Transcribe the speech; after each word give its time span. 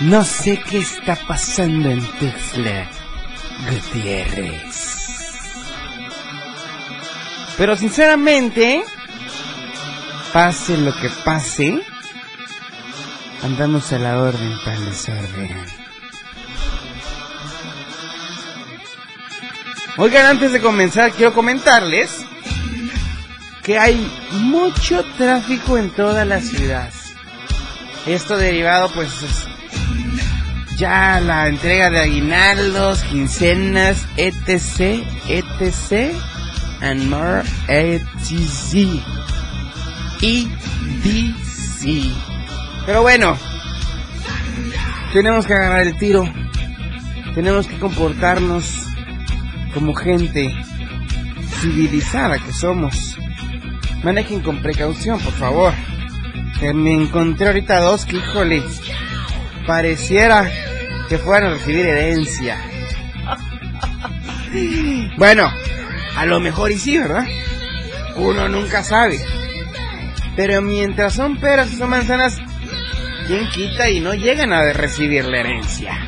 No 0.00 0.24
sé 0.24 0.60
qué 0.60 0.78
está 0.78 1.16
pasando 1.26 1.90
en 1.90 2.00
Tuxtla 2.00 2.88
Gutiérrez. 3.68 5.08
Pero 7.56 7.76
sinceramente, 7.76 8.84
pase 10.32 10.76
lo 10.76 10.94
que 10.94 11.10
pase, 11.24 11.82
andamos 13.42 13.92
a 13.92 13.98
la 13.98 14.22
orden 14.22 14.56
para 14.64 14.76
el 14.76 14.84
desorden. 14.84 15.64
Oigan, 19.96 20.26
antes 20.26 20.52
de 20.52 20.60
comenzar, 20.60 21.10
quiero 21.10 21.34
comentarles 21.34 22.24
que 23.64 23.80
hay 23.80 24.08
mucho 24.30 25.04
tráfico 25.16 25.76
en 25.76 25.90
toda 25.90 26.24
la 26.24 26.40
ciudad. 26.40 26.92
Esto 28.06 28.36
derivado, 28.36 28.88
pues, 28.90 29.22
es 29.24 29.57
ya 30.78 31.20
la 31.20 31.48
entrega 31.48 31.90
de 31.90 31.98
aguinaldos, 31.98 33.02
quincenas, 33.02 34.06
etc, 34.16 35.02
etc, 35.28 36.14
and 36.80 37.10
more, 37.10 37.42
etc, 37.66 39.02
EDC. 40.22 41.84
Pero 42.86 43.02
bueno, 43.02 43.36
tenemos 45.12 45.46
que 45.46 45.54
agarrar 45.54 45.86
el 45.86 45.98
tiro, 45.98 46.24
tenemos 47.34 47.66
que 47.66 47.78
comportarnos 47.78 48.84
como 49.74 49.94
gente 49.94 50.54
civilizada 51.60 52.38
que 52.38 52.52
somos. 52.52 53.18
Manejen 54.04 54.40
con 54.40 54.62
precaución, 54.62 55.18
por 55.20 55.32
favor. 55.32 55.72
Que 56.60 56.72
me 56.72 56.94
encontré 56.94 57.48
ahorita 57.48 57.80
dos 57.80 58.04
que, 58.04 58.16
híjole, 58.16 58.62
pareciera 59.68 60.50
que 61.10 61.18
fueran 61.18 61.50
a 61.50 61.54
recibir 61.54 61.84
herencia. 61.84 62.56
Bueno, 65.18 65.52
a 66.16 66.24
lo 66.24 66.40
mejor 66.40 66.72
y 66.72 66.78
sí, 66.78 66.96
¿verdad? 66.96 67.26
Uno 68.16 68.48
nunca 68.48 68.82
sabe. 68.82 69.20
Pero 70.34 70.62
mientras 70.62 71.12
son 71.12 71.36
peras 71.36 71.70
y 71.70 71.76
son 71.76 71.90
manzanas, 71.90 72.38
¿quién 73.26 73.46
quita 73.50 73.90
y 73.90 74.00
no 74.00 74.14
llegan 74.14 74.54
a 74.54 74.72
recibir 74.72 75.26
la 75.26 75.40
herencia? 75.40 75.98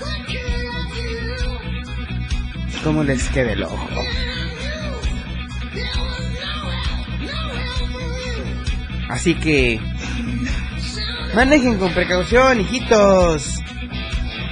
¿Cómo 2.82 3.04
les 3.04 3.28
queda 3.28 3.52
el 3.52 3.62
ojo? 3.64 3.88
Así 9.10 9.34
que 9.34 9.78
manejen 11.34 11.78
con 11.78 11.92
precaución, 11.92 12.60
hijitos. 12.60 13.60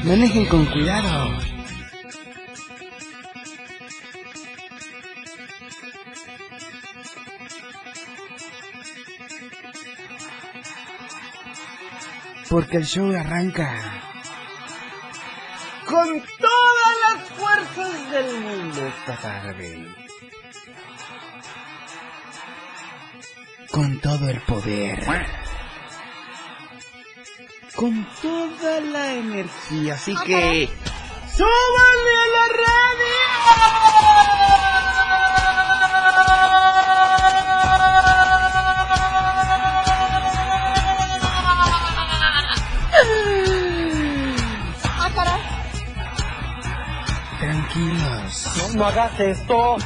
Manejen 0.04 0.46
con 0.46 0.66
cuidado. 0.66 1.38
Porque 12.48 12.78
el 12.78 12.86
show 12.86 13.12
arranca 13.14 14.02
con 15.84 16.06
todas 16.38 16.94
las 17.04 17.28
fuerzas 17.30 18.10
del 18.10 18.40
mundo 18.40 18.86
esta 18.86 19.16
tarde. 19.16 19.86
Con 23.70 24.00
todo 24.00 24.30
el 24.30 24.40
poder. 24.42 24.98
Con 27.78 28.04
toda 28.20 28.80
la 28.80 29.12
energía. 29.14 29.94
Así 29.94 30.12
que... 30.26 30.68
¡Súbanle 31.36 32.12
a 32.24 32.26
la 32.34 32.44
Ah, 45.00 45.10
caray. 45.14 45.40
radio! 45.40 47.38
Tranquilos. 47.38 48.48
No, 48.72 48.78
no 48.78 48.86
hagas 48.86 49.20
esto. 49.20 49.76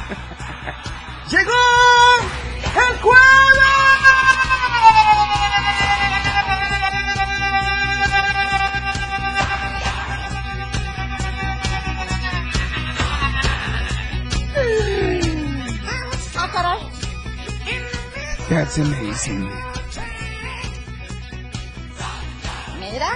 Mira. 22.79 23.11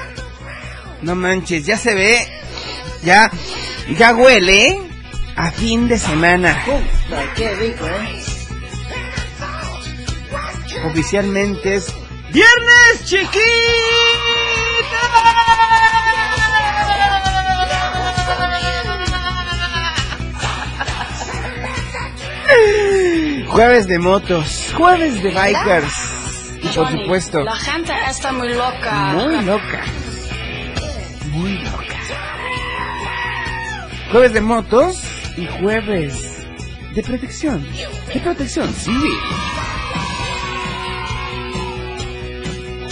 No 1.02 1.16
manches, 1.16 1.66
ya 1.66 1.78
se 1.78 1.96
ve. 1.96 2.28
Ya, 3.04 3.32
ya 3.98 4.14
huele 4.14 4.80
a 5.36 5.50
fin 5.52 5.88
de 5.88 5.98
semana. 5.98 6.64
qué 7.36 7.56
rico, 7.56 7.88
¿eh? 7.88 8.24
Oficialmente 10.86 11.76
es 11.76 11.88
Viernes 12.32 13.06
Chiquita. 13.06 13.42
Jueves 23.48 23.88
de 23.88 23.98
motos, 23.98 24.67
jueves 24.78 25.24
de 25.24 25.32
bikers. 25.32 25.94
Y 26.62 26.68
por 26.70 26.92
supuesto, 26.92 27.44
La 27.44 27.56
gente 27.56 27.94
está 28.10 28.32
muy 28.32 28.50
loca. 28.54 29.14
muy 29.14 29.46
loca. 29.46 29.84
Muy 31.32 31.52
loca. 31.60 31.96
Jueves 34.12 34.34
de 34.34 34.42
motos 34.42 35.04
y 35.38 35.46
jueves 35.60 36.46
de 36.96 37.04
protección. 37.04 37.66
De 38.14 38.20
protección 38.22 38.74
civil. 38.74 39.18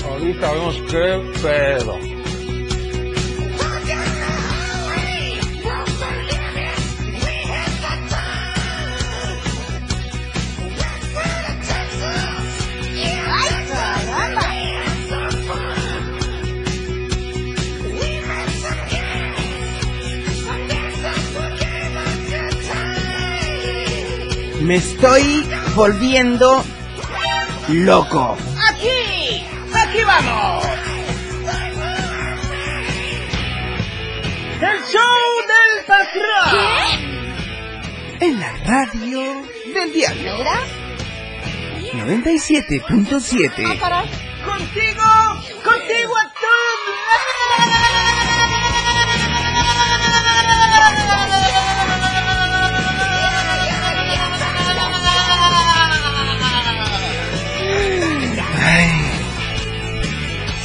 Ahorita 0.10 0.52
vemos 0.52 0.76
qué 0.90 1.32
pedo. 1.42 2.15
Me 24.66 24.78
estoy 24.78 25.48
volviendo 25.76 26.64
loco. 27.68 28.36
¡Aquí! 28.68 29.46
¡Aquí 29.72 30.04
vamos! 30.04 30.66
¡El 34.60 34.82
show 34.92 35.22
del 35.54 35.86
patrón! 35.86 36.50
¿Qué? 38.20 38.26
En 38.26 38.40
la 38.40 38.52
radio 38.66 39.44
del 39.72 39.94
diario. 39.94 40.34
97.7. 41.94 43.80
Ah, 43.84 44.04
contigo, 44.44 45.04
contigo 45.64 46.18
a 46.18 46.34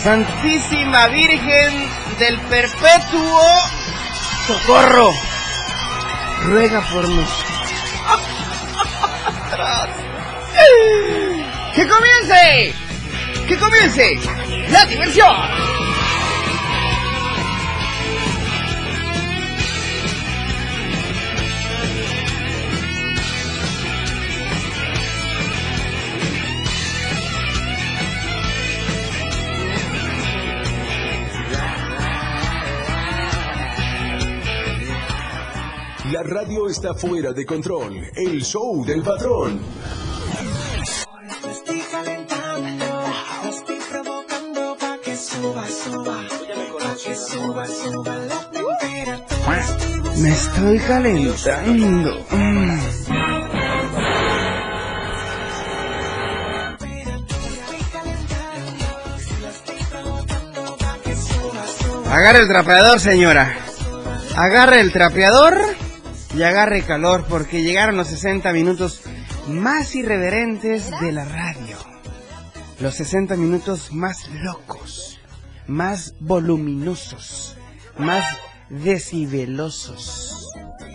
Santísima 0.03 1.09
Virgen 1.09 1.89
del 2.19 2.41
Perpetuo 2.49 3.43
Socorro, 4.47 5.13
ruega 6.45 6.81
por 6.91 7.07
nosotros. 7.07 7.51
¡Que 11.75 11.87
comience! 11.87 12.75
¡Que 13.47 13.59
comience! 13.59 14.19
¡La 14.71 14.87
diversión! 14.87 15.37
La 36.21 36.27
radio 36.27 36.69
está 36.69 36.93
fuera 36.93 37.33
de 37.33 37.47
control. 37.47 37.97
El 38.15 38.45
show 38.45 38.85
del 38.85 39.01
patrón. 39.01 39.59
Me 50.19 50.31
estoy 50.31 50.79
calentando. 50.81 52.27
Mm. 52.31 52.81
Agarre 62.11 62.41
el 62.41 62.49
trapeador, 62.49 63.01
señora. 63.01 63.57
Agarre 64.37 64.81
el 64.81 64.93
trapeador 64.93 65.70
y 66.35 66.43
agarre 66.43 66.83
calor 66.83 67.25
porque 67.29 67.63
llegaron 67.63 67.97
los 67.97 68.09
60 68.09 68.53
minutos 68.53 69.03
más 69.49 69.95
irreverentes 69.95 70.91
de 71.01 71.13
la 71.13 71.25
radio. 71.25 71.77
Los 72.79 72.95
60 72.95 73.37
minutos 73.37 73.93
más 73.93 74.29
locos, 74.31 75.21
más 75.67 76.15
voluminosos, 76.21 77.57
más 77.99 78.25
decibelosos. 78.71 80.49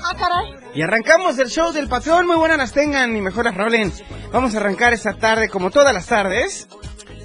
Ah, 0.04 0.16
caray. 0.18 0.56
Y 0.74 0.82
arrancamos 0.82 1.38
el 1.40 1.50
show 1.50 1.72
del 1.72 1.88
patrón. 1.88 2.28
Muy 2.28 2.38
buenas 2.38 2.58
las 2.58 2.74
tengan 2.74 3.16
y 3.16 3.22
mejor 3.22 3.46
las 3.46 3.56
rolen. 3.56 3.92
Vamos 4.32 4.56
a 4.56 4.58
arrancar 4.58 4.94
esta 4.94 5.14
tarde, 5.14 5.50
como 5.50 5.72
todas 5.72 5.94
las 5.94 6.08
tardes, 6.08 6.68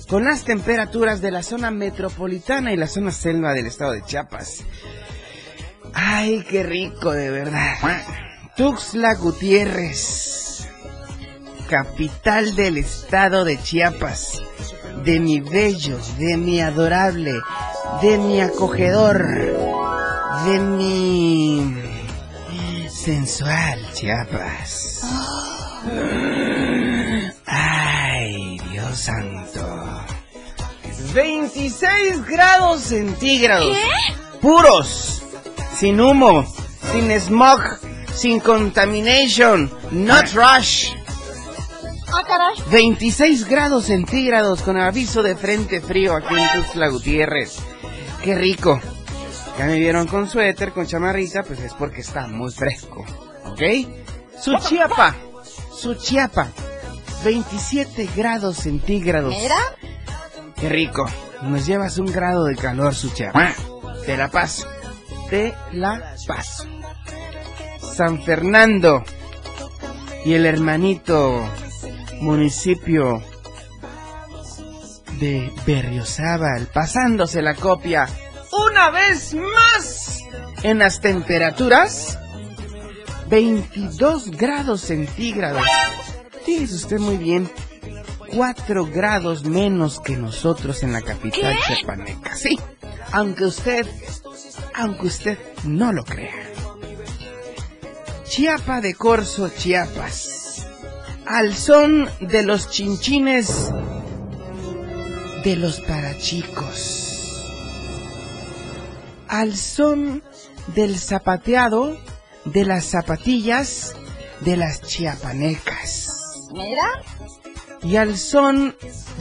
con 0.08 0.24
las 0.24 0.44
temperaturas 0.44 1.20
de 1.20 1.30
la 1.30 1.42
zona 1.42 1.70
metropolitana 1.70 2.72
y 2.72 2.76
la 2.76 2.86
zona 2.86 3.10
selva 3.12 3.52
del 3.52 3.66
estado 3.66 3.92
de 3.92 4.02
Chiapas. 4.02 4.64
Ay, 5.94 6.44
qué 6.48 6.62
rico, 6.62 7.12
de 7.12 7.30
verdad. 7.30 7.76
Tuxtla 8.56 9.14
Gutiérrez, 9.14 10.68
capital 11.68 12.54
del 12.56 12.78
estado 12.78 13.44
de 13.44 13.60
Chiapas, 13.62 14.42
de 15.04 15.20
mi 15.20 15.40
bello, 15.40 15.98
de 16.18 16.36
mi 16.36 16.60
adorable, 16.60 17.32
de 18.02 18.18
mi 18.18 18.40
acogedor, 18.40 19.18
de 20.44 20.58
mi 20.58 21.74
sensual 22.88 23.80
Chiapas. 23.94 25.06
Ay, 27.46 28.58
Dios 28.70 28.98
santo. 28.98 30.04
26 31.14 32.26
grados 32.26 32.82
centígrados. 32.82 33.76
Puros. 34.40 35.19
Sin 35.80 35.98
humo. 35.98 36.44
Sin 36.92 37.10
smog. 37.18 37.62
Sin 38.12 38.38
contamination. 38.40 39.70
Not 39.90 40.26
rush. 40.34 40.92
Ah, 42.12 42.22
caray. 42.22 42.54
26 42.70 43.48
grados 43.48 43.86
centígrados 43.86 44.60
con 44.60 44.76
aviso 44.76 45.22
de 45.22 45.36
frente 45.36 45.80
frío 45.80 46.14
aquí 46.16 46.34
en 46.34 46.52
Tuxtla 46.52 46.88
Gutiérrez. 46.88 47.60
Qué 48.22 48.34
rico. 48.34 48.78
Ya 49.58 49.64
me 49.64 49.78
vieron 49.78 50.06
con 50.06 50.28
suéter, 50.28 50.72
con 50.72 50.86
chamarrita, 50.86 51.44
pues 51.44 51.60
es 51.60 51.72
porque 51.72 52.02
está 52.02 52.26
muy 52.26 52.52
fresco. 52.52 53.02
¿Ok? 53.46 53.62
Su 54.38 54.58
chiapa. 54.58 55.14
Su 55.74 55.94
chiapa. 55.94 56.48
27 57.24 58.06
grados 58.14 58.58
centígrados. 58.58 59.34
Mira. 59.34 59.56
Qué 60.56 60.68
rico. 60.68 61.08
Nos 61.40 61.64
llevas 61.64 61.96
un 61.96 62.12
grado 62.12 62.44
de 62.44 62.56
calor, 62.56 62.94
su 62.94 63.08
chiapa. 63.14 63.54
Te 64.04 64.18
la 64.18 64.28
paso. 64.28 64.66
Te 65.30 65.54
la 65.72 66.16
paso. 66.26 66.64
San 67.80 68.22
Fernando 68.22 69.04
y 70.24 70.34
el 70.34 70.44
hermanito 70.44 71.48
municipio 72.20 73.22
de 75.20 75.52
Berriozábal, 75.64 76.66
pasándose 76.66 77.42
la 77.42 77.54
copia 77.54 78.08
una 78.52 78.90
vez 78.90 79.34
más 79.34 80.18
en 80.62 80.80
las 80.80 81.00
temperaturas 81.00 82.18
22 83.28 84.32
grados 84.32 84.80
centígrados. 84.80 85.62
Fíjese 86.44 86.74
usted 86.74 86.98
muy 86.98 87.16
bien, 87.16 87.48
4 88.34 88.86
grados 88.86 89.44
menos 89.44 90.00
que 90.00 90.16
nosotros 90.16 90.82
en 90.82 90.92
la 90.92 91.02
capital 91.02 91.56
chiapaneca. 91.66 92.34
Sí, 92.34 92.58
aunque 93.12 93.44
usted, 93.44 93.86
aunque 94.74 95.06
usted 95.06 95.38
no 95.64 95.92
lo 95.92 96.04
crea. 96.04 96.34
Chiapa 98.24 98.80
de 98.80 98.94
Corzo, 98.94 99.48
Chiapas. 99.48 100.66
Al 101.26 101.54
son 101.54 102.08
de 102.20 102.42
los 102.42 102.70
chinchines 102.70 103.70
de 105.44 105.56
los 105.56 105.80
parachicos. 105.80 107.46
Al 109.28 109.56
son 109.56 110.22
del 110.74 110.98
zapateado 110.98 111.96
de 112.44 112.64
las 112.64 112.84
zapatillas 112.84 113.94
de 114.40 114.56
las 114.56 114.82
chiapanecas. 114.82 116.48
Mira. 116.52 117.02
Y 117.82 117.96
al 117.96 118.18
son 118.18 118.76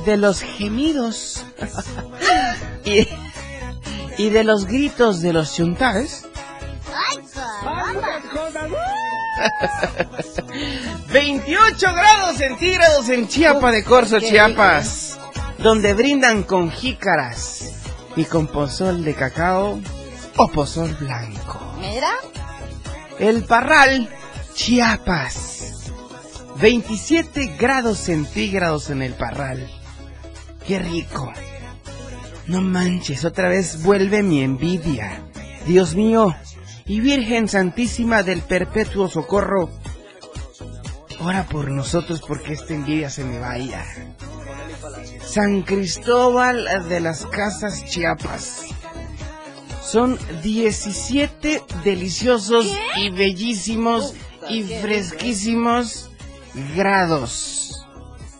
de 0.06 0.18
los 0.18 0.42
gemidos 0.42 1.46
y, 2.86 3.08
y 4.20 4.30
de 4.30 4.44
los 4.44 4.66
gritos 4.66 5.22
de 5.22 5.32
los 5.32 5.50
caramba. 8.44 8.78
28 11.14 11.94
grados 11.94 12.36
centígrados 12.36 13.08
en 13.08 13.30
Chiapa 13.30 13.72
de 13.72 13.86
Corzo, 13.86 14.20
Chiapas, 14.20 15.18
donde 15.60 15.94
brindan 15.94 16.44
con 16.44 16.70
jícaras 16.70 17.76
y 18.18 18.26
con 18.26 18.48
pozol 18.48 19.06
de 19.06 19.16
cacao 19.16 19.80
o 20.36 20.48
pozol 20.50 20.94
blanco. 20.96 21.76
Mira. 21.80 22.12
El 23.20 23.46
Parral, 23.46 24.10
Chiapas. 24.54 25.92
27 26.58 27.56
grados 27.58 28.00
centígrados 28.00 28.90
en 28.90 29.02
el 29.02 29.14
Parral. 29.14 29.66
Qué 30.68 30.78
rico. 30.78 31.32
No 32.50 32.62
manches, 32.62 33.26
otra 33.26 33.48
vez 33.48 33.84
vuelve 33.84 34.24
mi 34.24 34.42
envidia. 34.42 35.22
Dios 35.68 35.94
mío, 35.94 36.36
y 36.88 37.00
Virgen 37.00 37.48
Santísima 37.48 38.24
del 38.24 38.42
Perpetuo 38.42 39.08
Socorro, 39.08 39.70
ora 41.22 41.44
por 41.44 41.70
nosotros 41.70 42.24
porque 42.28 42.54
esta 42.54 42.74
envidia 42.74 43.12
se 43.12 43.24
me 43.24 43.38
vaya. 43.38 43.86
San 45.22 45.62
Cristóbal 45.62 46.90
de 46.90 47.00
las 47.00 47.28
Casas 47.28 47.86
Chiapas. 47.86 48.64
Son 49.84 50.18
17 50.42 51.62
deliciosos 51.84 52.66
y 52.98 53.12
bellísimos 53.12 54.16
y 54.50 54.64
fresquísimos 54.64 56.10
grados 56.76 57.86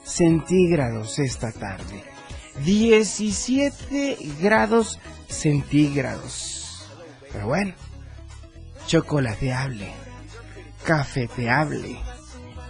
centígrados 0.04 1.20
esta 1.20 1.52
tarde. 1.52 2.19
17 2.64 4.18
grados 4.42 5.00
centígrados. 5.28 6.86
Pero 7.32 7.48
bueno, 7.48 7.74
chocolateable, 8.88 9.92
cafeteable, 10.84 12.00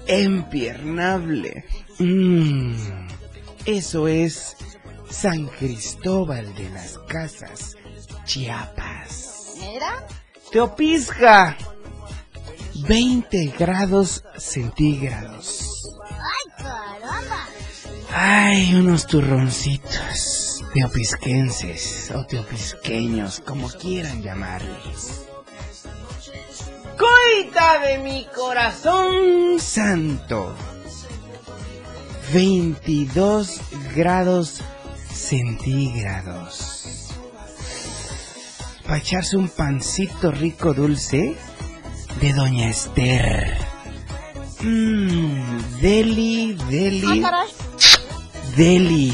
empiernable. 0.08 1.66
Mmm, 2.00 3.08
eso 3.66 4.08
es 4.08 4.58
San 5.10 5.48
Cristóbal 5.48 6.54
de 6.56 6.70
las 6.70 6.98
Casas, 7.08 7.76
Chiapas. 8.26 9.56
Mira. 9.60 10.06
Teopisca, 10.52 11.56
20 12.88 13.54
grados 13.58 14.24
centígrados. 14.38 15.84
Ay, 16.10 16.64
caramba. 16.64 17.48
Ay, 18.14 18.74
unos 18.76 19.06
turroncitos 19.08 20.64
teopisquenses 20.74 22.12
o 22.16 22.26
teopisqueños, 22.26 23.42
como 23.46 23.70
quieran 23.70 24.22
llamarles. 24.22 25.26
Coita 26.98 27.80
de 27.80 27.98
mi 28.00 28.26
corazón 28.36 29.60
santo. 29.60 30.54
22 32.34 33.60
grados 33.96 34.62
centígrados. 35.12 37.10
Para 38.84 38.98
echarse 38.98 39.38
un 39.38 39.50
pancito 39.50 40.32
rico 40.32 40.74
dulce 40.74 41.36
de 42.20 42.34
Doña 42.34 42.70
Esther. 42.70 43.56
Mmm, 44.62 45.80
deli, 45.82 46.58
Ah, 46.60 46.66
deli. 46.70 47.24
Delhi. 48.56 49.14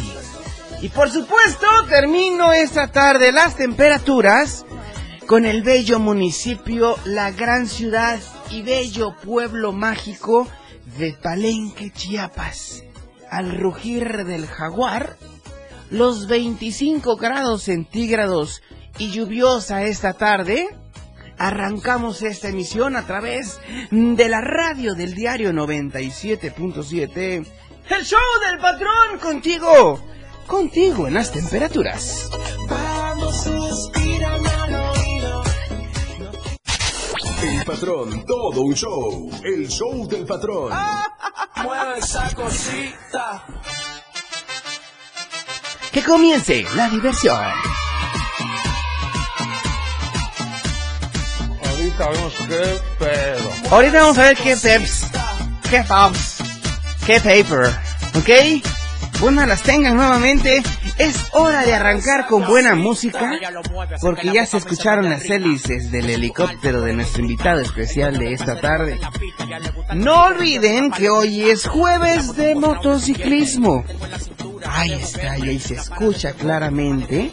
Y 0.82 0.89
por 0.89 1.10
supuesto, 1.12 1.68
termino 1.89 2.54
esta 2.54 2.92
tarde 2.92 3.32
las 3.32 3.56
temperaturas 3.56 4.65
con 5.25 5.46
el 5.46 5.63
bello 5.63 6.00
municipio, 6.00 6.96
la 7.06 7.32
gran 7.32 7.68
ciudad 7.68 8.20
y 8.51 8.62
bello 8.62 9.15
pueblo 9.24 9.72
mágico 9.72 10.48
de 10.98 11.13
Palenque, 11.13 11.92
Chiapas. 11.92 12.84
Al 13.32 13.58
rugir 13.58 14.25
del 14.25 14.46
jaguar, 14.46 15.18
los 15.89 16.27
25 16.27 17.15
grados 17.15 17.63
centígrados 17.63 18.62
y 19.00 19.12
lluviosa 19.12 19.84
esta 19.84 20.13
tarde, 20.13 20.68
arrancamos 21.38 22.22
esta 22.22 22.50
emisión 22.50 22.96
a 22.96 23.06
través 23.06 23.60
de 23.92 24.30
la 24.30 24.42
radio 24.42 24.94
del 24.94 25.15
diario 25.15 25.51
97.7. 25.51 27.46
El 27.88 28.04
show 28.04 28.20
del 28.50 28.60
patrón 28.60 29.20
contigo, 29.22 30.00
contigo 30.48 31.08
en 31.08 31.13
las 31.13 31.32
temperaturas. 31.32 32.30
El 37.44 37.63
patrón, 37.63 38.25
todo 38.25 38.62
un 38.62 38.74
show. 38.74 39.30
El 39.44 39.68
show 39.68 40.08
del 40.08 40.25
patrón. 40.25 40.72
Mueve 41.63 42.00
esa 42.00 42.34
cosita. 42.34 43.46
Que 45.92 46.04
comience 46.04 46.65
la 46.75 46.89
diversión. 46.89 47.46
Ahorita 51.63 52.10
vemos 52.10 52.34
qué 52.48 52.82
pedo. 52.98 53.50
Ahorita 53.70 54.00
vamos 54.01 54.18
a 54.18 54.22
ver 54.24 54.38
qué 54.38 54.58
peps, 54.58 55.08
qué 55.70 55.84
pops, 55.88 56.38
qué 57.05 57.19
paper, 57.19 57.67
¿ok? 58.15 59.19
Bueno, 59.21 59.45
las 59.45 59.62
tengan 59.62 59.95
nuevamente. 59.95 60.62
Es 60.97 61.27
hora 61.33 61.63
de 61.63 61.74
arrancar 61.74 62.25
con 62.27 62.45
buena 62.45 62.75
música, 62.75 63.31
porque 64.01 64.31
ya 64.31 64.45
se 64.45 64.57
escucharon 64.57 65.09
las 65.09 65.29
hélices 65.29 65.91
del 65.91 66.09
helicóptero 66.09 66.81
de 66.81 66.93
nuestro 66.93 67.21
invitado 67.21 67.62
especial 67.62 68.17
de 68.17 68.33
esta 68.33 68.59
tarde. 68.59 69.00
No 69.93 70.25
olviden 70.25 70.91
que 70.91 71.09
hoy 71.09 71.50
es 71.50 71.67
jueves 71.67 72.35
de 72.35 72.55
motociclismo. 72.55 73.83
Ahí 74.67 74.93
está, 74.93 75.38
y 75.38 75.50
ahí 75.50 75.59
se 75.59 75.75
escucha 75.75 76.33
claramente 76.33 77.31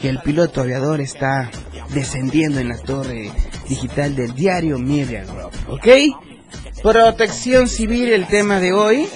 que 0.00 0.08
el 0.08 0.20
piloto 0.20 0.60
aviador 0.60 1.00
está 1.00 1.50
descendiendo 1.90 2.60
en 2.60 2.68
la 2.68 2.78
torre 2.78 3.30
digital 3.68 4.14
del 4.14 4.34
diario 4.34 4.78
Media 4.78 5.24
Group, 5.24 5.52
¿ok? 5.68 5.88
Protección 6.84 7.66
civil 7.66 8.12
el 8.12 8.26
tema 8.26 8.60
de 8.60 8.74
hoy 8.74 9.08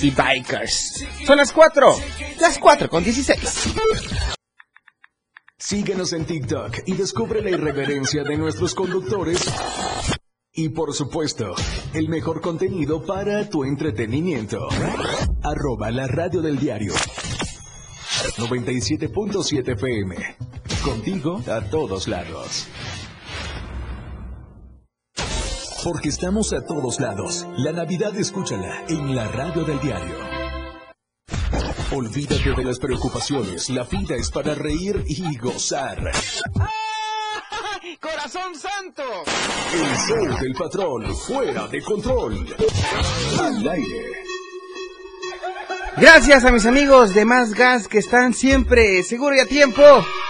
y 0.00 0.10
bikers. 0.10 1.04
Son 1.26 1.36
las 1.36 1.52
4, 1.52 1.96
las 2.40 2.56
4 2.56 2.88
con 2.88 3.02
16. 3.02 3.74
Síguenos 5.58 6.12
en 6.12 6.24
TikTok 6.24 6.82
y 6.86 6.92
descubre 6.92 7.42
la 7.42 7.50
irreverencia 7.50 8.22
de 8.22 8.36
nuestros 8.36 8.76
conductores. 8.76 9.44
Y 10.52 10.68
por 10.68 10.94
supuesto, 10.94 11.56
el 11.94 12.08
mejor 12.08 12.40
contenido 12.40 13.04
para 13.04 13.50
tu 13.50 13.64
entretenimiento. 13.64 14.68
Arroba 15.42 15.90
la 15.90 16.06
radio 16.06 16.40
del 16.40 16.60
diario. 16.60 16.94
97.7 18.36 19.72
FM. 19.72 20.14
Contigo 20.84 21.42
a 21.50 21.60
todos 21.62 22.06
lados. 22.06 22.68
Porque 25.84 26.08
estamos 26.08 26.52
a 26.52 26.64
todos 26.64 27.00
lados. 27.00 27.46
La 27.58 27.72
Navidad 27.72 28.16
escúchala 28.16 28.84
en 28.88 29.14
la 29.14 29.28
radio 29.28 29.64
del 29.64 29.80
diario. 29.80 30.14
Olvídate 31.92 32.54
de 32.54 32.64
las 32.64 32.78
preocupaciones. 32.78 33.70
La 33.70 33.84
vida 33.84 34.16
es 34.16 34.30
para 34.30 34.54
reír 34.54 35.04
y 35.06 35.36
gozar. 35.38 35.98
¡Corazón 38.00 38.54
santo! 38.56 39.02
El 39.72 39.96
show 39.96 40.40
del 40.40 40.54
patrón 40.54 41.14
fuera 41.14 41.68
de 41.68 41.80
control. 41.82 42.46
Al 43.38 43.68
aire. 43.68 44.26
Gracias 45.98 46.44
a 46.44 46.52
mis 46.52 46.66
amigos 46.66 47.14
de 47.14 47.24
Más 47.24 47.54
Gas 47.54 47.88
que 47.88 47.96
están 47.96 48.34
siempre 48.34 49.02
seguro 49.02 49.34
y 49.34 49.40
a 49.40 49.46
tiempo. 49.46 49.82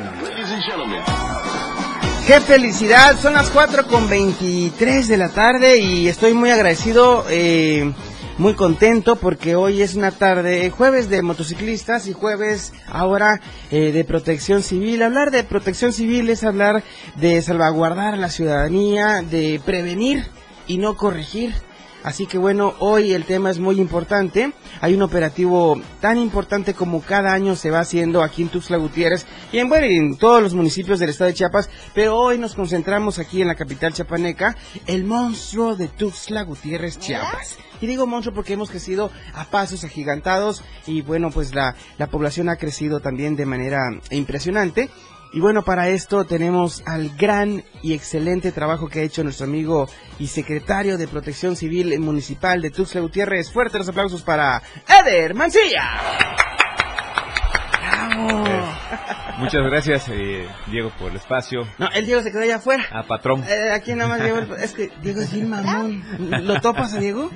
¡Qué 2.28 2.40
felicidad! 2.42 3.20
Son 3.20 3.34
las 3.34 3.50
4 3.50 3.88
con 3.88 4.08
23 4.08 5.08
de 5.08 5.18
la 5.18 5.30
tarde 5.30 5.78
y 5.78 6.08
estoy 6.08 6.34
muy 6.34 6.52
agradecido, 6.52 7.26
eh, 7.30 7.92
muy 8.40 8.54
contento 8.54 9.18
porque 9.18 9.58
hoy 9.58 9.82
es 9.82 9.96
una 9.96 10.12
tarde, 10.12 10.70
jueves 10.70 11.10
de 11.10 11.22
motociclistas 11.22 12.08
y 12.08 12.14
jueves 12.14 12.72
ahora 12.88 13.42
eh, 13.70 13.92
de 13.92 14.06
protección 14.06 14.64
civil. 14.64 15.04
Hablar 15.04 15.30
de 15.30 15.44
protección 15.44 15.92
civil 15.92 16.30
es 16.30 16.46
hablar 16.46 16.82
de 17.18 17.42
salvaguardar 17.42 18.14
a 18.14 18.18
la 18.18 18.30
ciudadanía, 18.30 19.22
de 19.22 19.62
prevenir 19.66 20.26
y 20.68 20.78
no 20.78 20.96
corregir. 20.96 21.54
Así 22.02 22.28
que 22.28 22.38
bueno, 22.38 22.76
hoy 22.80 23.12
el 23.12 23.26
tema 23.26 23.52
es 23.52 23.60
muy 23.60 23.78
importante. 23.78 24.54
Hay 24.80 24.94
un 24.94 25.02
operativo 25.02 25.82
tan 26.00 26.18
importante 26.18 26.74
como 26.74 27.02
cada 27.02 27.34
año 27.34 27.58
se 27.58 27.72
va 27.72 27.82
haciendo 27.82 28.24
aquí 28.24 28.44
en 28.44 28.48
Tuxtla 28.48 28.78
Gutiérrez 28.78 29.26
y 29.52 29.58
en, 29.58 29.68
bueno, 29.68 29.86
en 29.86 30.18
todos 30.18 30.42
los 30.42 30.54
municipios 30.54 31.00
del 31.00 31.10
estado 31.10 31.28
de 31.28 31.34
Chiapas, 31.34 31.70
pero 31.94 32.18
hoy 32.18 32.38
nos 32.38 32.56
concentramos 32.56 33.20
aquí 33.20 33.42
en 33.42 33.50
la 33.50 33.56
capital 33.56 33.92
chiapaneca, 33.92 34.56
el 34.88 35.04
monstruo 35.04 35.76
de 35.76 35.90
Tuxtla 35.90 36.44
Gutiérrez, 36.44 37.00
Chiapas. 37.00 37.58
Y 37.82 37.88
digo 37.88 38.08
monstruo 38.08 38.36
porque 38.36 38.54
hemos 38.54 38.70
crecido 38.70 39.12
a 39.34 39.46
pasos 39.46 39.84
agigantados 39.84 40.64
y 40.86 41.02
bueno, 41.02 41.32
pues 41.32 41.54
la, 41.54 41.76
la 41.98 42.08
población 42.08 42.50
ha 42.50 42.58
crecido 42.58 43.00
también 43.00 43.36
de 43.36 43.46
manera 43.46 43.80
impresionante. 44.12 44.90
Y 45.32 45.40
bueno, 45.42 45.62
para 45.64 45.90
esto 45.90 46.26
tenemos 46.26 46.82
al 46.88 47.12
gran 47.16 47.64
y 47.84 47.94
excelente 47.94 48.52
trabajo 48.52 48.88
que 48.88 49.02
ha 49.02 49.04
hecho 49.04 49.24
nuestro 49.24 49.46
amigo 49.46 49.88
y 50.18 50.26
secretario 50.26 50.98
de 50.98 51.08
Protección 51.08 51.56
Civil 51.56 52.00
Municipal 52.00 52.62
de 52.62 52.72
Tuxtla 52.72 53.02
Gutiérrez. 53.02 53.52
Fuertes 53.52 53.78
los 53.78 53.90
aplausos 53.90 54.24
para 54.24 54.64
Eder 54.88 55.36
Mancilla. 55.36 55.84
¡Bravo! 57.80 58.44
Muchas 59.38 59.62
gracias, 59.64 60.10
eh, 60.10 60.48
Diego, 60.72 60.92
por 60.98 61.12
el 61.12 61.18
espacio. 61.18 61.62
No, 61.78 61.88
el 61.94 62.08
Diego 62.08 62.24
se 62.24 62.32
quedó 62.32 62.42
allá 62.42 62.56
afuera. 62.56 62.84
A 62.92 63.04
patrón. 63.04 63.44
Eh, 63.48 63.72
aquí 63.72 63.94
nada 63.94 64.10
más 64.10 64.24
Diego. 64.24 64.40
Es 64.56 64.74
que 64.74 64.92
Diego 65.04 65.22
es 65.22 65.32
bien 65.32 65.50
mamón. 65.50 66.04
¿Lo 66.20 66.60
topas 66.60 66.96
a 66.96 67.00
Diego? 67.00 67.30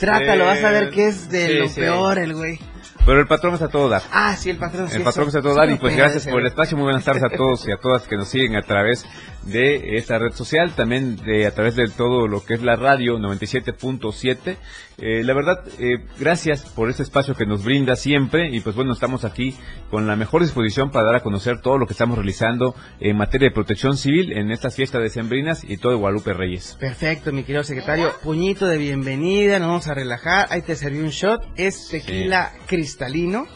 Trátalo, 0.00 0.46
vas 0.46 0.64
a 0.64 0.70
ver 0.70 0.90
que 0.90 1.06
es 1.08 1.30
de 1.30 1.46
Sí, 1.46 1.54
lo 1.54 1.68
sí. 1.68 1.80
peor 1.80 2.18
el 2.18 2.34
güey. 2.34 2.58
Pero 3.06 3.20
el 3.20 3.26
patrón 3.26 3.54
está 3.54 3.66
a 3.66 3.68
todo 3.68 3.88
dar. 3.88 4.02
Ah, 4.12 4.36
sí, 4.36 4.50
el 4.50 4.58
patrón. 4.58 4.88
sí, 4.88 4.96
El 4.96 5.02
patrón 5.02 5.28
está 5.28 5.40
todo 5.40 5.54
dar 5.54 5.70
y 5.70 5.76
pues 5.76 5.96
gracias 5.96 6.26
por 6.26 6.40
el 6.40 6.46
espacio. 6.46 6.76
Muy 6.76 6.84
buenas 6.84 7.04
tardes 7.04 7.22
a 7.24 7.30
todos 7.30 7.66
y 7.66 7.72
a 7.72 7.76
todas 7.76 8.02
que 8.06 8.16
nos 8.16 8.28
siguen 8.28 8.56
a 8.56 8.62
través 8.62 9.06
de 9.44 9.96
esta 9.96 10.18
red 10.18 10.32
social, 10.32 10.74
también 10.74 11.16
de, 11.16 11.46
a 11.46 11.54
través 11.54 11.76
de 11.76 11.88
todo 11.88 12.28
lo 12.28 12.44
que 12.44 12.54
es 12.54 12.62
la 12.62 12.76
radio 12.76 13.18
97.7. 13.18 14.56
Eh, 14.98 15.22
la 15.24 15.32
verdad, 15.32 15.64
eh, 15.78 16.04
gracias 16.18 16.62
por 16.62 16.90
este 16.90 17.02
espacio 17.02 17.34
que 17.34 17.46
nos 17.46 17.64
brinda 17.64 17.96
siempre 17.96 18.50
y 18.50 18.60
pues 18.60 18.76
bueno, 18.76 18.92
estamos 18.92 19.24
aquí 19.24 19.56
con 19.90 20.06
la 20.06 20.14
mejor 20.14 20.42
disposición 20.42 20.90
para 20.90 21.06
dar 21.06 21.14
a 21.16 21.22
conocer 21.22 21.60
todo 21.60 21.78
lo 21.78 21.86
que 21.86 21.94
estamos 21.94 22.18
realizando 22.18 22.74
en 23.00 23.16
materia 23.16 23.48
de 23.48 23.54
protección 23.54 23.96
civil 23.96 24.32
en 24.32 24.50
estas 24.50 24.76
fiestas 24.76 25.02
decembrinas 25.02 25.64
y 25.64 25.78
todo 25.78 25.92
de 25.92 25.98
Guadalupe 25.98 26.34
Reyes. 26.34 26.76
Perfecto, 26.78 27.32
mi 27.32 27.44
querido 27.44 27.64
secretario. 27.64 28.12
Puñito 28.22 28.66
de 28.66 28.76
bienvenida, 28.76 29.58
nos 29.58 29.68
vamos 29.68 29.88
a 29.88 29.94
relajar. 29.94 30.48
Ahí 30.50 30.62
te 30.62 30.76
serví 30.76 30.98
un 30.98 31.10
shot. 31.10 31.42
Es 31.56 31.88
tequila 31.88 32.52
cristalino. 32.66 33.46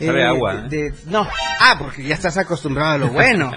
Eh, 0.00 0.06
Sabe 0.06 0.24
a 0.24 0.28
agua, 0.30 0.54
de- 0.62 0.90
de- 0.90 0.94
no, 1.06 1.26
ah, 1.60 1.76
porque 1.78 2.02
ya 2.02 2.14
estás 2.14 2.36
acostumbrado 2.36 2.90
a 2.92 2.98
lo 2.98 3.08
bueno. 3.10 3.52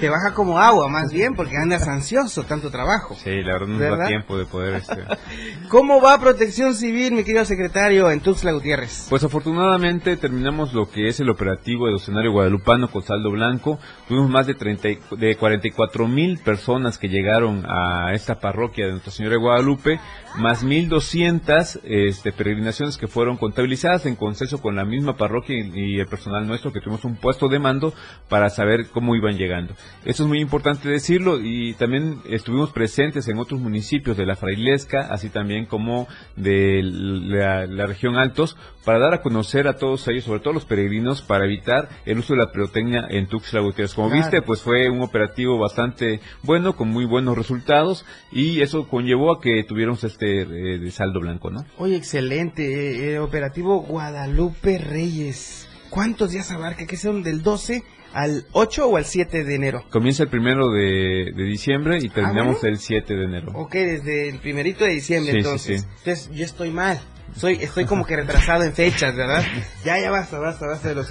te 0.00 0.08
baja 0.08 0.32
como 0.34 0.58
agua, 0.58 0.88
más 0.88 1.12
bien, 1.12 1.34
porque 1.34 1.56
andas 1.56 1.86
ansioso, 1.88 2.44
tanto 2.44 2.70
trabajo. 2.70 3.14
Sí, 3.22 3.42
la 3.42 3.54
verdad 3.54 3.66
no 3.66 3.96
da 3.96 4.06
tiempo 4.06 4.38
de 4.38 4.46
poder... 4.46 4.74
Este... 4.76 4.94
¿Cómo 5.68 6.00
va 6.00 6.18
Protección 6.20 6.74
Civil, 6.74 7.12
mi 7.12 7.24
querido 7.24 7.44
secretario, 7.44 8.10
en 8.10 8.20
Tuxtla 8.20 8.52
Gutiérrez? 8.52 9.06
Pues 9.10 9.24
afortunadamente 9.24 10.16
terminamos 10.16 10.72
lo 10.72 10.88
que 10.90 11.08
es 11.08 11.20
el 11.20 11.28
operativo 11.28 11.86
de 11.88 11.96
escenario 11.96 12.32
guadalupano 12.32 12.88
con 12.90 13.02
saldo 13.02 13.30
blanco. 13.30 13.78
Tuvimos 14.08 14.30
más 14.30 14.46
de, 14.46 14.54
30, 14.54 14.88
y- 14.88 14.98
de 15.18 15.36
44 15.36 16.06
mil 16.08 16.38
personas 16.38 16.98
que 16.98 17.08
llegaron 17.08 17.64
a 17.68 18.12
esta 18.14 18.38
parroquia 18.40 18.86
de 18.86 18.92
Nuestra 18.92 19.12
Señora 19.12 19.34
de 19.34 19.40
Guadalupe, 19.42 20.00
más 20.36 20.64
1.200 20.64 21.80
este, 21.84 22.32
peregrinaciones 22.32 22.96
que 22.96 23.06
fueron 23.08 23.36
contabilizadas 23.36 24.06
en 24.06 24.16
consenso 24.16 24.60
con 24.60 24.76
la 24.76 24.84
misma 24.84 25.16
parroquia 25.16 25.56
y, 25.58 25.79
y 25.86 25.98
el 26.00 26.06
personal 26.06 26.46
nuestro 26.46 26.72
que 26.72 26.80
tuvimos 26.80 27.04
un 27.04 27.16
puesto 27.16 27.48
de 27.48 27.58
mando 27.58 27.92
para 28.28 28.50
saber 28.50 28.88
cómo 28.92 29.14
iban 29.16 29.36
llegando. 29.36 29.74
Eso 30.04 30.22
es 30.24 30.28
muy 30.28 30.40
importante 30.40 30.88
decirlo 30.88 31.40
y 31.40 31.74
también 31.74 32.18
estuvimos 32.28 32.70
presentes 32.70 33.26
en 33.28 33.38
otros 33.38 33.60
municipios 33.60 34.16
de 34.16 34.26
la 34.26 34.36
Frailesca, 34.36 35.08
así 35.10 35.28
también 35.30 35.66
como 35.66 36.06
de 36.36 36.80
la, 36.82 37.66
la 37.66 37.86
región 37.86 38.16
Altos, 38.16 38.56
para 38.84 38.98
dar 38.98 39.14
a 39.14 39.22
conocer 39.22 39.68
a 39.68 39.76
todos 39.76 40.06
ellos, 40.08 40.24
sobre 40.24 40.40
todo 40.40 40.54
los 40.54 40.64
peregrinos, 40.64 41.22
para 41.22 41.44
evitar 41.44 41.88
el 42.06 42.18
uso 42.18 42.32
de 42.34 42.40
la 42.40 42.50
pirotecnia 42.52 43.06
en 43.10 43.26
Tuxtla 43.26 43.60
Gutiérrez. 43.60 43.94
Como 43.94 44.08
Claro. 44.08 44.22
viste, 44.22 44.42
pues 44.42 44.62
fue 44.62 44.88
un 44.88 45.02
operativo 45.02 45.58
bastante 45.58 46.20
bueno, 46.42 46.76
con 46.76 46.88
muy 46.88 47.04
buenos 47.04 47.36
resultados, 47.36 48.04
y 48.32 48.60
eso 48.62 48.88
conllevó 48.88 49.32
a 49.32 49.40
que 49.40 49.62
tuviéramos 49.64 50.02
este 50.04 50.42
eh, 50.42 50.78
de 50.78 50.90
saldo 50.90 51.20
blanco, 51.20 51.50
¿no? 51.50 51.64
Oye, 51.78 51.96
excelente. 51.96 52.62
eh, 52.64 53.14
eh, 53.14 53.18
operativo 53.18 53.80
Guadalupe 53.82 54.78
Reyes. 54.78 55.68
¿Cuántos 55.90 56.30
días 56.30 56.50
abarca? 56.52 56.86
¿Qué 56.86 56.96
son 56.96 57.22
del 57.22 57.42
12 57.42 57.82
al 58.12 58.46
8 58.52 58.86
o 58.88 58.96
al 58.96 59.04
7 59.04 59.44
de 59.44 59.54
enero? 59.54 59.84
Comienza 59.90 60.22
el 60.22 60.28
primero 60.28 60.70
de, 60.70 61.32
de 61.34 61.44
diciembre 61.44 61.98
y 62.00 62.08
terminamos 62.08 62.56
Ah, 62.56 62.60
bueno. 62.62 62.74
el 62.74 62.78
7 62.78 63.14
de 63.14 63.24
enero. 63.24 63.52
Ok, 63.54 63.72
desde 63.72 64.28
el 64.28 64.38
primerito 64.38 64.84
de 64.84 64.92
diciembre, 64.92 65.32
Sí, 65.32 65.38
entonces. 65.38 65.80
sí. 65.82 65.86
Entonces, 65.98 66.30
yo 66.32 66.44
estoy 66.44 66.70
mal. 66.70 67.00
Soy, 67.36 67.54
estoy 67.60 67.84
como 67.84 68.04
que 68.04 68.16
retrasado 68.16 68.64
en 68.64 68.72
fechas, 68.72 69.14
¿verdad? 69.14 69.44
Ya, 69.84 70.00
ya 70.00 70.10
basta, 70.10 70.40
basta, 70.40 70.66
basta 70.66 70.88
de 70.88 70.94
los. 70.96 71.08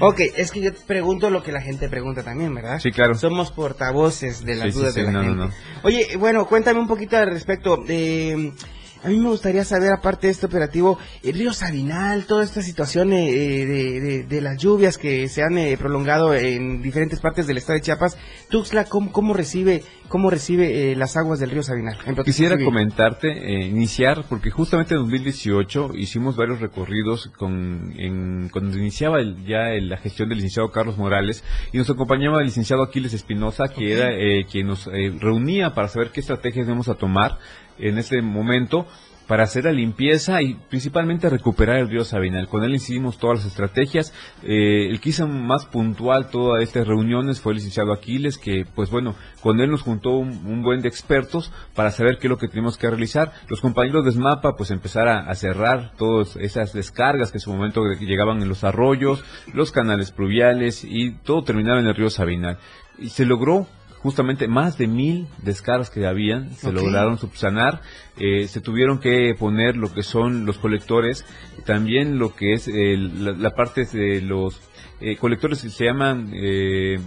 Ok, 0.00 0.20
es 0.36 0.52
que 0.52 0.60
yo 0.60 0.72
te 0.72 0.80
pregunto 0.86 1.30
lo 1.30 1.42
que 1.42 1.50
la 1.50 1.60
gente 1.60 1.88
pregunta 1.88 2.22
también, 2.22 2.54
¿verdad? 2.54 2.78
Sí, 2.78 2.92
claro. 2.92 3.16
Somos 3.16 3.50
portavoces 3.50 4.44
de 4.44 4.54
las 4.54 4.72
dudas 4.72 4.94
de 4.94 5.02
la 5.02 5.10
no, 5.10 5.22
no, 5.24 5.28
gente. 5.48 5.56
no. 5.56 5.80
Oye, 5.82 6.16
bueno, 6.16 6.46
cuéntame 6.46 6.78
un 6.78 6.86
poquito 6.86 7.16
al 7.16 7.26
respecto. 7.28 7.82
Eh, 7.88 8.52
a 9.02 9.08
mí 9.08 9.18
me 9.18 9.28
gustaría 9.28 9.64
saber, 9.64 9.92
aparte 9.92 10.26
de 10.28 10.32
este 10.32 10.46
operativo, 10.46 10.98
el 11.22 11.34
río 11.34 11.52
Sabinal, 11.52 12.24
toda 12.26 12.44
esta 12.44 12.62
situación 12.62 13.12
eh, 13.12 13.28
eh, 13.28 13.66
de, 13.66 14.00
de- 14.00 14.22
de 14.24 14.40
las 14.40 14.58
lluvias 14.58 14.98
que 14.98 15.28
se 15.28 15.42
han 15.42 15.58
eh, 15.58 15.76
prolongado 15.78 16.34
en 16.34 16.82
diferentes 16.82 17.20
partes 17.20 17.46
del 17.46 17.58
estado 17.58 17.78
de 17.78 17.82
Chiapas, 17.82 18.16
Tuxtla, 18.50 18.84
¿cómo, 18.84 19.10
cómo 19.12 19.34
recibe, 19.34 19.82
cómo 20.08 20.30
recibe 20.30 20.92
eh, 20.92 20.96
las 20.96 21.16
aguas 21.16 21.38
del 21.40 21.50
río 21.50 21.62
Sabinal? 21.62 21.98
Quisiera 22.24 22.54
civil? 22.54 22.64
comentarte, 22.66 23.28
eh, 23.30 23.66
iniciar, 23.66 24.24
porque 24.28 24.50
justamente 24.50 24.94
en 24.94 25.00
2018 25.00 25.90
hicimos 25.94 26.36
varios 26.36 26.60
recorridos 26.60 27.30
con, 27.36 27.92
en, 27.96 28.48
cuando 28.50 28.76
iniciaba 28.78 29.20
el- 29.20 29.44
ya 29.46 29.70
el- 29.72 29.88
la 29.88 29.96
gestión 29.96 30.28
del 30.28 30.38
licenciado 30.38 30.70
Carlos 30.70 30.96
Morales 30.98 31.42
y 31.72 31.78
nos 31.78 31.90
acompañaba 31.90 32.38
el 32.40 32.46
licenciado 32.46 32.82
Aquiles 32.82 33.12
Espinosa, 33.14 33.68
que 33.68 33.86
Ok. 33.94 33.98
era 34.00 34.12
eh, 34.12 34.46
quien 34.50 34.66
nos 34.68 34.86
eh, 34.86 35.12
reunía 35.18 35.74
para 35.74 35.88
saber 35.88 36.10
qué 36.10 36.20
estrategias 36.20 36.66
debemos 36.66 36.88
a 36.88 36.94
tomar 36.94 37.38
en 37.78 37.98
este 37.98 38.22
momento 38.22 38.86
para 39.26 39.44
hacer 39.44 39.64
la 39.64 39.72
limpieza 39.72 40.42
y 40.42 40.54
principalmente 40.68 41.30
recuperar 41.30 41.78
el 41.78 41.88
río 41.88 42.04
Sabinal. 42.04 42.48
Con 42.48 42.64
él 42.64 42.74
hicimos 42.74 43.18
todas 43.18 43.38
las 43.38 43.46
estrategias. 43.46 44.12
Eh, 44.42 44.88
el 44.90 45.00
que 45.00 45.10
hizo 45.10 45.26
más 45.26 45.64
puntual 45.64 46.28
todas 46.28 46.62
estas 46.62 46.86
reuniones 46.86 47.40
fue 47.40 47.52
el 47.52 47.56
licenciado 47.56 47.92
Aquiles, 47.92 48.36
que 48.36 48.66
pues 48.74 48.90
bueno, 48.90 49.14
con 49.40 49.60
él 49.60 49.70
nos 49.70 49.82
juntó 49.82 50.10
un, 50.10 50.46
un 50.46 50.62
buen 50.62 50.82
de 50.82 50.88
expertos 50.88 51.52
para 51.74 51.90
saber 51.90 52.18
qué 52.18 52.26
es 52.26 52.30
lo 52.30 52.38
que 52.38 52.48
tenemos 52.48 52.76
que 52.76 52.90
realizar. 52.90 53.32
Los 53.48 53.60
compañeros 53.60 54.04
de 54.04 54.12
SMAPA 54.12 54.56
pues 54.56 54.70
empezar 54.70 55.08
a, 55.08 55.20
a 55.20 55.34
cerrar 55.34 55.92
todas 55.96 56.36
esas 56.36 56.72
descargas 56.72 57.30
que 57.30 57.38
en 57.38 57.42
su 57.42 57.52
momento 57.52 57.82
llegaban 58.00 58.42
en 58.42 58.48
los 58.48 58.64
arroyos, 58.64 59.24
los 59.54 59.72
canales 59.72 60.10
pluviales 60.10 60.84
y 60.84 61.12
todo 61.12 61.42
terminaba 61.42 61.80
en 61.80 61.86
el 61.86 61.94
río 61.94 62.10
Sabinal. 62.10 62.58
Y 62.98 63.08
se 63.08 63.24
logró 63.24 63.66
justamente 64.02 64.48
más 64.48 64.78
de 64.78 64.86
mil 64.88 65.26
descargas 65.42 65.90
que 65.90 66.06
habían, 66.06 66.50
se 66.54 66.72
lograron 66.72 67.18
subsanar, 67.18 67.80
eh, 68.18 68.48
se 68.48 68.60
tuvieron 68.60 68.98
que 68.98 69.34
poner 69.38 69.76
lo 69.76 69.92
que 69.94 70.02
son 70.02 70.44
los 70.44 70.58
colectores, 70.58 71.24
también 71.64 72.18
lo 72.18 72.34
que 72.34 72.54
es 72.54 72.66
el- 72.68 73.24
la, 73.24 73.32
la 73.32 73.50
parte 73.54 73.84
de 73.84 74.20
los 74.20 74.60
eh, 75.00 75.16
colectores 75.16 75.62
que 75.62 75.70
se 75.70 75.84
llaman 75.84 76.30
eh, 76.34 76.98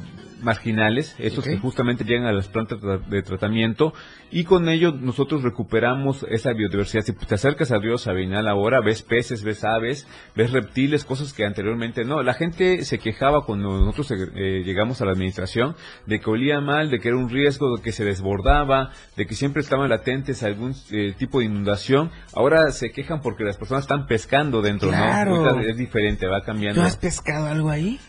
marginales, 0.42 1.16
estos 1.20 1.46
Ok. 1.46 1.52
que 1.52 1.58
justamente 1.60 2.04
llegan 2.04 2.26
a 2.26 2.32
las 2.34 2.48
plantas 2.48 2.80
de 3.10 3.22
tratamiento 3.24 3.94
y 4.32 4.44
con 4.44 4.68
ello 4.70 4.92
nosotros 4.92 5.44
recuperamos 5.44 6.26
esa 6.30 6.54
biodiversidad. 6.54 7.04
Si 7.04 7.14
te 7.14 7.36
acercas 7.36 7.72
al 7.72 7.82
río 7.82 7.98
Sabinal 7.98 8.48
ahora, 8.48 8.82
ves 8.82 9.02
peces, 9.02 9.44
ves 9.44 9.64
aves, 9.64 10.08
ves 10.36 10.52
reptiles, 10.52 11.06
cosas 11.06 11.34
que 11.34 11.46
anteriormente 11.46 12.04
no. 12.06 12.22
La 12.24 12.34
gente 12.34 12.84
se 12.86 13.00
quejaba 13.00 13.46
cuando 13.46 13.70
nosotros 13.80 14.12
eh, 14.36 14.64
llegamos 14.66 15.02
a 15.02 15.06
la 15.06 15.12
administración 15.12 15.76
de 16.06 16.20
que 16.20 16.30
olía 16.30 16.60
mal, 16.62 16.90
de 16.90 17.00
que 17.00 17.08
era 17.10 17.18
un 17.18 17.30
riesgo, 17.30 17.78
de 17.78 17.82
que 17.82 17.92
se 17.92 18.04
desbordaba, 18.06 18.92
de 19.16 19.26
que 19.26 19.36
siempre 19.36 19.62
estaban 19.62 19.90
latentes 19.90 20.44
algún 20.44 20.74
eh, 20.92 21.14
tipo 21.18 21.40
de 21.40 21.46
inundación. 21.46 22.12
Ahora 22.34 22.72
se 22.72 22.92
quejan 22.92 23.22
porque 23.22 23.44
las 23.44 23.58
personas 23.58 23.84
están 23.84 24.06
pescando 24.08 24.62
dentro, 24.62 24.90
Claro. 24.90 25.44
¿no? 25.56 25.60
Es 25.62 25.78
diferente, 25.78 26.28
va 26.28 26.42
¿Tú 26.42 26.46
cambiando. 26.48 26.82
has 26.84 26.98
pescado 26.98 27.48
algo 27.48 27.70
ahí? 27.70 28.00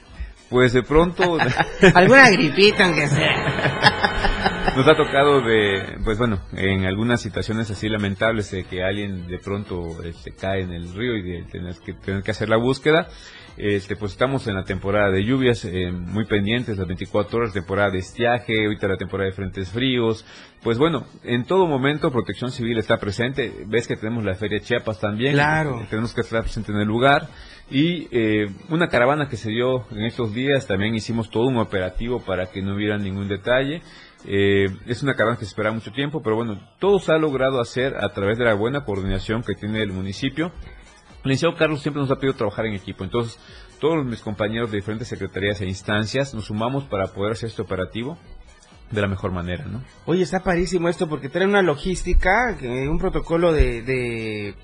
Pues 0.51 0.73
de 0.73 0.83
pronto 0.83 1.39
Alguna 1.95 2.31
gripita, 2.31 2.85
aunque 2.85 3.09
sea. 3.09 4.73
nos 4.77 4.87
ha 4.87 4.95
tocado 4.95 5.41
de, 5.41 5.99
pues 6.05 6.19
bueno, 6.19 6.39
en 6.53 6.85
algunas 6.85 7.21
situaciones 7.21 7.71
así 7.71 7.89
lamentables 7.89 8.51
de 8.51 8.65
que 8.65 8.85
alguien 8.85 9.27
de 9.27 9.39
pronto 9.39 10.03
este, 10.05 10.33
cae 10.33 10.63
en 10.63 10.73
el 10.73 10.93
río 10.93 11.17
y 11.17 11.23
de 11.23 11.43
tener 11.45 11.75
que, 11.85 11.95
tener 11.95 12.23
que 12.23 12.31
hacer 12.31 12.49
la 12.49 12.57
búsqueda. 12.57 13.09
Este, 13.57 13.97
pues 13.97 14.13
estamos 14.13 14.47
en 14.49 14.55
la 14.55 14.65
temporada 14.65 15.11
de 15.11 15.25
lluvias, 15.25 15.65
eh, 15.65 15.91
muy 15.91 16.27
pendientes, 16.27 16.77
las 16.77 16.87
24 16.87 17.39
horas, 17.39 17.55
temporada 17.55 17.91
de 17.91 17.99
estiaje, 17.99 18.67
ahorita 18.67 18.87
la 18.87 18.99
temporada 18.99 19.31
de 19.31 19.35
frentes 19.35 19.71
fríos. 19.71 20.27
Pues 20.63 20.77
bueno, 20.77 21.07
en 21.25 21.47
todo 21.47 21.67
momento 21.67 22.11
Protección 22.11 22.51
Civil 22.51 22.77
está 22.77 22.99
presente. 22.99 23.65
Ves 23.67 23.89
que 23.89 23.97
tenemos 23.97 24.25
la 24.25 24.35
Feria 24.35 24.61
Chiapas 24.61 25.01
también. 25.01 25.33
Claro. 25.33 25.87
Tenemos 25.89 26.13
que 26.13 26.21
estar 26.21 26.43
presente 26.43 26.73
en 26.73 26.79
el 26.79 26.89
lugar. 26.89 27.29
Y 27.69 28.09
eh, 28.13 28.47
una 28.69 28.89
caravana 28.89 29.29
que 29.29 29.37
se 29.37 29.51
dio 29.51 29.87
en 29.91 30.03
estos 30.03 30.33
días, 30.33 30.67
también 30.67 30.95
hicimos 30.95 31.31
todo 31.31 31.47
un 31.47 31.57
operativo 31.57 32.21
para 32.21 32.47
que 32.47 32.63
no 32.63 32.75
hubiera 32.75 32.97
ningún 32.97 33.29
detalle. 33.29 33.83
Eh, 34.25 34.67
es 34.87 35.03
una 35.03 35.15
caravana 35.15 35.39
que 35.39 35.45
se 35.45 35.51
espera 35.51 35.73
mucho 35.73 35.91
tiempo, 35.91 36.23
pero 36.23 36.37
bueno, 36.37 36.61
todo 36.79 36.99
se 37.01 37.13
ha 37.13 37.19
logrado 37.19 37.61
hacer 37.61 37.97
a 37.97 38.09
través 38.11 38.39
de 38.39 38.45
la 38.45 38.55
buena 38.55 38.85
coordinación 38.85 39.43
que 39.43 39.55
tiene 39.55 39.83
el 39.83 39.93
municipio. 39.93 40.53
El 41.25 41.31
licenciado 41.31 41.57
Carlos 41.57 41.83
siempre 41.83 42.01
nos 42.01 42.11
ha 42.13 42.17
pedido 42.17 42.37
trabajar 42.37 42.67
en 42.67 42.75
equipo, 42.75 43.03
entonces 43.03 43.39
todos 43.81 44.05
mis 44.05 44.21
compañeros 44.21 44.71
de 44.71 44.77
diferentes 44.77 45.09
secretarías 45.09 45.61
e 45.61 45.67
instancias 45.67 46.35
nos 46.35 46.47
sumamos 46.47 46.85
para 46.85 47.09
poder 47.09 47.33
hacer 47.33 47.49
este 47.49 47.63
operativo 47.63 48.17
de 48.91 49.01
la 49.01 49.09
mejor 49.09 49.33
manera, 49.33 49.65
¿no? 49.65 49.83
Oye, 50.05 50.23
está 50.23 50.45
parísimo 50.45 50.89
esto 50.89 51.09
porque 51.09 51.29
trae 51.29 51.47
una 51.47 51.63
logística, 51.63 52.57
eh, 52.61 52.89
un 52.89 52.99
protocolo 52.99 53.53
de, 53.53 53.83
de 53.83 54.55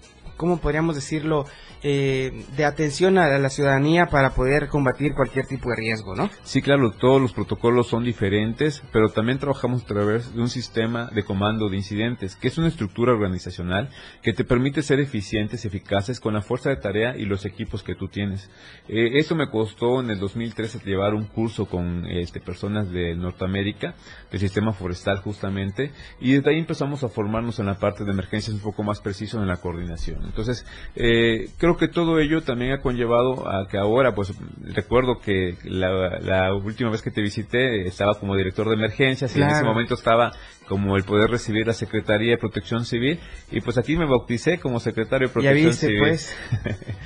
¿cómo 0.42 0.56
podríamos 0.56 0.96
decirlo? 0.96 1.44
Eh, 1.84 2.44
de 2.56 2.64
atención 2.64 3.16
a 3.18 3.38
la 3.38 3.48
ciudadanía 3.48 4.06
para 4.06 4.34
poder 4.34 4.68
combatir 4.68 5.14
cualquier 5.14 5.46
tipo 5.46 5.68
de 5.70 5.76
riesgo, 5.76 6.14
¿no? 6.14 6.30
Sí, 6.42 6.62
claro, 6.62 6.92
todos 6.92 7.20
los 7.20 7.32
protocolos 7.32 7.88
son 7.88 8.04
diferentes, 8.04 8.82
pero 8.92 9.08
también 9.08 9.38
trabajamos 9.38 9.82
a 9.82 9.86
través 9.86 10.32
de 10.32 10.40
un 10.40 10.48
sistema 10.48 11.10
de 11.12 11.24
comando 11.24 11.68
de 11.68 11.76
incidentes, 11.76 12.36
que 12.36 12.48
es 12.48 12.58
una 12.58 12.68
estructura 12.68 13.12
organizacional 13.12 13.88
que 14.22 14.32
te 14.32 14.44
permite 14.44 14.82
ser 14.82 15.00
eficientes, 15.00 15.64
eficaces 15.64 16.18
con 16.20 16.34
la 16.34 16.42
fuerza 16.42 16.70
de 16.70 16.76
tarea 16.76 17.16
y 17.16 17.24
los 17.24 17.44
equipos 17.44 17.82
que 17.82 17.94
tú 17.94 18.08
tienes. 18.08 18.50
Eh, 18.88 19.18
eso 19.18 19.34
me 19.36 19.48
costó 19.48 20.00
en 20.00 20.10
el 20.10 20.18
2013 20.18 20.80
llevar 20.84 21.14
un 21.14 21.24
curso 21.24 21.66
con 21.66 22.06
este, 22.06 22.40
personas 22.40 22.90
de 22.90 23.14
Norteamérica, 23.14 23.94
del 24.30 24.40
sistema 24.40 24.72
forestal 24.72 25.18
justamente, 25.18 25.92
y 26.20 26.32
desde 26.32 26.50
ahí 26.50 26.58
empezamos 26.58 27.04
a 27.04 27.08
formarnos 27.08 27.58
en 27.58 27.66
la 27.66 27.78
parte 27.78 28.04
de 28.04 28.10
emergencias 28.10 28.54
un 28.54 28.62
poco 28.62 28.82
más 28.82 29.00
preciso 29.00 29.40
en 29.40 29.48
la 29.48 29.56
coordinación. 29.56 30.31
Entonces, 30.32 30.64
eh, 30.96 31.50
creo 31.58 31.76
que 31.76 31.88
todo 31.88 32.18
ello 32.18 32.40
también 32.42 32.72
ha 32.72 32.80
conllevado 32.80 33.46
a 33.46 33.68
que 33.68 33.76
ahora, 33.76 34.14
pues 34.14 34.32
recuerdo 34.62 35.20
que 35.20 35.56
la, 35.64 36.54
última 36.54 36.90
vez 36.90 37.02
que 37.02 37.10
te 37.10 37.20
visité 37.20 37.86
estaba 37.86 38.18
como 38.18 38.34
director 38.34 38.66
de 38.66 38.74
emergencias 38.74 39.36
y 39.36 39.42
en 39.42 39.50
ese 39.50 39.62
momento 39.62 39.92
estaba 39.92 40.32
como 40.72 40.96
el 40.96 41.04
poder 41.04 41.28
recibir 41.28 41.66
la 41.66 41.74
Secretaría 41.74 42.30
de 42.30 42.38
Protección 42.38 42.86
Civil 42.86 43.20
y 43.50 43.60
pues 43.60 43.76
aquí 43.76 43.94
me 43.94 44.06
bauticé 44.06 44.58
como 44.58 44.80
secretario 44.80 45.28
de 45.28 45.34
Protección 45.34 45.64
ya 45.64 45.68
viste, 45.68 45.86
Civil. 45.86 46.00
Pues, 46.00 46.34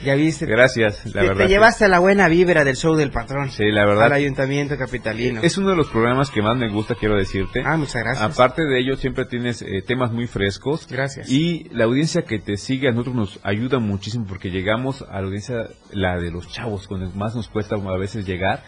ya 0.05 0.14
viste. 0.14 0.46
Gracias, 0.46 1.05
la 1.07 1.22
te, 1.22 1.26
verdad. 1.26 1.44
Te 1.46 1.48
llevaste 1.48 1.88
la 1.88 1.98
buena 1.98 2.29
vibra 2.29 2.62
del 2.62 2.76
show 2.76 2.94
del 2.94 3.11
patrón. 3.11 3.50
Sí, 3.50 3.64
la 3.72 3.85
verdad. 3.85 4.05
Al 4.05 4.12
Ayuntamiento 4.12 4.79
Capitalino. 4.79 5.40
Es 5.42 5.59
uno 5.59 5.70
de 5.70 5.76
los 5.76 5.88
programas 5.88 6.31
que 6.31 6.42
más 6.42 6.57
me 6.57 6.68
gusta, 6.68 6.94
quiero 6.94 7.16
decirte. 7.16 7.64
Ah, 7.66 7.76
muchas 7.76 8.05
gracias. 8.05 8.22
Aparte 8.22 8.62
de 8.62 8.79
ello, 8.79 8.94
siempre 8.96 9.24
tienes 9.24 9.62
eh, 9.62 9.83
temas 9.85 10.12
muy 10.12 10.29
frescos. 10.29 10.87
Gracias. 10.88 11.29
Y 11.29 11.68
la 11.72 11.87
audiencia 11.87 12.22
que 12.22 12.38
te 12.38 12.59
sigue 12.59 12.87
a 12.87 12.92
nosotros 12.92 13.16
nos 13.16 13.40
ayuda 13.42 13.81
muchísimo 13.81 14.26
porque 14.29 14.50
llegamos 14.50 15.02
a 15.02 15.20
la 15.20 15.26
audiencia, 15.26 15.66
la 15.90 16.18
de 16.18 16.31
los 16.31 16.52
chavos, 16.52 16.87
con 16.87 17.18
más 17.18 17.35
nos 17.35 17.48
cuesta 17.48 17.74
a 17.74 17.98
veces 17.98 18.24
llegar, 18.26 18.62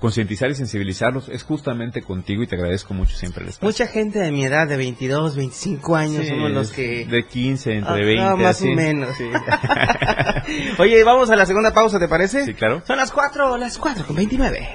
concientizar 0.00 0.50
y 0.50 0.56
sensibilizarlos, 0.56 1.28
es 1.28 1.44
justamente 1.44 2.02
contigo 2.02 2.42
y 2.42 2.48
te 2.48 2.56
agradezco 2.56 2.92
mucho 2.92 3.14
siempre 3.14 3.44
el 3.44 3.50
espacio. 3.50 3.68
Mucha 3.68 3.86
gente 3.86 4.18
de 4.32 4.38
mi 4.38 4.44
edad, 4.44 4.66
de 4.66 4.76
22, 4.76 5.36
25 5.36 5.96
años, 5.96 6.22
Sí, 6.24 6.28
somos 6.30 6.50
los 6.50 6.72
que... 6.72 7.04
De 7.06 7.26
15, 7.26 7.72
entre 7.78 7.92
Ah, 7.92 7.96
20. 7.96 8.24
no, 8.24 8.36
más 8.38 8.56
así. 8.56 8.72
o 8.72 8.74
menos. 8.74 9.16
Sí. 9.16 9.24
Oye, 10.78 11.04
vamos 11.04 11.30
a 11.30 11.36
la 11.36 11.46
segunda 11.46 11.72
pausa, 11.72 11.98
¿te 11.98 12.08
parece? 12.08 12.44
Sí, 12.44 12.54
claro. 12.54 12.82
Son 12.86 12.96
las 12.96 13.12
4, 13.12 13.56
las 13.58 13.78
4 13.78 14.06
con 14.06 14.16
29. 14.16 14.68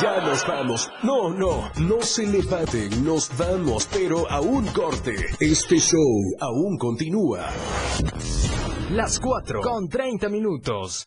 Ya 0.00 0.20
nos 0.22 0.46
vamos. 0.46 0.90
No, 1.02 1.30
no, 1.30 1.70
no 1.78 2.00
se 2.00 2.26
levanten, 2.26 3.04
nos 3.04 3.30
vamos, 3.36 3.88
pero 3.92 4.30
a 4.30 4.40
un 4.40 4.66
corte. 4.68 5.14
Este 5.40 5.78
show 5.78 6.34
aún 6.40 6.78
continúa. 6.78 7.48
Las 8.92 9.18
4 9.20 9.60
con 9.60 9.88
30 9.88 10.28
minutos. 10.28 11.06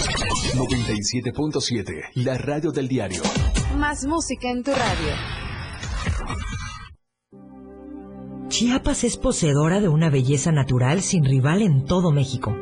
97.7. 0.31 2.11
La 2.15 2.37
radio 2.37 2.71
del 2.71 2.87
diario. 2.87 3.21
Más 3.77 4.05
música 4.05 4.49
en 4.49 4.63
tu 4.63 4.71
radio. 4.71 5.13
Chiapas 8.47 9.03
es 9.03 9.17
poseedora 9.17 9.81
de 9.81 9.89
una 9.89 10.09
belleza 10.09 10.53
natural 10.53 11.01
sin 11.01 11.25
rival 11.25 11.61
en 11.61 11.83
todo 11.83 12.11
México. 12.11 12.55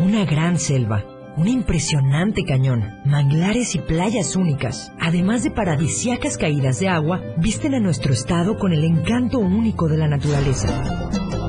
Una 0.00 0.24
gran 0.24 0.58
selva, 0.58 1.04
un 1.36 1.46
impresionante 1.46 2.44
cañón, 2.44 2.84
manglares 3.04 3.76
y 3.76 3.78
playas 3.78 4.34
únicas, 4.34 4.90
además 4.98 5.44
de 5.44 5.52
paradisiacas 5.52 6.36
caídas 6.36 6.80
de 6.80 6.88
agua, 6.88 7.22
visten 7.36 7.74
a 7.74 7.80
nuestro 7.80 8.12
estado 8.12 8.58
con 8.58 8.72
el 8.72 8.82
encanto 8.82 9.38
único 9.38 9.86
de 9.86 9.98
la 9.98 10.08
naturaleza. 10.08 10.98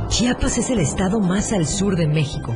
Chiapas 0.09 0.59
es 0.59 0.69
el 0.69 0.79
estado 0.79 1.19
más 1.19 1.53
al 1.53 1.65
sur 1.65 1.95
de 1.95 2.07
México, 2.07 2.55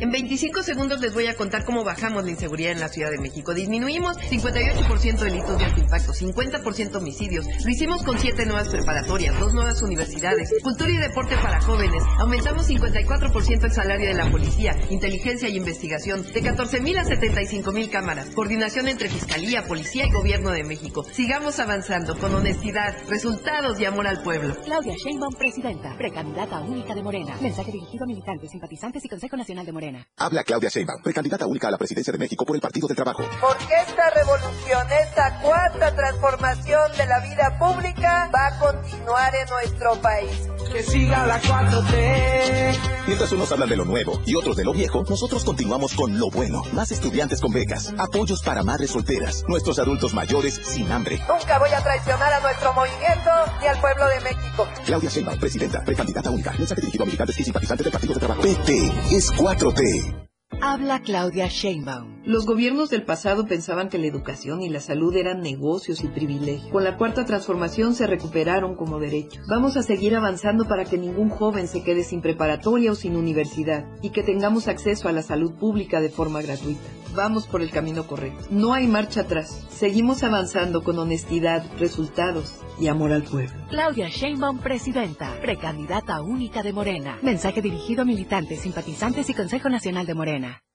En 0.00 0.10
25 0.10 0.62
segundos 0.62 0.98
les 1.02 1.12
voy 1.12 1.26
a 1.26 1.36
contar 1.36 1.66
cómo 1.66 1.84
bajamos 1.84 2.24
la 2.24 2.30
inseguridad 2.30 2.72
en 2.72 2.80
la 2.80 2.88
Ciudad 2.88 3.10
de 3.10 3.18
México. 3.18 3.52
Disminuimos 3.52 4.16
58% 4.16 5.18
delitos 5.18 5.58
de 5.58 5.64
alto 5.66 5.80
impacto, 5.80 6.12
50% 6.14 6.96
homicidios. 6.96 7.44
Lo 7.62 7.70
hicimos 7.70 8.02
con 8.02 8.18
7 8.18 8.46
nuevas 8.46 8.70
preparatorias, 8.70 9.38
2 9.38 9.52
nuevas 9.52 9.82
universidades, 9.82 10.48
cultura 10.62 10.90
y 10.90 10.96
deporte 10.96 11.36
para 11.36 11.60
jóvenes. 11.60 12.02
Aumentamos 12.18 12.66
54% 12.70 13.64
el 13.64 13.72
salario 13.72 14.08
de 14.08 14.14
la 14.14 14.30
policía, 14.30 14.74
inteligencia 14.88 15.50
y 15.50 15.58
investigación, 15.58 16.22
de 16.32 16.40
14 16.40 16.80
mil 16.80 16.96
a 16.96 17.04
75 17.04 17.70
mil 17.70 17.90
cámaras. 17.90 18.30
Coordinación 18.30 18.88
entre 18.88 19.10
Fiscalía, 19.10 19.64
Policía 19.64 20.06
y 20.06 20.12
Gobierno 20.12 20.50
de 20.50 20.64
México. 20.64 21.04
Sigamos 21.12 21.60
avanzando 21.60 22.16
con 22.16 22.34
honestidad, 22.34 22.96
resultados 23.10 23.78
y 23.78 23.84
amor 23.84 24.06
al 24.06 24.22
pueblo. 24.22 24.56
Claudia 24.64 24.94
Sheinbaum, 24.96 25.34
presidenta, 25.34 25.94
precandidata 25.98 26.58
única 26.60 26.94
de 26.94 27.02
Morena. 27.02 27.36
Mensaje 27.42 27.70
dirigido 27.70 28.04
a 28.04 28.06
militantes, 28.06 28.50
simpatizantes 28.50 29.04
y 29.04 29.08
Consejo 29.10 29.36
Nacional 29.36 29.66
de 29.66 29.72
Morena. 29.72 29.89
Habla 30.16 30.44
Claudia 30.44 30.68
Sheinbaum, 30.68 31.02
precandidata 31.02 31.46
única 31.46 31.68
a 31.68 31.70
la 31.70 31.78
presidencia 31.78 32.12
de 32.12 32.18
México 32.18 32.44
por 32.44 32.56
el 32.56 32.62
Partido 32.62 32.86
del 32.88 32.96
Trabajo. 32.96 33.22
Porque 33.40 33.74
esta 33.86 34.10
revolución, 34.10 34.86
esta 34.90 35.40
cuarta 35.40 35.94
transformación 35.94 36.92
de 36.96 37.06
la 37.06 37.20
vida 37.20 37.58
pública 37.58 38.30
va 38.34 38.46
a 38.48 38.58
continuar 38.58 39.34
en 39.34 39.48
nuestro 39.48 40.00
país. 40.00 40.48
Que 40.72 40.82
siga 40.82 41.26
la 41.26 41.40
4T. 41.40 42.78
Mientras 43.06 43.32
unos 43.32 43.50
hablan 43.50 43.68
de 43.68 43.76
lo 43.76 43.84
nuevo 43.84 44.20
y 44.24 44.36
otros 44.36 44.56
de 44.56 44.64
lo 44.64 44.72
viejo, 44.72 45.04
nosotros 45.08 45.44
continuamos 45.44 45.94
con 45.94 46.16
lo 46.18 46.30
bueno. 46.30 46.62
Más 46.72 46.92
estudiantes 46.92 47.40
con 47.40 47.52
becas, 47.52 47.92
apoyos 47.98 48.40
para 48.42 48.62
madres 48.62 48.90
solteras, 48.90 49.44
nuestros 49.48 49.78
adultos 49.80 50.14
mayores 50.14 50.60
sin 50.62 50.90
hambre. 50.92 51.18
Nunca 51.28 51.58
voy 51.58 51.70
a 51.70 51.82
traicionar 51.82 52.32
a 52.32 52.40
nuestro 52.40 52.72
movimiento 52.72 53.30
ni 53.60 53.66
al 53.66 53.80
pueblo 53.80 54.06
de 54.06 54.20
México. 54.20 54.68
Claudia 54.86 55.10
Sheinbaum, 55.10 55.40
presidenta, 55.40 55.84
precandidata 55.84 56.30
única. 56.30 56.52
Mensaje 56.52 56.80
dirigido 56.82 57.02
a 57.02 57.06
militantes 57.06 57.40
y 57.40 57.44
simpatizantes 57.44 57.84
del 57.84 57.92
Partido 57.92 58.14
del 58.14 58.20
Trabajo. 58.20 58.42
PT 58.42 58.92
es 59.10 59.32
4T. 59.32 60.28
Habla 60.62 61.00
Claudia 61.00 61.48
Sheinbaum. 61.48 62.19
Los 62.24 62.44
gobiernos 62.44 62.90
del 62.90 63.02
pasado 63.02 63.46
pensaban 63.46 63.88
que 63.88 63.96
la 63.96 64.06
educación 64.06 64.60
y 64.60 64.68
la 64.68 64.80
salud 64.80 65.16
eran 65.16 65.40
negocios 65.40 66.04
y 66.04 66.08
privilegios. 66.08 66.70
Con 66.70 66.84
la 66.84 66.98
cuarta 66.98 67.24
transformación 67.24 67.94
se 67.94 68.06
recuperaron 68.06 68.76
como 68.76 68.98
derechos. 68.98 69.46
Vamos 69.48 69.78
a 69.78 69.82
seguir 69.82 70.14
avanzando 70.14 70.66
para 70.66 70.84
que 70.84 70.98
ningún 70.98 71.30
joven 71.30 71.66
se 71.66 71.82
quede 71.82 72.04
sin 72.04 72.20
preparatoria 72.20 72.92
o 72.92 72.94
sin 72.94 73.16
universidad 73.16 73.86
y 74.02 74.10
que 74.10 74.22
tengamos 74.22 74.68
acceso 74.68 75.08
a 75.08 75.12
la 75.12 75.22
salud 75.22 75.54
pública 75.54 76.02
de 76.02 76.10
forma 76.10 76.42
gratuita. 76.42 76.82
Vamos 77.14 77.46
por 77.46 77.62
el 77.62 77.70
camino 77.70 78.06
correcto. 78.06 78.44
No 78.50 78.74
hay 78.74 78.86
marcha 78.86 79.22
atrás. 79.22 79.66
Seguimos 79.70 80.22
avanzando 80.22 80.82
con 80.82 80.98
honestidad, 80.98 81.64
resultados 81.78 82.60
y 82.78 82.88
amor 82.88 83.12
al 83.12 83.22
pueblo. 83.22 83.58
Claudia 83.70 84.08
Sheinbaum, 84.08 84.58
presidenta, 84.58 85.40
precandidata 85.40 86.20
única 86.20 86.62
de 86.62 86.74
Morena. 86.74 87.18
Mensaje 87.22 87.62
dirigido 87.62 88.02
a 88.02 88.04
militantes, 88.04 88.60
simpatizantes 88.60 89.30
y 89.30 89.34
Consejo 89.34 89.70
Nacional 89.70 90.04
de 90.04 90.14
Morena. 90.14 90.62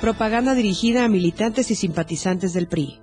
Propaganda 0.00 0.54
dirigida 0.54 1.04
a 1.04 1.08
militantes 1.08 1.70
y 1.70 1.74
simpatizantes 1.74 2.54
del 2.54 2.68
PRI. 2.68 3.02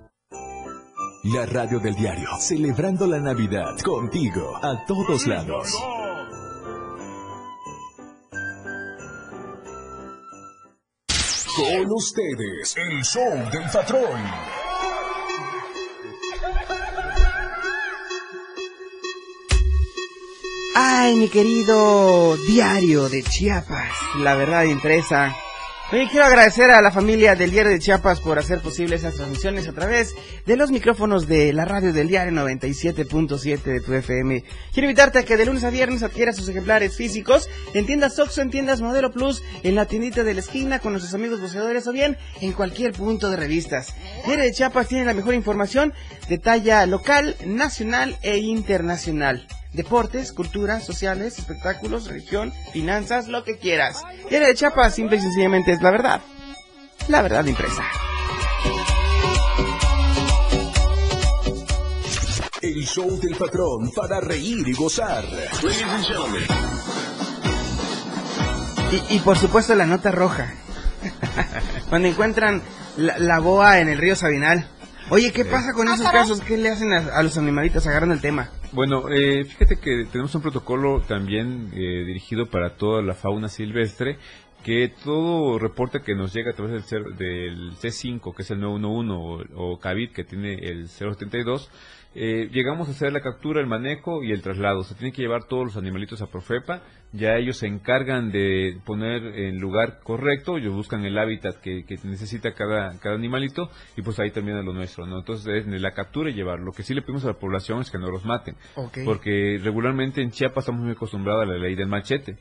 La 1.32 1.46
radio 1.46 1.78
del 1.78 1.94
diario, 1.94 2.28
celebrando 2.40 3.06
la 3.06 3.20
Navidad 3.20 3.78
contigo 3.84 4.56
a 4.60 4.84
todos 4.84 5.28
lados. 5.28 5.72
Con 11.54 11.92
ustedes, 11.92 12.74
el 12.76 13.04
show 13.04 13.50
del 13.52 13.70
patrón. 13.72 14.20
Ay, 20.74 21.14
mi 21.14 21.28
querido 21.28 22.36
diario 22.48 23.08
de 23.08 23.22
Chiapas, 23.22 23.92
la 24.18 24.34
verdad 24.34 24.64
impresa. 24.64 25.32
Oye, 25.90 26.06
quiero 26.10 26.26
agradecer 26.26 26.70
a 26.70 26.82
la 26.82 26.90
familia 26.90 27.34
del 27.34 27.50
Diario 27.50 27.72
de 27.72 27.78
Chiapas 27.78 28.20
por 28.20 28.38
hacer 28.38 28.60
posible 28.60 28.96
esas 28.96 29.14
transmisiones 29.14 29.68
a 29.68 29.72
través 29.72 30.14
de 30.44 30.54
los 30.54 30.70
micrófonos 30.70 31.26
de 31.26 31.50
la 31.54 31.64
radio 31.64 31.94
del 31.94 32.08
Diario 32.08 32.30
97.7 32.34 33.62
de 33.62 33.80
tu 33.80 33.94
FM. 33.94 34.44
Quiero 34.74 34.86
invitarte 34.86 35.20
a 35.20 35.22
que 35.22 35.38
de 35.38 35.46
lunes 35.46 35.64
a 35.64 35.70
viernes 35.70 36.02
adquieras 36.02 36.36
sus 36.36 36.46
ejemplares 36.50 36.94
físicos 36.94 37.48
en 37.72 37.86
tiendas 37.86 38.18
Oxxo, 38.18 38.42
en 38.42 38.50
tiendas 38.50 38.82
Modelo 38.82 39.10
Plus, 39.12 39.42
en 39.62 39.76
la 39.76 39.86
tiendita 39.86 40.24
de 40.24 40.34
la 40.34 40.40
esquina 40.40 40.78
con 40.78 40.92
nuestros 40.92 41.14
amigos 41.14 41.40
buceadores 41.40 41.86
o 41.86 41.92
bien 41.92 42.18
en 42.42 42.52
cualquier 42.52 42.92
punto 42.92 43.30
de 43.30 43.38
revistas. 43.38 43.94
Diario 44.26 44.44
de 44.44 44.52
Chiapas 44.52 44.88
tiene 44.88 45.06
la 45.06 45.14
mejor 45.14 45.32
información 45.32 45.94
de 46.28 46.36
talla 46.36 46.84
local, 46.84 47.34
nacional 47.46 48.18
e 48.20 48.36
internacional 48.36 49.48
deportes, 49.72 50.32
cultura, 50.32 50.80
sociales, 50.80 51.38
espectáculos, 51.38 52.06
religión, 52.06 52.52
finanzas, 52.72 53.28
lo 53.28 53.44
que 53.44 53.58
quieras. 53.58 54.02
Diario 54.30 54.48
de 54.48 54.54
Chiapas, 54.54 54.94
simple 54.94 55.16
y 55.16 55.20
sencillamente 55.20 55.72
es 55.72 55.82
la 55.82 55.90
verdad. 55.90 56.20
La 57.08 57.22
verdad 57.22 57.44
impresa. 57.44 57.82
El 62.60 62.84
show 62.86 63.18
del 63.20 63.36
patrón 63.36 63.90
para 63.94 64.20
reír 64.20 64.66
y 64.66 64.72
gozar. 64.72 65.24
Y, 68.90 69.16
y 69.16 69.18
por 69.20 69.38
supuesto 69.38 69.74
la 69.74 69.86
nota 69.86 70.10
roja. 70.10 70.52
Cuando 71.88 72.08
encuentran 72.08 72.62
la, 72.96 73.18
la 73.18 73.38
boa 73.38 73.78
en 73.78 73.88
el 73.88 73.98
río 73.98 74.16
Sabinal. 74.16 74.68
Oye, 75.10 75.32
¿qué 75.32 75.44
pasa 75.44 75.72
con 75.72 75.88
esos 75.88 76.10
casos? 76.10 76.40
¿Qué 76.40 76.58
le 76.58 76.68
hacen 76.70 76.92
a, 76.92 76.98
a 77.16 77.22
los 77.22 77.38
animalitos? 77.38 77.86
Agarran 77.86 78.10
el 78.12 78.20
tema. 78.20 78.50
Bueno, 78.72 79.08
eh, 79.08 79.44
fíjate 79.44 79.76
que 79.76 80.04
tenemos 80.12 80.34
un 80.34 80.42
protocolo 80.42 81.00
también 81.00 81.70
eh, 81.72 82.04
dirigido 82.04 82.46
para 82.50 82.76
toda 82.76 83.00
la 83.00 83.14
fauna 83.14 83.48
silvestre 83.48 84.18
que 84.64 84.92
todo 85.04 85.58
reporte 85.58 86.00
que 86.02 86.14
nos 86.14 86.32
llega 86.34 86.50
a 86.50 86.54
través 86.54 86.72
del, 86.72 86.82
cer- 87.04 87.14
del 87.16 87.72
C5, 87.76 88.34
que 88.34 88.42
es 88.42 88.50
el 88.50 88.60
911, 88.60 89.52
o, 89.54 89.72
o 89.72 89.78
CAVID, 89.78 90.10
que 90.12 90.24
tiene 90.24 90.54
el 90.54 90.88
072, 90.88 91.70
eh, 92.14 92.48
llegamos 92.52 92.88
a 92.88 92.90
hacer 92.90 93.12
la 93.12 93.20
captura, 93.20 93.60
el 93.60 93.66
manejo 93.66 94.22
y 94.24 94.32
el 94.32 94.42
traslado. 94.42 94.82
Se 94.82 94.94
tienen 94.94 95.12
que 95.12 95.22
llevar 95.22 95.44
todos 95.44 95.64
los 95.66 95.76
animalitos 95.76 96.20
a 96.22 96.26
Profepa. 96.26 96.82
Ya 97.12 97.36
ellos 97.36 97.56
se 97.58 97.66
encargan 97.66 98.30
de 98.32 98.78
poner 98.84 99.22
en 99.38 99.58
lugar 99.60 100.00
correcto, 100.02 100.58
ellos 100.58 100.74
buscan 100.74 101.04
el 101.06 101.16
hábitat 101.16 101.56
que, 101.60 101.84
que 101.86 101.96
necesita 102.04 102.52
cada, 102.52 102.98
cada 102.98 103.14
animalito 103.14 103.70
y 103.96 104.02
pues 104.02 104.18
ahí 104.18 104.30
termina 104.30 104.60
lo 104.62 104.74
nuestro, 104.74 105.06
¿no? 105.06 105.20
Entonces 105.20 105.66
es 105.66 105.80
la 105.80 105.92
captura 105.92 106.28
y 106.28 106.34
llevar. 106.34 106.58
Lo 106.60 106.72
que 106.72 106.82
sí 106.82 106.92
le 106.94 107.00
pedimos 107.00 107.24
a 107.24 107.28
la 107.28 107.38
población 107.38 107.80
es 107.80 107.90
que 107.90 107.96
no 107.98 108.10
los 108.10 108.26
maten. 108.26 108.56
Porque 109.06 109.58
regularmente 109.62 110.20
en 110.20 110.30
Chiapas 110.32 110.64
estamos 110.64 110.82
muy 110.82 110.92
acostumbrados 110.92 111.44
a 111.44 111.46
la 111.46 111.56
ley 111.58 111.74
del 111.76 111.88
machete. 111.88 112.36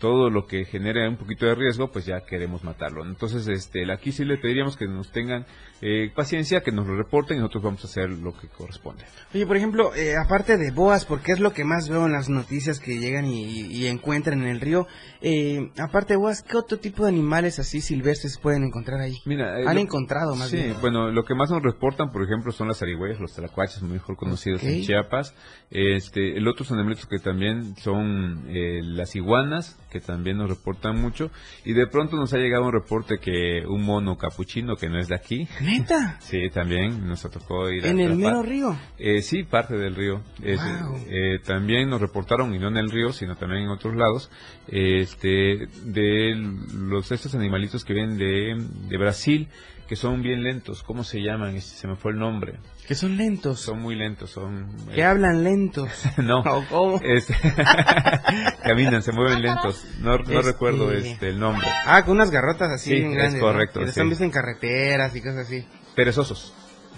Todo 0.00 0.30
lo 0.30 0.46
que 0.46 0.64
genere 0.64 1.08
un 1.08 1.16
poquito 1.16 1.46
de 1.46 1.54
riesgo, 1.54 1.90
pues 1.90 2.06
ya 2.06 2.20
queremos 2.20 2.62
matarlo. 2.62 3.04
Entonces, 3.04 3.48
este, 3.48 3.90
aquí 3.92 4.12
sí 4.12 4.24
le 4.24 4.36
pediríamos 4.38 4.76
que 4.76 4.86
nos 4.86 5.10
tengan 5.10 5.44
eh, 5.80 6.10
paciencia, 6.14 6.60
que 6.62 6.70
nos 6.72 6.86
lo 6.86 6.96
reporten 6.96 7.36
y 7.36 7.40
nosotros 7.40 7.64
vamos 7.64 7.84
a 7.84 7.88
hacer 7.88 8.10
lo 8.10 8.32
que 8.36 8.48
corresponde. 8.48 9.04
Oye, 9.34 9.46
por 9.46 9.56
ejemplo, 9.56 9.94
eh, 9.94 10.14
aparte 10.16 10.56
de 10.56 10.70
boas, 10.70 11.04
porque 11.04 11.32
es 11.32 11.40
lo 11.40 11.52
que 11.52 11.64
más 11.64 11.88
veo 11.88 12.06
en 12.06 12.12
las 12.12 12.28
noticias 12.28 12.78
que 12.80 12.98
llegan 12.98 13.26
y, 13.26 13.62
y 13.66 13.86
encuentran 13.86 14.42
en 14.42 14.48
el 14.48 14.60
río, 14.60 14.86
eh, 15.20 15.70
aparte 15.78 16.14
de 16.14 16.18
boas, 16.18 16.42
¿qué 16.42 16.56
otro 16.56 16.78
tipo 16.78 17.02
de 17.04 17.08
animales 17.10 17.58
así 17.58 17.80
silvestres 17.80 18.38
pueden 18.38 18.64
encontrar 18.64 19.00
ahí? 19.00 19.14
Mira, 19.24 19.60
eh, 19.60 19.64
Han 19.66 19.74
lo- 19.76 19.80
encontrado 19.82 20.34
más 20.36 20.48
sí, 20.50 20.56
bien. 20.56 20.74
bueno, 20.80 21.10
lo 21.10 21.24
que 21.24 21.34
más 21.34 21.50
nos 21.50 21.62
reportan, 21.62 22.10
por 22.12 22.22
ejemplo, 22.24 22.52
son 22.52 22.68
las 22.68 22.78
zarigüeyas, 22.78 23.20
los 23.20 23.34
tlacuaches, 23.34 23.82
mejor 23.82 24.16
conocidos 24.16 24.62
en 24.62 24.82
Chiapas. 24.82 25.34
Este, 25.70 26.36
el 26.38 26.48
otros 26.48 26.72
animalitos 26.72 27.06
que 27.06 27.18
también 27.18 27.76
son 27.76 28.44
eh, 28.48 28.80
las 28.82 29.14
iguanas, 29.16 29.78
que 29.90 30.00
también 30.00 30.36
nos 30.38 30.48
reportan 30.50 31.00
mucho. 31.00 31.30
Y 31.64 31.72
de 31.72 31.86
pronto 31.86 32.16
nos 32.16 32.32
ha 32.34 32.38
llegado 32.38 32.64
un 32.66 32.72
reporte 32.72 33.18
que 33.18 33.64
un 33.66 33.82
mono 33.84 34.16
capuchino 34.16 34.76
que 34.76 34.88
no 34.88 34.98
es 34.98 35.08
de 35.08 35.14
aquí. 35.14 35.48
¿Neta? 35.60 36.18
Sí, 36.20 36.50
también 36.52 37.06
nos 37.06 37.22
tocó 37.22 37.70
ir 37.70 37.84
a 37.84 37.88
¿En 37.90 38.00
el 38.00 38.12
atrapar. 38.12 38.32
mero 38.32 38.42
río? 38.42 38.76
Eh, 38.98 39.22
sí, 39.22 39.44
parte 39.44 39.76
del 39.76 39.94
río. 39.94 40.22
Es, 40.42 40.60
Wow. 40.60 40.96
eh, 41.08 41.38
también 41.44 41.88
nos 41.88 42.00
reportaron, 42.00 42.54
y 42.54 42.58
no 42.58 42.68
en 42.68 42.76
el 42.76 42.90
río, 42.90 43.12
sino 43.12 43.36
también 43.36 43.62
en 43.62 43.68
otros 43.70 43.94
lados, 43.94 44.30
este, 44.66 45.66
de 45.84 46.34
los 46.74 47.10
estos 47.12 47.34
animalitos 47.34 47.84
que 47.84 47.94
vienen 47.94 48.18
de, 48.18 48.56
de 48.88 48.98
Brasil, 48.98 49.48
que 49.88 49.96
son 49.96 50.22
bien 50.22 50.42
lentos. 50.44 50.82
¿Cómo 50.82 51.02
se 51.02 51.20
llaman? 51.20 51.60
Se 51.62 51.88
me 51.88 51.96
fue 51.96 52.12
el 52.12 52.18
nombre. 52.18 52.60
Que 52.86 52.94
son 52.94 53.16
lentos. 53.16 53.60
Son 53.60 53.80
muy 53.80 53.94
lentos, 53.96 54.30
son... 54.30 54.68
Que 54.94 55.00
eh, 55.00 55.04
hablan 55.04 55.42
lentos. 55.42 55.88
no, 56.18 56.40
¿O 56.44 56.64
cómo? 56.68 57.00
caminan, 58.62 59.02
se 59.02 59.12
mueven 59.12 59.42
lentos. 59.42 59.84
No, 60.00 60.16
no 60.18 60.22
Este- 60.24 60.42
recuerdo 60.42 60.92
este, 60.92 61.30
el 61.30 61.38
nombre. 61.40 61.66
Ah, 61.86 62.04
con 62.04 62.16
unas 62.16 62.30
garrotas 62.30 62.70
así 62.70 62.90
Sí, 62.90 62.96
bien 62.96 63.10
es 63.12 63.16
grandes. 63.16 63.40
correcto, 63.40 63.80
¿no? 63.80 63.86
Que 63.86 63.92
sí. 63.92 63.98
están 63.98 64.08
vistos 64.08 64.24
en 64.24 64.30
carreteras 64.30 65.14
y 65.16 65.20
cosas 65.20 65.46
así. 65.46 65.66
Perezosos. 65.94 66.54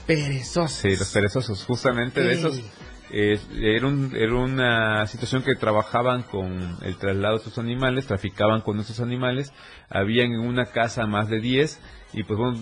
Perezosos. 0.06 0.72
Sí, 0.72 0.96
los 0.96 1.12
perezosos, 1.12 1.64
justamente 1.64 2.20
de 2.20 2.32
Ey. 2.32 2.38
esos. 2.38 2.60
eh, 3.12 3.38
era, 3.60 3.86
un- 3.86 4.12
era 4.16 4.34
una 4.34 5.06
situación 5.06 5.42
que 5.42 5.54
trabajaban 5.54 6.22
con 6.24 6.76
el 6.82 6.96
traslado 6.96 7.34
de 7.34 7.38
estos 7.38 7.58
animales, 7.58 8.06
traficaban 8.06 8.60
con 8.62 8.78
estos 8.80 9.00
animales, 9.00 9.52
habían 9.88 10.32
en 10.32 10.40
una 10.40 10.66
casa 10.66 11.06
más 11.06 11.28
de 11.28 11.40
10 11.40 11.80
y 12.12 12.24
pues 12.24 12.38
bueno, 12.38 12.58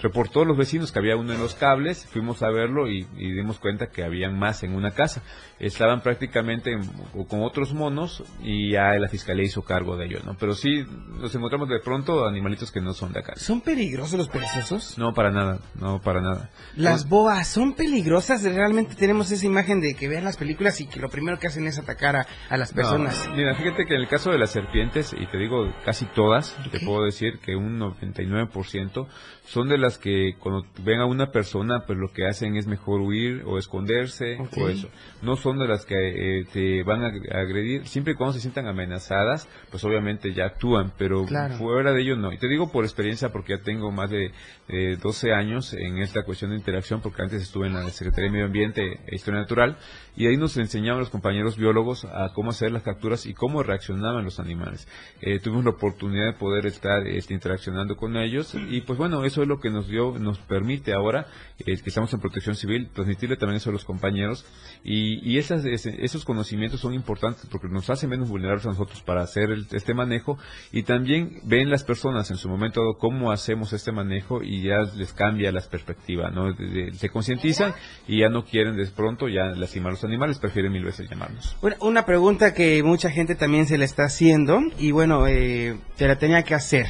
reportó 0.00 0.44
los 0.44 0.56
vecinos 0.56 0.92
que 0.92 0.98
había 0.98 1.16
uno 1.16 1.32
en 1.32 1.40
los 1.40 1.54
cables, 1.54 2.06
fuimos 2.06 2.42
a 2.42 2.50
verlo 2.50 2.88
y, 2.88 3.06
y 3.16 3.32
dimos 3.32 3.58
cuenta 3.58 3.88
que 3.88 4.02
habían 4.04 4.38
más 4.38 4.62
en 4.62 4.74
una 4.74 4.90
casa. 4.90 5.22
Estaban 5.60 6.02
prácticamente 6.02 6.72
en- 6.72 6.90
o 7.14 7.26
con 7.26 7.42
otros 7.42 7.72
monos 7.72 8.22
y 8.42 8.72
ya 8.72 8.94
la 8.98 9.08
fiscalía 9.08 9.44
hizo 9.44 9.62
cargo 9.62 9.96
de 9.96 10.06
ello, 10.06 10.18
¿no? 10.24 10.36
Pero 10.38 10.54
sí 10.54 10.84
nos 11.20 11.34
encontramos 11.34 11.68
de 11.68 11.78
pronto 11.80 12.26
animalitos 12.26 12.72
que 12.72 12.80
no 12.80 12.92
son 12.92 13.12
de 13.12 13.20
acá. 13.20 13.34
¿Son 13.36 13.60
peligrosos 13.60 14.18
los 14.18 14.28
perezosos? 14.28 14.98
No, 14.98 15.14
para 15.14 15.30
nada, 15.30 15.60
no, 15.76 16.00
para 16.02 16.20
nada. 16.20 16.50
Las 16.76 17.08
boas 17.08 17.46
son 17.48 17.74
peligrosas. 17.74 18.42
Realmente 18.42 18.94
tenemos 18.96 19.30
esa 19.30 19.46
imagen 19.46 19.80
de 19.80 19.94
que 19.94 20.08
vean 20.08 20.24
las 20.24 20.36
películas 20.36 20.80
y 20.80 20.86
que 20.86 20.98
lo 21.00 21.08
primero 21.08 21.38
que 21.38 21.46
hacen 21.46 21.66
es 21.66 21.78
atacar 21.78 22.16
a, 22.16 22.26
a 22.48 22.56
las 22.56 22.72
personas. 22.72 23.26
No, 23.28 23.36
mira, 23.36 23.54
fíjate 23.54 23.86
que 23.86 23.94
en 23.94 24.00
el 24.00 24.08
caso 24.08 24.30
de 24.30 24.38
las 24.38 24.50
serpientes, 24.50 25.14
y 25.16 25.26
te 25.26 25.38
digo 25.38 25.72
casi 25.84 26.04
todas, 26.06 26.56
te 26.72 26.80
puedo 26.80 27.04
decir 27.04 27.38
que 27.38 27.54
un 27.54 27.78
99% 27.78 28.54
5%, 28.64 29.06
son 29.46 29.68
de 29.68 29.76
las 29.76 29.98
que 29.98 30.36
cuando 30.38 30.66
ven 30.82 31.00
a 31.00 31.04
una 31.06 31.30
persona, 31.30 31.84
pues 31.86 31.98
lo 31.98 32.10
que 32.12 32.26
hacen 32.26 32.56
es 32.56 32.66
mejor 32.66 33.00
huir 33.02 33.42
o 33.46 33.58
esconderse 33.58 34.38
o 34.56 34.68
eso. 34.68 34.88
No 35.22 35.36
son 35.36 35.58
de 35.58 35.68
las 35.68 35.84
que 35.84 35.94
eh, 36.40 36.44
te 36.52 36.82
van 36.82 37.02
a 37.04 37.08
ag- 37.10 37.34
agredir, 37.34 37.86
siempre 37.86 38.14
y 38.14 38.16
cuando 38.16 38.32
se 38.32 38.40
sientan 38.40 38.66
amenazadas, 38.66 39.46
pues 39.70 39.84
obviamente 39.84 40.32
ya 40.32 40.46
actúan, 40.46 40.92
pero 40.96 41.24
Claro. 41.26 41.56
fuera 41.56 41.92
de 41.92 42.00
ello 42.02 42.16
no. 42.16 42.32
Y 42.32 42.38
te 42.38 42.48
digo 42.48 42.72
por 42.72 42.84
experiencia 42.84 43.30
porque 43.32 43.56
ya 43.56 43.62
tengo 43.62 43.90
más 43.90 44.08
de 44.10 44.30
eh, 44.68 44.96
12 45.02 45.32
años 45.34 45.74
en 45.74 45.98
esta 45.98 46.22
cuestión 46.22 46.50
de 46.52 46.56
interacción, 46.56 47.02
porque 47.02 47.22
antes 47.22 47.42
estuve 47.42 47.66
en 47.66 47.74
la 47.74 47.90
Secretaría 47.90 48.26
de 48.26 48.32
Medio 48.32 48.46
Ambiente 48.46 49.00
e 49.06 49.14
Historia 49.14 49.40
Natural, 49.40 49.76
y 50.16 50.26
ahí 50.26 50.36
nos 50.38 50.56
enseñaban 50.56 51.00
los 51.00 51.10
compañeros 51.10 51.58
biólogos 51.58 52.04
a 52.06 52.30
cómo 52.34 52.50
hacer 52.50 52.72
las 52.72 52.82
capturas 52.82 53.26
y 53.26 53.34
cómo 53.34 53.62
reaccionaban 53.62 54.24
los 54.24 54.40
animales. 54.40 54.88
Eh, 55.20 55.38
tuvimos 55.40 55.64
la 55.64 55.72
oportunidad 55.72 56.26
de 56.26 56.32
poder 56.38 56.64
estar 56.66 57.06
este, 57.06 57.34
interaccionando 57.34 57.96
con 57.96 58.16
ellos, 58.16 58.54
y 58.70 58.80
pues 58.80 58.98
bueno, 58.98 59.24
eso 59.34 59.42
es 59.42 59.48
lo 59.48 59.58
que 59.58 59.68
nos 59.70 59.88
dio, 59.88 60.16
nos 60.18 60.38
permite 60.38 60.92
ahora, 60.92 61.26
eh, 61.58 61.64
que 61.76 61.88
estamos 61.88 62.12
en 62.14 62.20
protección 62.20 62.54
civil, 62.54 62.88
transmitirle 62.94 63.36
también 63.36 63.56
eso 63.56 63.70
a 63.70 63.72
los 63.72 63.84
compañeros, 63.84 64.46
y, 64.84 65.18
y 65.28 65.38
esas, 65.38 65.64
esos 65.64 66.24
conocimientos 66.24 66.80
son 66.80 66.94
importantes 66.94 67.46
porque 67.50 67.66
nos 67.68 67.90
hacen 67.90 68.10
menos 68.10 68.28
vulnerables 68.28 68.64
a 68.66 68.68
nosotros 68.68 69.02
para 69.02 69.22
hacer 69.22 69.50
el- 69.50 69.66
este 69.72 69.92
manejo, 69.92 70.38
y 70.72 70.84
también 70.84 71.40
ven 71.44 71.68
las 71.68 71.82
personas 71.84 72.30
en 72.30 72.36
su 72.36 72.48
momento 72.48 72.80
dado 72.80 72.96
cómo 72.96 73.32
hacemos 73.32 73.72
este 73.72 73.90
manejo 73.92 74.42
y 74.42 74.62
ya 74.62 74.82
les 74.94 75.12
cambia 75.12 75.50
las 75.52 75.66
perspectivas, 75.66 76.32
¿no? 76.32 76.52
De- 76.52 76.66
de- 76.66 76.94
se 76.94 77.08
concientizan 77.08 77.74
y 78.06 78.20
ya 78.20 78.28
no 78.28 78.44
quieren 78.44 78.76
de 78.76 78.86
pronto 78.86 79.28
ya 79.28 79.46
lastimar 79.46 79.90
a 79.90 79.92
los 79.94 80.04
animales, 80.04 80.38
prefieren 80.38 80.70
mil 80.72 80.84
veces 80.84 81.10
llamarnos. 81.10 81.56
Una, 81.60 81.76
una 81.80 82.06
pregunta 82.06 82.54
que 82.54 82.82
mucha 82.84 83.10
gente 83.10 83.34
también 83.34 83.66
se 83.66 83.78
le 83.78 83.84
está 83.84 84.04
haciendo 84.04 84.60
y 84.78 84.92
bueno, 84.92 85.26
eh, 85.26 85.76
te 85.96 86.06
la 86.06 86.16
tenía 86.18 86.42
que 86.44 86.54
hacer. 86.54 86.86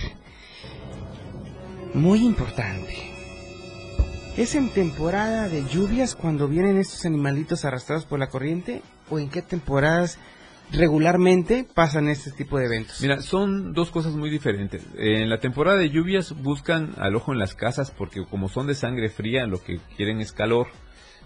Muy 1.95 2.25
importante. 2.25 2.93
¿Es 4.37 4.57
en 4.57 4.69
temporada 4.71 5.49
de 5.49 5.65
lluvias 5.69 6.17
cuando 6.17 6.49
vienen 6.49 6.77
estos 6.77 7.05
animalitos 7.05 7.65
arrastrados 7.65 8.05
por 8.05 8.19
la 8.19 8.27
corriente? 8.27 8.83
¿O 9.11 9.21
en 9.21 9.31
qué 9.31 9.43
temporadas 9.43 10.19
regularmente 10.73 11.65
pasan 11.73 12.09
este 12.09 12.33
tipo 12.33 12.59
de 12.59 12.65
eventos? 12.65 13.01
Mira, 13.01 13.23
son 13.23 13.75
dos 13.75 13.93
cosas 13.93 14.15
muy 14.15 14.29
diferentes. 14.29 14.85
En 14.97 15.31
la 15.31 15.39
temporada 15.39 15.79
de 15.79 15.91
lluvias 15.91 16.33
buscan 16.43 16.95
al 16.99 17.15
ojo 17.15 17.33
en 17.33 17.39
las 17.39 17.55
casas 17.55 17.93
porque 17.93 18.27
como 18.29 18.49
son 18.49 18.67
de 18.67 18.75
sangre 18.75 19.09
fría, 19.09 19.47
lo 19.47 19.63
que 19.63 19.79
quieren 19.97 20.21
es 20.21 20.33
calor. 20.33 20.67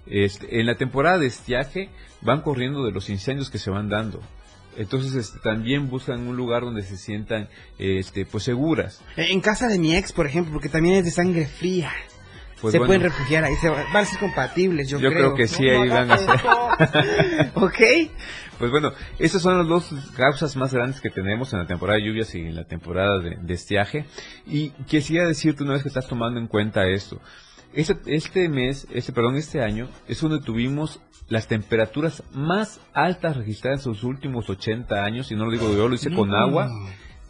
Este, 0.04 0.60
en 0.60 0.66
la 0.66 0.76
temporada 0.76 1.16
de 1.16 1.26
estiaje 1.28 1.88
van 2.20 2.42
corriendo 2.42 2.84
de 2.84 2.92
los 2.92 3.08
incendios 3.08 3.48
que 3.48 3.58
se 3.58 3.70
van 3.70 3.88
dando. 3.88 4.20
Entonces 4.78 5.14
este, 5.16 5.40
también 5.40 5.90
buscan 5.90 6.26
un 6.28 6.36
lugar 6.36 6.62
donde 6.62 6.82
se 6.82 6.96
sientan 6.96 7.48
este, 7.78 8.24
pues 8.24 8.44
seguras. 8.44 9.02
En 9.16 9.40
casa 9.40 9.66
de 9.66 9.76
mi 9.76 9.96
ex, 9.96 10.12
por 10.12 10.24
ejemplo, 10.24 10.52
porque 10.52 10.68
también 10.68 10.94
es 10.94 11.04
de 11.04 11.10
sangre 11.10 11.46
fría. 11.46 11.90
Pues 12.60 12.72
se 12.72 12.78
bueno. 12.78 12.88
pueden 12.88 13.02
refugiar 13.02 13.44
ahí, 13.44 13.54
se 13.56 13.68
van 13.68 13.96
a 13.96 14.04
ser 14.04 14.18
compatibles, 14.18 14.88
yo, 14.88 14.98
Yo 14.98 15.10
creo 15.10 15.34
que 15.34 15.46
sí, 15.46 15.68
ahí 15.68 15.88
van 15.88 16.10
a 16.10 16.18
ser. 16.18 16.30
ok. 17.54 17.80
Pues 18.58 18.70
bueno, 18.70 18.92
esas 19.18 19.42
son 19.42 19.58
las 19.58 19.68
dos 19.68 19.92
causas 20.16 20.56
más 20.56 20.72
grandes 20.72 21.00
que 21.00 21.10
tenemos 21.10 21.52
en 21.52 21.60
la 21.60 21.66
temporada 21.66 21.98
de 21.98 22.06
lluvias 22.06 22.34
y 22.34 22.40
en 22.40 22.54
la 22.54 22.64
temporada 22.64 23.18
de, 23.18 23.36
de 23.40 23.54
estiaje. 23.54 24.06
Y 24.46 24.70
quisiera 24.86 25.26
decirte 25.26 25.64
una 25.64 25.74
vez 25.74 25.82
que 25.82 25.88
estás 25.88 26.08
tomando 26.08 26.38
en 26.38 26.46
cuenta 26.46 26.86
esto. 26.86 27.20
Este, 27.78 27.96
este 28.06 28.48
mes, 28.48 28.88
este, 28.92 29.12
perdón, 29.12 29.36
este 29.36 29.62
año 29.62 29.88
es 30.08 30.20
donde 30.20 30.40
tuvimos 30.40 31.00
las 31.28 31.46
temperaturas 31.46 32.24
más 32.32 32.80
altas 32.92 33.36
registradas 33.36 33.86
en 33.86 33.92
los 33.92 34.02
últimos 34.02 34.50
80 34.50 35.04
años, 35.04 35.30
y 35.30 35.36
no 35.36 35.44
lo 35.44 35.52
digo 35.52 35.72
yo, 35.72 35.86
lo 35.88 35.94
hice 35.94 36.10
con 36.10 36.34
agua. 36.34 36.68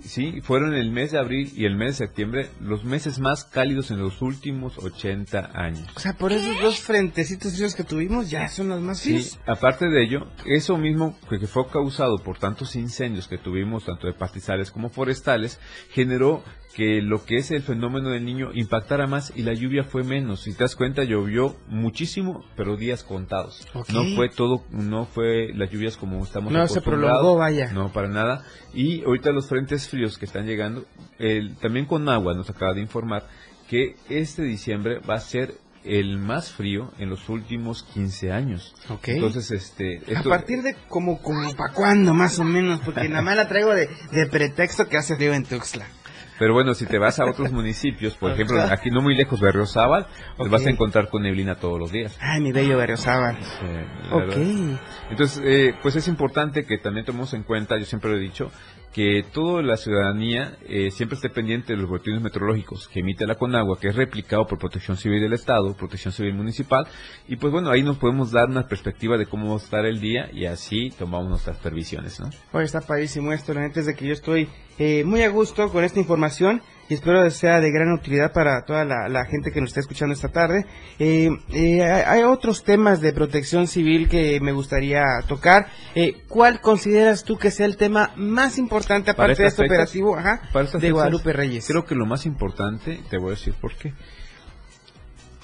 Sí, 0.00 0.40
fueron 0.42 0.74
el 0.74 0.90
mes 0.92 1.10
de 1.10 1.18
abril 1.18 1.52
y 1.56 1.64
el 1.66 1.74
mes 1.76 1.98
de 1.98 2.06
septiembre 2.06 2.48
los 2.60 2.84
meses 2.84 3.18
más 3.18 3.44
cálidos 3.44 3.90
en 3.90 3.98
los 3.98 4.22
últimos 4.22 4.78
80 4.78 5.50
años. 5.54 5.86
O 5.96 6.00
sea, 6.00 6.12
por 6.14 6.32
esos 6.32 6.58
dos 6.62 6.80
frentecitos 6.80 7.56
fríos 7.56 7.74
que 7.74 7.82
tuvimos, 7.84 8.30
ya 8.30 8.48
son 8.48 8.68
los 8.68 8.80
más 8.80 9.00
Sí, 9.00 9.14
fríos. 9.18 9.38
aparte 9.44 9.86
de 9.88 10.02
ello, 10.04 10.28
eso 10.46 10.78
mismo 10.78 11.18
que 11.28 11.38
fue 11.48 11.66
causado 11.66 12.16
por 12.18 12.38
tantos 12.38 12.74
incendios 12.76 13.26
que 13.28 13.38
tuvimos, 13.38 13.84
tanto 13.84 14.06
de 14.06 14.14
pastizales 14.14 14.70
como 14.70 14.88
forestales, 14.88 15.58
generó 15.90 16.42
que 16.78 17.02
lo 17.02 17.24
que 17.24 17.38
es 17.38 17.50
el 17.50 17.62
fenómeno 17.62 18.10
del 18.10 18.24
niño 18.24 18.50
impactara 18.54 19.08
más 19.08 19.32
y 19.34 19.42
la 19.42 19.52
lluvia 19.52 19.82
fue 19.82 20.04
menos. 20.04 20.42
Si 20.42 20.52
te 20.52 20.62
das 20.62 20.76
cuenta, 20.76 21.02
llovió 21.02 21.56
muchísimo, 21.66 22.44
pero 22.54 22.76
días 22.76 23.02
contados. 23.02 23.66
No 23.92 24.04
fue 24.14 24.28
todo, 24.28 24.62
no 24.70 25.04
fue 25.04 25.52
las 25.54 25.72
lluvias 25.72 25.96
como 25.96 26.22
estamos 26.22 26.52
No 26.52 26.68
se 26.68 26.80
prolongó, 26.80 27.36
vaya. 27.36 27.72
No, 27.72 27.92
para 27.92 28.06
nada. 28.06 28.44
Y 28.72 29.02
ahorita 29.02 29.32
los 29.32 29.48
frentes 29.48 29.88
fríos 29.88 30.18
que 30.18 30.26
están 30.26 30.46
llegando, 30.46 30.84
el, 31.18 31.56
también 31.56 31.84
con 31.84 32.08
agua 32.08 32.34
nos 32.34 32.48
acaba 32.48 32.74
de 32.74 32.80
informar 32.82 33.26
que 33.68 33.96
este 34.08 34.42
diciembre 34.44 35.00
va 35.00 35.14
a 35.14 35.20
ser 35.20 35.56
el 35.82 36.18
más 36.18 36.52
frío 36.52 36.92
en 36.98 37.10
los 37.10 37.28
últimos 37.28 37.82
15 37.92 38.30
años. 38.30 38.76
Ok. 38.88 39.08
Entonces, 39.08 39.50
este... 39.50 40.00
A 40.14 40.22
partir 40.22 40.62
de 40.62 40.76
como, 40.88 41.20
como 41.22 41.52
para 41.56 41.72
cuándo, 41.72 42.14
más 42.14 42.38
o 42.38 42.44
menos, 42.44 42.78
porque 42.84 43.08
nada 43.08 43.22
más 43.22 43.36
la 43.36 43.48
traigo 43.48 43.74
de, 43.74 43.88
de 44.12 44.26
pretexto 44.26 44.88
que 44.88 44.96
hace 44.96 45.16
frío 45.16 45.34
en 45.34 45.42
Tuxtla. 45.42 45.86
Pero 46.38 46.52
bueno, 46.54 46.72
si 46.74 46.86
te 46.86 46.98
vas 46.98 47.18
a 47.18 47.24
otros 47.26 47.50
municipios, 47.52 48.14
por 48.16 48.30
ejemplo, 48.30 48.60
aquí 48.62 48.90
no 48.90 49.00
muy 49.02 49.14
lejos, 49.16 49.40
Berriozábal, 49.40 50.06
te 50.36 50.44
Ok. 50.44 50.50
vas 50.50 50.66
a 50.66 50.70
encontrar 50.70 51.08
con 51.08 51.22
neblina 51.22 51.56
todos 51.56 51.78
los 51.80 51.90
días. 51.90 52.16
Ay, 52.20 52.40
mi 52.40 52.52
bello 52.52 52.76
Berriozábal. 52.76 53.36
Verdad. 54.12 54.78
Entonces, 55.10 55.42
eh, 55.44 55.74
pues 55.82 55.96
es 55.96 56.06
importante 56.08 56.64
que 56.64 56.78
también 56.78 57.04
tomemos 57.06 57.34
en 57.34 57.42
cuenta, 57.42 57.76
yo 57.78 57.84
siempre 57.84 58.10
lo 58.10 58.16
he 58.16 58.20
dicho, 58.20 58.50
que 58.92 59.24
toda 59.32 59.62
la 59.62 59.76
ciudadanía 59.76 60.56
eh, 60.66 60.90
siempre 60.90 61.16
esté 61.16 61.28
pendiente 61.28 61.72
de 61.72 61.78
los 61.78 61.88
boletines 61.88 62.22
meteorológicos 62.22 62.88
que 62.88 63.00
emite 63.00 63.26
la 63.26 63.36
Conagua, 63.36 63.78
que 63.78 63.88
es 63.88 63.96
replicado 63.96 64.46
por 64.46 64.58
Protección 64.58 64.96
Civil 64.96 65.20
del 65.20 65.34
Estado, 65.34 65.74
Protección 65.74 66.12
Civil 66.12 66.34
Municipal, 66.34 66.86
y 67.28 67.36
pues 67.36 67.52
bueno, 67.52 67.70
ahí 67.70 67.82
nos 67.82 67.98
podemos 67.98 68.30
dar 68.30 68.48
una 68.48 68.66
perspectiva 68.66 69.16
de 69.18 69.26
cómo 69.26 69.48
va 69.48 69.54
a 69.54 69.64
estar 69.64 69.84
el 69.84 70.00
día 70.00 70.30
y 70.32 70.46
así 70.46 70.90
tomamos 70.98 71.28
nuestras 71.28 71.58
previsiones, 71.58 72.18
¿no? 72.20 72.30
Oye, 72.52 72.64
está 72.64 72.80
padrísimo 72.80 73.32
esto, 73.32 73.54
la 73.54 73.62
neta 73.62 73.82
de 73.82 73.94
que 73.94 74.06
yo 74.06 74.12
estoy 74.12 74.48
eh, 74.78 75.04
muy 75.04 75.22
a 75.22 75.28
gusto 75.28 75.70
con 75.70 75.84
esta 75.84 76.00
información 76.00 76.62
y 76.88 76.94
espero 76.94 77.22
que 77.22 77.30
sea 77.30 77.60
de 77.60 77.70
gran 77.70 77.92
utilidad 77.92 78.32
para 78.32 78.64
toda 78.64 78.84
la, 78.84 79.08
la 79.08 79.24
gente 79.26 79.50
que 79.52 79.60
nos 79.60 79.68
está 79.70 79.80
escuchando 79.80 80.14
esta 80.14 80.28
tarde. 80.28 80.64
Eh, 80.98 81.28
eh, 81.52 81.82
hay 81.82 82.22
otros 82.22 82.64
temas 82.64 83.00
de 83.00 83.12
protección 83.12 83.66
civil 83.66 84.08
que 84.08 84.40
me 84.40 84.52
gustaría 84.52 85.02
tocar. 85.26 85.68
Eh, 85.94 86.22
¿Cuál 86.28 86.60
consideras 86.60 87.24
tú 87.24 87.36
que 87.36 87.50
sea 87.50 87.66
el 87.66 87.76
tema 87.76 88.12
más 88.16 88.56
importante 88.58 89.12
Para 89.14 89.32
aparte 89.32 89.42
de 89.42 89.48
este 89.48 89.62
fechas- 89.64 89.70
operativo 89.70 90.16
ajá, 90.16 90.40
de 90.52 90.66
fechas, 90.66 90.92
Guadalupe 90.92 91.32
Reyes? 91.32 91.66
Creo 91.66 91.84
que 91.84 91.94
lo 91.94 92.06
más 92.06 92.24
importante, 92.26 93.00
te 93.10 93.18
voy 93.18 93.28
a 93.28 93.30
decir 93.30 93.54
por 93.60 93.74
qué. 93.74 93.92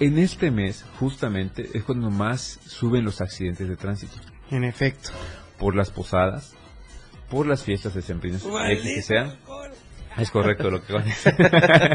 En 0.00 0.18
este 0.18 0.50
mes, 0.50 0.84
justamente, 0.98 1.68
es 1.72 1.84
cuando 1.84 2.10
más 2.10 2.58
suben 2.66 3.04
los 3.04 3.20
accidentes 3.20 3.68
de 3.68 3.76
tránsito. 3.76 4.16
En 4.50 4.64
efecto. 4.64 5.10
Por 5.58 5.76
las 5.76 5.90
posadas, 5.90 6.52
por 7.30 7.46
las 7.46 7.62
fiestas 7.62 7.94
de 7.94 8.02
sembrinas, 8.02 8.42
que 8.42 9.02
sean. 9.02 9.36
Es 10.16 10.30
correcto 10.30 10.70
lo 10.70 10.84
que 10.84 10.92
van 10.92 11.02
a 11.02 11.06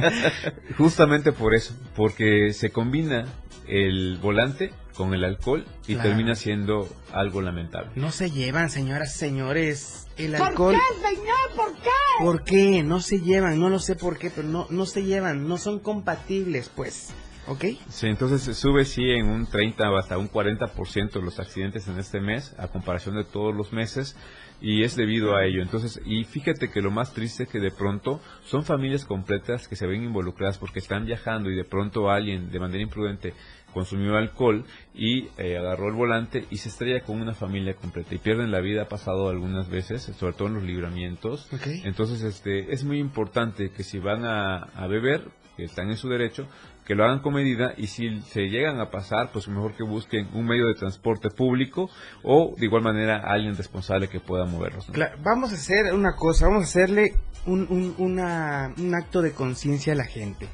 decir. 0.10 0.54
Justamente 0.78 1.32
por 1.32 1.54
eso, 1.56 1.74
porque 1.96 2.54
se 2.54 2.72
combina 2.72 3.26
el 3.68 4.18
volante 4.22 4.72
con 4.96 5.14
el 5.14 5.24
alcohol 5.24 5.66
y 5.88 5.94
Claro. 5.94 6.10
termina 6.10 6.36
siendo 6.36 6.90
algo 7.14 7.42
lamentable. 7.42 7.92
No 7.96 8.12
se 8.12 8.32
llevan, 8.32 8.70
señoras, 8.70 9.14
señores. 9.14 10.08
El 10.18 10.34
¿Por 10.34 10.48
alcohol. 10.50 10.76
qué, 10.76 11.08
señor? 11.16 11.38
¿Por 11.56 11.74
qué? 11.76 11.90
¿Por 12.20 12.44
qué? 12.44 12.84
No 12.84 13.00
se 13.00 13.22
llevan, 13.22 13.60
no 13.60 13.70
lo 13.70 13.80
sé 13.80 13.96
por 13.96 14.18
qué, 14.18 14.30
pero 14.30 14.48
no, 14.48 14.68
no 14.70 14.86
se 14.86 15.04
llevan, 15.04 15.48
no 15.48 15.58
son 15.58 15.80
compatibles, 15.80 16.70
pues. 16.76 17.12
¿Ok? 17.50 17.66
Sí, 17.90 18.06
entonces 18.06 18.56
sube 18.56 18.86
sí 18.86 19.10
en 19.10 19.28
un 19.28 19.48
30 19.48 19.90
o 19.90 19.98
hasta 19.98 20.20
un 20.20 20.30
40% 20.30 21.20
los 21.20 21.40
accidentes 21.40 21.88
en 21.88 21.98
este 21.98 22.22
mes 22.22 22.56
a 22.60 22.68
comparación 22.68 23.16
de 23.16 23.24
todos 23.24 23.56
los 23.56 23.74
meses 23.74 24.16
y 24.62 24.84
es 24.84 24.96
debido 24.96 25.36
a 25.36 25.46
ello. 25.46 25.64
Entonces, 25.64 26.00
y 26.06 26.26
fíjate 26.26 26.70
que 26.70 26.82
lo 26.82 26.92
más 26.92 27.14
triste 27.14 27.44
es 27.44 27.50
que 27.50 27.60
de 27.60 27.72
pronto 27.72 28.22
son 28.46 28.64
familias 28.64 29.04
completas 29.04 29.68
que 29.68 29.76
se 29.76 29.88
ven 29.88 30.04
involucradas 30.04 30.60
porque 30.60 30.78
están 30.78 31.06
viajando 31.06 31.50
y 31.50 31.56
de 31.56 31.64
pronto 31.64 32.12
alguien 32.12 32.52
de 32.52 32.60
manera 32.60 32.84
imprudente 32.84 33.34
consumió 33.74 34.16
alcohol 34.16 34.66
y 34.94 35.30
eh, 35.38 35.58
agarró 35.58 35.90
el 35.90 35.96
volante 35.96 36.46
y 36.52 36.58
se 36.58 36.70
estrella 36.70 37.02
con 37.02 37.20
una 37.20 37.34
familia 37.34 37.76
completa 37.76 38.14
y 38.14 38.20
pierden 38.20 38.52
la 38.52 38.60
vida, 38.60 38.84
ha 38.84 38.90
pasado 38.90 39.30
algunas 39.30 39.70
veces, 39.70 40.04
sobre 40.04 40.34
todo 40.34 40.50
en 40.50 40.56
los 40.56 40.64
libramientos. 40.64 41.52
Ok. 41.52 41.68
Entonces, 41.84 42.22
este, 42.22 42.72
es 42.72 42.84
muy 42.84 43.00
importante 43.00 43.72
que 43.72 43.84
si 43.84 43.98
van 43.98 44.26
a, 44.26 44.58
a 44.58 44.88
beber, 44.88 45.24
que 45.56 45.66
están 45.66 45.90
en 45.90 45.98
su 45.98 46.10
derecho, 46.10 46.48
que 46.90 46.96
lo 46.96 47.06
hagan 47.06 47.20
con 47.20 47.36
medida 47.36 47.76
y 47.78 47.86
si 47.86 48.20
se 48.22 48.50
llegan 48.50 48.80
a 48.80 48.90
pasar, 48.90 49.32
pues 49.32 49.48
mejor 49.48 49.76
que 49.76 49.84
busquen 49.84 50.28
un 50.34 50.48
medio 50.48 50.66
de 50.66 50.74
transporte 50.74 51.30
público 51.30 51.88
o 52.24 52.56
de 52.58 52.66
igual 52.66 52.82
manera 52.82 53.18
alguien 53.18 53.56
responsable 53.56 54.08
que 54.10 54.20
pueda 54.20 54.46
moverlos. 54.46 54.88
Claro, 54.92 55.16
vamos 55.24 55.52
a 55.52 55.54
hacer 55.54 55.94
una 55.94 56.16
cosa, 56.16 56.48
vamos 56.48 56.64
a 56.64 56.66
hacerle 56.66 57.14
un, 57.46 57.68
un, 57.70 58.74
un 58.76 58.96
acto 58.96 59.22
de 59.22 59.34
conciencia 59.34 59.94
a 59.94 59.98
la 59.98 60.06
gente. 60.06 60.48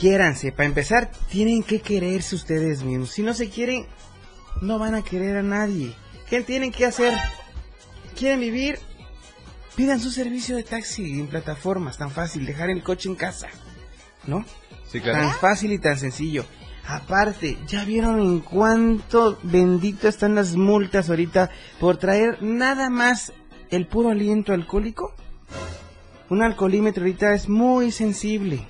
Quiéranse, 0.00 0.50
para 0.50 0.64
empezar, 0.64 1.10
tienen 1.28 1.62
que 1.62 1.82
quererse 1.82 2.36
ustedes 2.36 2.82
mismos. 2.82 3.10
Si 3.10 3.20
no 3.20 3.34
se 3.34 3.50
quieren, 3.50 3.86
no 4.62 4.78
van 4.78 4.94
a 4.94 5.02
querer 5.02 5.36
a 5.36 5.42
nadie. 5.42 5.94
¿Qué 6.26 6.40
tienen 6.40 6.72
que 6.72 6.86
hacer? 6.86 7.12
¿Quieren 8.18 8.40
vivir? 8.40 8.78
Pidan 9.76 10.00
su 10.00 10.10
servicio 10.10 10.56
de 10.56 10.62
taxi 10.62 11.20
en 11.20 11.26
plataformas, 11.26 11.98
tan 11.98 12.10
fácil, 12.10 12.46
dejar 12.46 12.70
el 12.70 12.82
coche 12.82 13.10
en 13.10 13.16
casa. 13.16 13.48
¿No? 14.26 14.42
Sí, 14.94 15.00
claro. 15.00 15.26
Tan 15.26 15.40
fácil 15.40 15.72
y 15.72 15.78
tan 15.80 15.98
sencillo. 15.98 16.44
Aparte, 16.86 17.58
¿ya 17.66 17.84
vieron 17.84 18.20
en 18.20 18.38
cuánto 18.38 19.40
bendito 19.42 20.06
están 20.06 20.36
las 20.36 20.54
multas 20.54 21.10
ahorita 21.10 21.50
por 21.80 21.96
traer 21.96 22.40
nada 22.44 22.90
más 22.90 23.32
el 23.70 23.88
puro 23.88 24.10
aliento 24.10 24.52
alcohólico? 24.52 25.12
Un 26.30 26.42
alcoholímetro 26.42 27.02
ahorita 27.02 27.34
es 27.34 27.48
muy 27.48 27.90
sensible. 27.90 28.68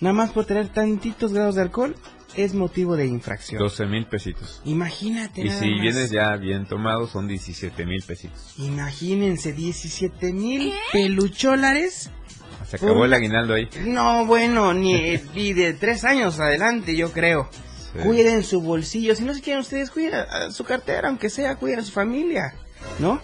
Nada 0.00 0.14
más 0.14 0.30
por 0.30 0.46
traer 0.46 0.70
tantitos 0.70 1.32
grados 1.32 1.54
de 1.54 1.62
alcohol 1.62 1.94
es 2.34 2.54
motivo 2.54 2.96
de 2.96 3.06
infracción. 3.06 3.60
12 3.60 3.86
mil 3.86 4.06
pesitos. 4.06 4.62
Imagínate. 4.64 5.42
Y 5.42 5.44
nada 5.44 5.60
si 5.60 5.70
más. 5.70 5.80
vienes 5.80 6.10
ya 6.10 6.34
bien 6.36 6.66
tomado, 6.66 7.06
son 7.06 7.28
17 7.28 7.86
mil 7.86 8.02
pesitos. 8.02 8.54
Imagínense, 8.58 9.52
17 9.52 10.32
mil 10.32 10.72
pelucholares. 10.92 12.10
Se 12.78 12.84
acabó 12.84 13.04
el 13.04 13.12
aguinaldo 13.12 13.54
ahí. 13.54 13.68
No, 13.84 14.26
bueno, 14.26 14.72
ni, 14.74 15.18
ni 15.34 15.52
de 15.52 15.72
tres 15.74 16.04
años 16.04 16.40
adelante, 16.40 16.96
yo 16.96 17.12
creo. 17.12 17.48
Sí. 17.52 17.98
Cuiden 18.04 18.42
su 18.42 18.60
bolsillo. 18.62 19.14
Si 19.14 19.22
no 19.24 19.34
se 19.34 19.40
quieren 19.42 19.60
ustedes, 19.60 19.90
cuiden 19.90 20.14
a, 20.14 20.22
a 20.22 20.50
su 20.50 20.64
cartera, 20.64 21.08
aunque 21.08 21.28
sea, 21.30 21.56
cuiden 21.56 21.80
a 21.80 21.82
su 21.84 21.92
familia, 21.92 22.54
¿no? 22.98 23.20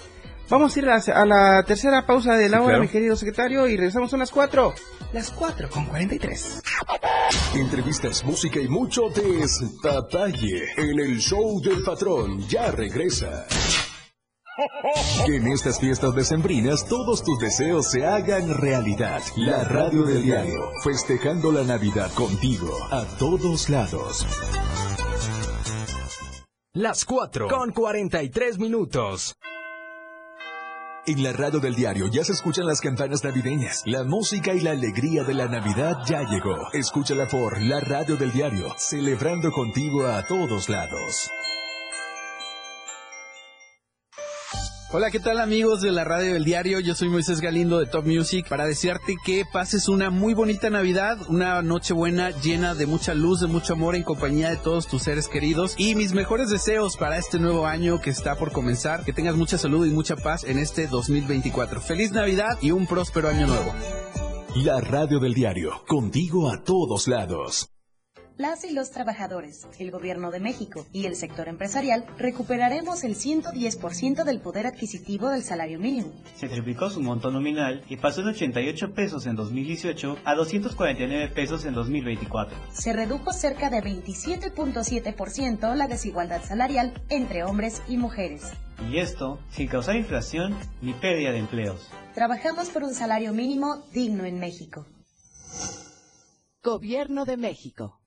Vamos 0.51 0.75
a 0.75 0.79
ir 0.79 0.89
a, 0.89 0.97
a 0.97 1.27
la 1.27 1.63
tercera 1.63 2.07
pausa 2.07 2.35
de 2.35 2.49
la 2.49 2.57
Sí, 2.59 2.63
hora, 2.63 2.73
claro. 2.75 2.83
mi 2.83 2.89
querido 2.89 3.17
secretario, 3.17 3.67
y 3.69 3.77
regresamos 3.77 4.13
a 4.15 4.17
las 4.17 4.31
cuatro. 4.31 4.75
Las 5.13 5.31
cuatro 5.31 5.69
con 5.71 5.87
43. 5.87 6.63
Entrevistas, 7.55 8.25
música 8.25 8.59
y 8.61 8.69
mucho 8.69 9.03
detalle 9.11 10.65
en 10.77 11.01
el 11.01 11.19
show 11.19 11.61
del 11.63 11.83
patrón. 11.83 12.47
Ya 12.49 12.71
regresa. 12.71 13.47
Que 15.27 15.37
en 15.37 15.47
estas 15.49 15.79
fiestas 15.79 16.15
decembrinas 16.15 16.87
todos 16.87 17.23
tus 17.23 17.39
deseos 17.39 17.91
se 17.91 18.05
hagan 18.05 18.55
realidad. 18.55 19.23
La 19.37 19.65
radio 19.65 20.03
del 20.03 20.23
diario, 20.23 20.71
festejando 20.83 21.53
la 21.53 21.63
Navidad 21.63 22.13
contigo 22.15 22.71
a 22.91 23.05
todos 23.19 23.69
lados. 23.69 24.27
Las 26.75 27.05
4 27.05 27.49
con 27.49 27.73
43 27.73 28.59
minutos. 28.59 29.35
En 31.07 31.23
la 31.23 31.33
radio 31.33 31.59
del 31.59 31.75
diario 31.75 32.07
ya 32.09 32.23
se 32.23 32.33
escuchan 32.33 32.67
las 32.67 32.81
campanas 32.81 33.25
navideñas. 33.25 33.83
La 33.87 34.05
música 34.05 34.53
y 34.53 34.61
la 34.61 34.73
alegría 34.73 35.25
de 35.25 35.35
la 35.35 35.47
Navidad 35.47 35.97
ya 36.07 36.23
llegó. 36.23 36.71
Escúchala 36.73 37.27
por 37.27 37.63
la 37.63 37.81
radio 37.81 38.17
del 38.17 38.31
diario, 38.31 38.75
celebrando 38.77 39.51
contigo 39.51 40.07
a 40.07 40.27
todos 40.27 40.69
lados. 40.69 41.31
Hola, 44.91 45.11
¿qué 45.11 45.21
tal 45.21 45.39
amigos 45.39 45.83
de 45.83 45.93
la 45.93 46.03
radio 46.03 46.33
del 46.33 46.45
diario? 46.45 46.81
Yo 46.81 46.95
soy 46.95 47.11
Moisés 47.11 47.43
Galindo 47.43 47.79
de 47.79 47.85
Top 47.85 48.07
Music 48.07 48.49
para 48.49 48.65
desearte 48.65 49.17
que 49.23 49.45
pases 49.45 49.87
una 49.87 50.09
muy 50.09 50.33
bonita 50.33 50.71
Navidad, 50.71 51.19
una 51.29 51.61
noche 51.61 51.93
buena 51.93 52.31
llena 52.31 52.75
de 52.75 52.87
mucha 52.87 53.13
luz, 53.13 53.41
de 53.41 53.49
mucho 53.49 53.75
amor 53.75 53.97
en 53.97 54.03
compañía 54.03 54.49
de 54.49 54.57
todos 54.57 54.87
tus 54.87 55.03
seres 55.03 55.29
queridos 55.29 55.75
y 55.77 55.95
mis 55.95 56.15
mejores 56.15 56.49
deseos 56.49 56.97
para 56.97 57.19
este 57.19 57.39
nuevo 57.39 57.67
año 57.67 58.01
que 58.01 58.09
está 58.09 58.37
por 58.37 58.51
comenzar, 58.51 59.05
que 59.05 59.13
tengas 59.13 59.37
mucha 59.37 59.59
salud 59.59 59.87
y 59.87 59.91
mucha 59.91 60.17
paz 60.17 60.45
en 60.45 60.59
este 60.59 60.87
2024. 60.87 61.83
Feliz 61.83 62.13
Navidad 62.13 62.57
y 62.63 62.71
un 62.71 62.87
próspero 62.87 63.29
año 63.29 63.47
nuevo. 63.47 63.75
La 64.55 64.81
radio 64.81 65.19
del 65.19 65.35
diario, 65.35 65.85
contigo 65.87 66.51
a 66.51 66.63
todos 66.63 67.09
lados 67.09 67.69
las 68.39 68.65
y 68.65 68.73
los 68.73 68.93
trabajadores, 68.93 69.67
el 69.81 69.91
gobierno 69.91 70.31
de 70.31 70.39
México 70.39 70.87
y 70.93 71.07
el 71.07 71.17
sector 71.17 71.49
empresarial 71.49 72.07
recuperaremos 72.17 73.03
el 73.03 73.17
110% 73.17 74.25
del 74.25 74.41
poder 74.41 74.67
adquisitivo 74.69 75.29
del 75.29 75.43
salario 75.43 75.81
mínimo. 75.81 76.13
Se 76.37 76.49
triplicó 76.49 76.89
su 76.89 77.01
monto 77.03 77.33
nominal 77.33 77.85
y 77.89 77.97
pasó 77.97 78.23
de 78.23 78.31
88 78.31 78.95
pesos 78.95 79.27
en 79.27 79.35
2018 79.35 80.19
a 80.25 80.35
249 80.37 81.29
pesos 81.35 81.65
en 81.65 81.75
2024. 81.75 82.57
Se 82.73 82.93
redujo 82.93 83.33
cerca 83.33 83.71
de 83.71 83.83
27.7% 83.83 85.75
la 85.75 85.89
desigualdad 85.89 86.43
salarial 86.45 86.95
entre 87.09 87.43
hombres 87.43 87.83
y 87.89 87.97
mujeres. 87.97 88.45
Y 88.89 88.99
esto 88.99 89.41
sin 89.51 89.67
causar 89.67 89.97
inflación 89.97 90.57
ni 90.81 90.93
pérdida 90.93 91.33
de 91.33 91.39
empleos. 91.39 91.89
Trabajamos 92.15 92.71
por 92.71 92.85
un 92.85 92.95
salario 92.95 93.33
mínimo 93.35 93.83
digno 93.93 94.25
en 94.25 94.39
México. 94.39 94.87
Gobierno 96.63 97.25
de 97.25 97.37
México. 97.37 97.98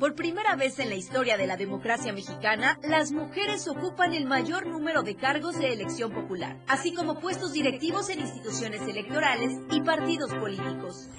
Por 0.00 0.14
primera 0.14 0.54
vez 0.54 0.78
en 0.78 0.88
la 0.88 0.94
historia 0.94 1.36
de 1.36 1.46
la 1.46 1.56
democracia 1.56 2.12
mexicana, 2.12 2.78
las 2.82 3.10
mujeres 3.10 3.66
ocupan 3.66 4.14
el 4.14 4.26
mayor 4.26 4.66
número 4.66 5.02
de 5.02 5.16
cargos 5.16 5.58
de 5.58 5.72
elección 5.72 6.12
popular, 6.12 6.56
así 6.68 6.94
como 6.94 7.18
puestos 7.18 7.52
directivos 7.52 8.08
en 8.08 8.20
instituciones 8.20 8.80
electorales 8.82 9.58
y 9.72 9.80
partidos 9.80 10.32
políticos. 10.34 11.10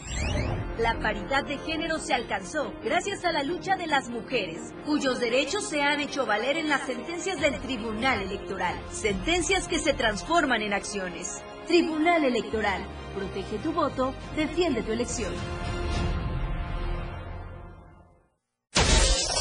La 0.80 0.98
paridad 1.00 1.44
de 1.44 1.58
género 1.58 2.00
se 2.00 2.14
alcanzó 2.14 2.74
gracias 2.84 3.26
a 3.26 3.34
la 3.34 3.44
lucha 3.44 3.76
de 3.76 3.86
las 3.86 4.10
mujeres, 4.10 4.74
cuyos 4.86 5.20
derechos 5.20 5.68
se 5.68 5.82
han 5.82 6.00
hecho 6.00 6.26
valer 6.26 6.56
en 6.56 6.70
las 6.70 6.88
sentencias 6.88 7.42
del 7.42 7.60
Tribunal 7.60 8.22
Electoral, 8.22 8.76
sentencias 8.92 9.68
que 9.68 9.80
se 9.80 9.94
transforman 9.94 10.62
en 10.62 10.74
acciones. 10.74 11.44
Tribunal 11.68 12.24
Electoral, 12.24 12.82
protege 13.14 13.58
tu 13.58 13.74
voto, 13.74 14.14
defiende 14.36 14.82
tu 14.84 14.94
elección. 14.94 15.34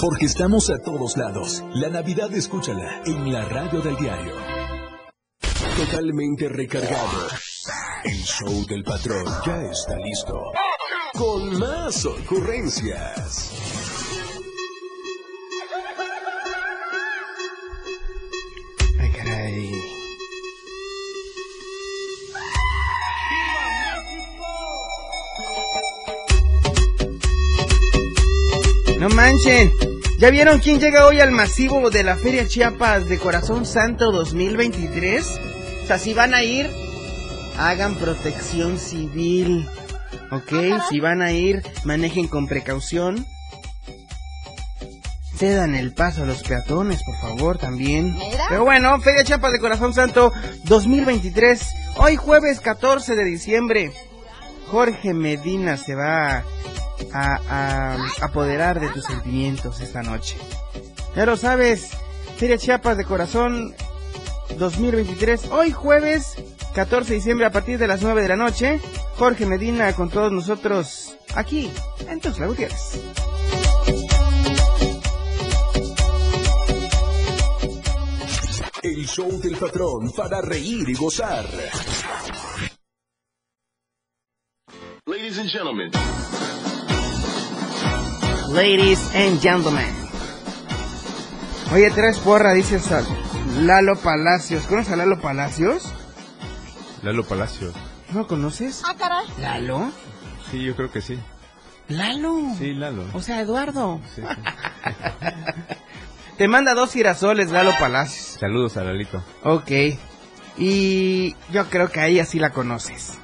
Porque 0.00 0.26
estamos 0.26 0.70
a 0.70 0.78
todos 0.78 1.16
lados. 1.16 1.64
La 1.74 1.88
Navidad 1.88 2.32
escúchala 2.32 3.02
en 3.04 3.32
la 3.32 3.44
radio 3.44 3.80
del 3.80 3.96
diario. 3.96 4.32
Totalmente 5.76 6.48
recargado. 6.48 7.26
El 8.04 8.22
show 8.22 8.64
del 8.66 8.84
patrón 8.84 9.26
ya 9.44 9.60
está 9.62 9.96
listo. 9.96 10.52
Con 11.14 11.58
más 11.58 12.06
ocurrencias. 12.06 13.57
No 29.08 29.14
manchen. 29.14 29.72
¿Ya 30.18 30.28
vieron 30.30 30.58
quién 30.58 30.80
llega 30.80 31.06
hoy 31.06 31.20
al 31.20 31.30
masivo 31.30 31.88
de 31.88 32.02
la 32.02 32.16
Feria 32.16 32.46
Chiapas 32.46 33.08
de 33.08 33.18
Corazón 33.18 33.64
Santo 33.64 34.12
2023? 34.12 35.40
O 35.82 35.86
sea, 35.86 35.98
si 35.98 36.12
van 36.12 36.34
a 36.34 36.42
ir, 36.42 36.68
hagan 37.56 37.94
protección 37.94 38.78
civil. 38.78 39.66
¿Ok? 40.30 40.52
Si 40.90 41.00
van 41.00 41.22
a 41.22 41.32
ir, 41.32 41.62
manejen 41.84 42.28
con 42.28 42.48
precaución. 42.48 43.24
Cedan 45.36 45.74
el 45.74 45.94
paso 45.94 46.24
a 46.24 46.26
los 46.26 46.42
peatones, 46.42 47.00
por 47.02 47.16
favor, 47.20 47.56
también. 47.56 48.14
Pero 48.50 48.64
bueno, 48.64 49.00
Feria 49.00 49.24
Chiapas 49.24 49.52
de 49.52 49.60
Corazón 49.60 49.94
Santo 49.94 50.32
2023. 50.64 51.66
Hoy 51.96 52.16
jueves 52.16 52.60
14 52.60 53.14
de 53.14 53.24
diciembre. 53.24 53.92
Jorge 54.66 55.14
Medina 55.14 55.78
se 55.78 55.94
va 55.94 56.44
a, 57.12 57.96
apoderar 58.20 58.80
de 58.80 58.88
tus 58.90 59.04
sentimientos 59.04 59.80
esta 59.80 60.02
noche. 60.02 60.36
Ya 61.16 61.26
lo 61.26 61.36
sabes, 61.36 61.90
Feria 62.36 62.58
Chiapas 62.58 62.96
de 62.96 63.04
Corazón 63.04 63.74
2023, 64.58 65.50
hoy 65.50 65.72
jueves 65.72 66.36
14 66.74 67.10
de 67.10 67.16
diciembre 67.16 67.46
a 67.46 67.50
partir 67.50 67.78
de 67.78 67.88
las 67.88 68.02
9 68.02 68.22
de 68.22 68.28
la 68.28 68.36
noche. 68.36 68.80
Jorge 69.16 69.46
Medina 69.46 69.92
con 69.94 70.10
todos 70.10 70.30
nosotros 70.30 71.16
aquí 71.34 71.70
en 72.08 72.20
Tuxtla 72.20 72.46
Gutiérrez. 72.46 73.02
El 78.82 79.06
show 79.08 79.40
del 79.40 79.56
patrón 79.56 80.12
para 80.12 80.40
reír 80.40 80.88
y 80.88 80.94
gozar. 80.94 81.46
Ladies 85.06 85.38
and 85.38 85.50
gentlemen. 85.50 85.90
Ladies 88.48 89.14
and 89.14 89.40
gentlemen. 89.42 89.94
Oye, 91.70 91.90
tres 91.90 92.18
porra, 92.18 92.54
dice 92.54 92.80
Lalo 93.60 93.96
Palacios. 93.96 94.66
¿Conoces 94.66 94.94
a 94.94 94.96
Lalo 94.96 95.20
Palacios? 95.20 95.92
Lalo 97.02 97.24
Palacios. 97.24 97.74
¿No 98.10 98.20
lo 98.20 98.26
conoces? 98.26 98.82
Ah, 98.86 98.94
caray. 98.98 99.26
¿Lalo? 99.38 99.92
Sí, 100.50 100.62
yo 100.62 100.74
creo 100.74 100.90
que 100.90 101.02
sí. 101.02 101.18
¿Lalo? 101.88 102.54
Sí, 102.58 102.72
Lalo. 102.72 103.04
O 103.12 103.20
sea, 103.20 103.40
Eduardo. 103.40 104.00
Sí, 104.14 104.22
Te 106.38 106.48
manda 106.48 106.72
dos 106.72 106.92
girasoles, 106.92 107.50
Lalo 107.50 107.72
Palacios. 107.78 108.38
Saludos 108.40 108.78
a 108.78 108.84
Lalito. 108.84 109.22
Ok. 109.44 109.70
Y 110.56 111.36
yo 111.52 111.68
creo 111.68 111.90
que 111.90 112.00
a 112.00 112.06
ella 112.06 112.24
sí 112.24 112.38
la 112.38 112.50
conoces. 112.50 113.18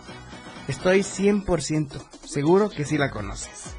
Estoy 0.69 1.01
100% 1.01 2.03
seguro 2.27 2.69
que 2.69 2.85
sí 2.85 2.99
la 2.99 3.11
conoces. 3.11 3.74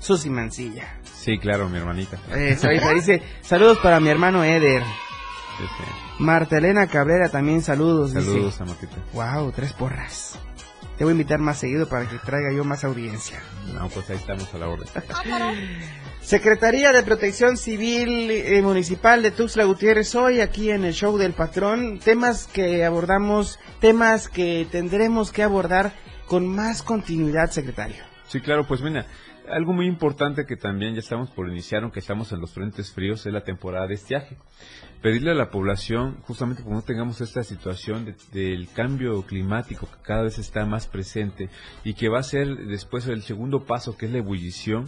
Susi 0.00 0.30
Mancilla. 0.30 0.96
Sí, 1.04 1.38
claro, 1.38 1.68
mi 1.68 1.78
hermanita. 1.78 2.18
Eso, 2.34 2.68
dice, 2.94 3.22
saludos 3.42 3.78
para 3.78 4.00
mi 4.00 4.08
hermano 4.08 4.42
Eder. 4.42 4.82
Sí, 4.82 5.64
Marta 6.18 6.58
Elena 6.58 6.86
Cabrera 6.86 7.28
también 7.28 7.62
saludos. 7.62 8.12
Saludos 8.12 8.60
a 8.60 8.64
Martita. 8.64 8.96
Wow, 9.12 9.52
tres 9.52 9.72
porras. 9.74 10.38
Te 10.96 11.04
voy 11.04 11.12
a 11.12 11.16
invitar 11.16 11.38
más 11.38 11.58
seguido 11.58 11.88
para 11.88 12.06
que 12.08 12.18
traiga 12.18 12.52
yo 12.54 12.64
más 12.64 12.84
audiencia. 12.84 13.40
No, 13.74 13.88
pues 13.88 14.08
ahí 14.10 14.16
estamos 14.16 14.52
a 14.52 14.58
la 14.58 14.68
orden. 14.68 14.86
Ah, 15.14 15.52
Secretaría 16.20 16.92
de 16.92 17.02
Protección 17.02 17.56
Civil 17.56 18.30
eh, 18.30 18.60
Municipal 18.60 19.22
de 19.22 19.30
Tuxtla 19.30 19.64
Gutiérrez 19.64 20.14
hoy 20.14 20.40
aquí 20.40 20.70
en 20.70 20.84
el 20.84 20.92
show 20.92 21.16
del 21.16 21.32
patrón. 21.32 22.00
Temas 22.00 22.46
que 22.46 22.84
abordamos, 22.84 23.58
temas 23.80 24.28
que 24.28 24.66
tendremos 24.70 25.32
que 25.32 25.42
abordar 25.42 25.92
con 26.26 26.46
más 26.46 26.82
continuidad, 26.82 27.50
secretario. 27.50 28.04
Sí, 28.28 28.40
claro, 28.40 28.66
pues 28.66 28.82
mira, 28.82 29.06
algo 29.52 29.72
muy 29.72 29.86
importante 29.86 30.46
que 30.46 30.56
también 30.56 30.94
ya 30.94 31.00
estamos 31.00 31.30
por 31.30 31.48
iniciar, 31.48 31.82
aunque 31.82 32.00
estamos 32.00 32.32
en 32.32 32.40
los 32.40 32.52
frentes 32.52 32.92
fríos, 32.92 33.26
es 33.26 33.32
la 33.32 33.44
temporada 33.44 33.86
de 33.86 33.94
estiaje. 33.94 34.36
Pedirle 35.02 35.30
a 35.30 35.34
la 35.34 35.50
población, 35.50 36.18
justamente 36.22 36.62
como 36.62 36.76
no 36.76 36.82
tengamos 36.82 37.20
esta 37.20 37.42
situación 37.42 38.14
del 38.32 38.68
cambio 38.72 39.22
climático 39.22 39.86
que 39.86 40.02
cada 40.02 40.22
vez 40.22 40.38
está 40.38 40.66
más 40.66 40.86
presente 40.86 41.48
y 41.84 41.94
que 41.94 42.08
va 42.08 42.20
a 42.20 42.22
ser 42.22 42.48
después 42.66 43.06
el 43.06 43.22
segundo 43.22 43.64
paso, 43.64 43.96
que 43.96 44.06
es 44.06 44.12
la 44.12 44.18
ebullición, 44.18 44.86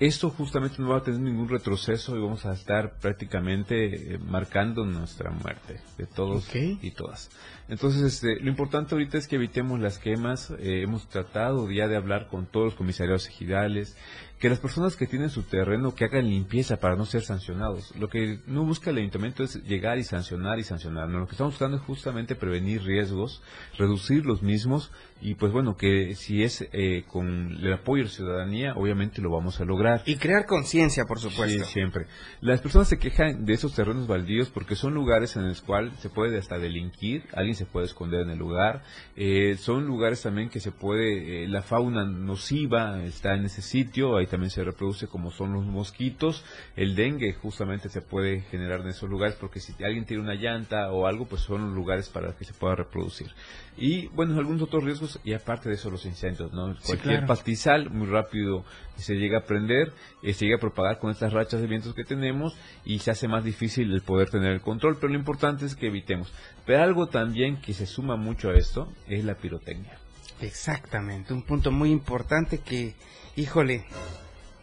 esto 0.00 0.30
justamente 0.30 0.82
no 0.82 0.88
va 0.90 0.98
a 0.98 1.02
tener 1.02 1.20
ningún 1.20 1.48
retroceso 1.48 2.16
y 2.16 2.20
vamos 2.20 2.44
a 2.46 2.52
estar 2.52 2.98
prácticamente 2.98 4.14
eh, 4.14 4.18
marcando 4.18 4.84
nuestra 4.84 5.30
muerte 5.30 5.80
de 5.96 6.06
todos 6.06 6.48
y 6.54 6.90
todas. 6.90 7.30
Entonces, 7.68 8.02
este, 8.02 8.40
lo 8.40 8.50
importante 8.50 8.94
ahorita 8.94 9.18
es 9.18 9.28
que 9.28 9.36
evitemos 9.36 9.80
las 9.80 9.98
quemas. 9.98 10.50
Eh, 10.58 10.82
hemos 10.82 11.08
tratado 11.08 11.70
ya 11.70 11.88
de 11.88 11.96
hablar 11.96 12.26
con 12.28 12.46
todos 12.46 12.66
los 12.66 12.74
comisarios 12.74 13.28
ejidales, 13.28 13.96
que 14.44 14.50
las 14.50 14.60
personas 14.60 14.94
que 14.94 15.06
tienen 15.06 15.30
su 15.30 15.44
terreno 15.44 15.94
que 15.94 16.04
hagan 16.04 16.28
limpieza 16.28 16.76
para 16.76 16.96
no 16.96 17.06
ser 17.06 17.22
sancionados. 17.22 17.96
Lo 17.96 18.10
que 18.10 18.40
no 18.46 18.62
busca 18.66 18.90
el 18.90 18.98
ayuntamiento 18.98 19.42
es 19.42 19.54
llegar 19.64 19.96
y 19.96 20.04
sancionar 20.04 20.58
y 20.58 20.64
sancionar. 20.64 21.08
No, 21.08 21.20
lo 21.20 21.26
que 21.26 21.32
estamos 21.32 21.54
buscando 21.54 21.78
es 21.78 21.82
justamente 21.84 22.34
prevenir 22.34 22.82
riesgos, 22.82 23.42
reducir 23.78 24.26
los 24.26 24.42
mismos 24.42 24.92
y 25.24 25.36
pues 25.36 25.52
bueno, 25.52 25.78
que 25.78 26.14
si 26.16 26.42
es 26.42 26.68
eh, 26.72 27.04
con 27.08 27.52
el 27.52 27.72
apoyo 27.72 28.02
de 28.02 28.08
la 28.10 28.14
ciudadanía, 28.14 28.74
obviamente 28.74 29.22
lo 29.22 29.30
vamos 29.30 29.58
a 29.58 29.64
lograr. 29.64 30.02
Y 30.04 30.16
crear 30.16 30.44
conciencia, 30.44 31.06
por 31.06 31.18
supuesto. 31.18 31.64
Sí, 31.64 31.72
siempre. 31.72 32.06
Las 32.42 32.60
personas 32.60 32.88
se 32.88 32.98
quejan 32.98 33.46
de 33.46 33.54
esos 33.54 33.74
terrenos 33.74 34.06
baldíos 34.06 34.50
porque 34.50 34.74
son 34.74 34.92
lugares 34.92 35.36
en 35.36 35.48
los 35.48 35.62
cuales 35.62 35.94
se 36.00 36.10
puede 36.10 36.36
hasta 36.36 36.58
delinquir, 36.58 37.24
alguien 37.32 37.54
se 37.54 37.64
puede 37.64 37.86
esconder 37.86 38.20
en 38.20 38.30
el 38.30 38.38
lugar, 38.38 38.82
eh, 39.16 39.56
son 39.56 39.86
lugares 39.86 40.20
también 40.20 40.50
que 40.50 40.60
se 40.60 40.72
puede, 40.72 41.44
eh, 41.44 41.48
la 41.48 41.62
fauna 41.62 42.04
nociva 42.04 43.02
está 43.02 43.34
en 43.34 43.46
ese 43.46 43.62
sitio, 43.62 44.18
ahí 44.18 44.26
también 44.34 44.50
se 44.50 44.64
reproduce 44.64 45.06
como 45.06 45.30
son 45.30 45.52
los 45.52 45.64
mosquitos, 45.64 46.44
el 46.74 46.96
dengue 46.96 47.34
justamente 47.34 47.88
se 47.88 48.02
puede 48.02 48.40
generar 48.40 48.80
en 48.80 48.88
esos 48.88 49.08
lugares 49.08 49.36
porque 49.40 49.60
si 49.60 49.72
alguien 49.84 50.06
tiene 50.06 50.24
una 50.24 50.34
llanta 50.34 50.90
o 50.90 51.06
algo, 51.06 51.26
pues 51.26 51.42
son 51.42 51.66
los 51.66 51.72
lugares 51.72 52.08
para 52.08 52.36
que 52.36 52.44
se 52.44 52.52
pueda 52.52 52.74
reproducir. 52.74 53.30
Y 53.76 54.08
bueno, 54.08 54.36
algunos 54.36 54.62
otros 54.62 54.82
riesgos 54.82 55.20
y 55.22 55.34
aparte 55.34 55.68
de 55.68 55.76
eso 55.76 55.88
los 55.88 56.04
incendios, 56.04 56.52
¿no? 56.52 56.74
Cualquier 56.84 57.26
pastizal 57.26 57.90
muy 57.90 58.08
rápido 58.08 58.64
se 58.96 59.14
llega 59.14 59.38
a 59.38 59.44
prender, 59.44 59.92
eh, 60.24 60.32
se 60.32 60.46
llega 60.46 60.56
a 60.56 60.60
propagar 60.60 60.98
con 60.98 61.12
estas 61.12 61.32
rachas 61.32 61.60
de 61.60 61.68
vientos 61.68 61.94
que 61.94 62.04
tenemos 62.04 62.56
y 62.84 62.98
se 62.98 63.12
hace 63.12 63.28
más 63.28 63.44
difícil 63.44 63.92
el 63.92 64.02
poder 64.02 64.30
tener 64.30 64.52
el 64.52 64.62
control, 64.62 64.96
pero 64.96 65.12
lo 65.12 65.18
importante 65.18 65.64
es 65.64 65.76
que 65.76 65.86
evitemos. 65.86 66.32
Pero 66.66 66.82
algo 66.82 67.06
también 67.06 67.60
que 67.60 67.72
se 67.72 67.86
suma 67.86 68.16
mucho 68.16 68.50
a 68.50 68.56
esto 68.56 68.92
es 69.06 69.24
la 69.24 69.36
pirotecnia. 69.36 69.98
Exactamente, 70.40 71.32
un 71.32 71.42
punto 71.42 71.70
muy 71.70 71.92
importante 71.92 72.58
que, 72.58 72.94
híjole, 73.36 73.84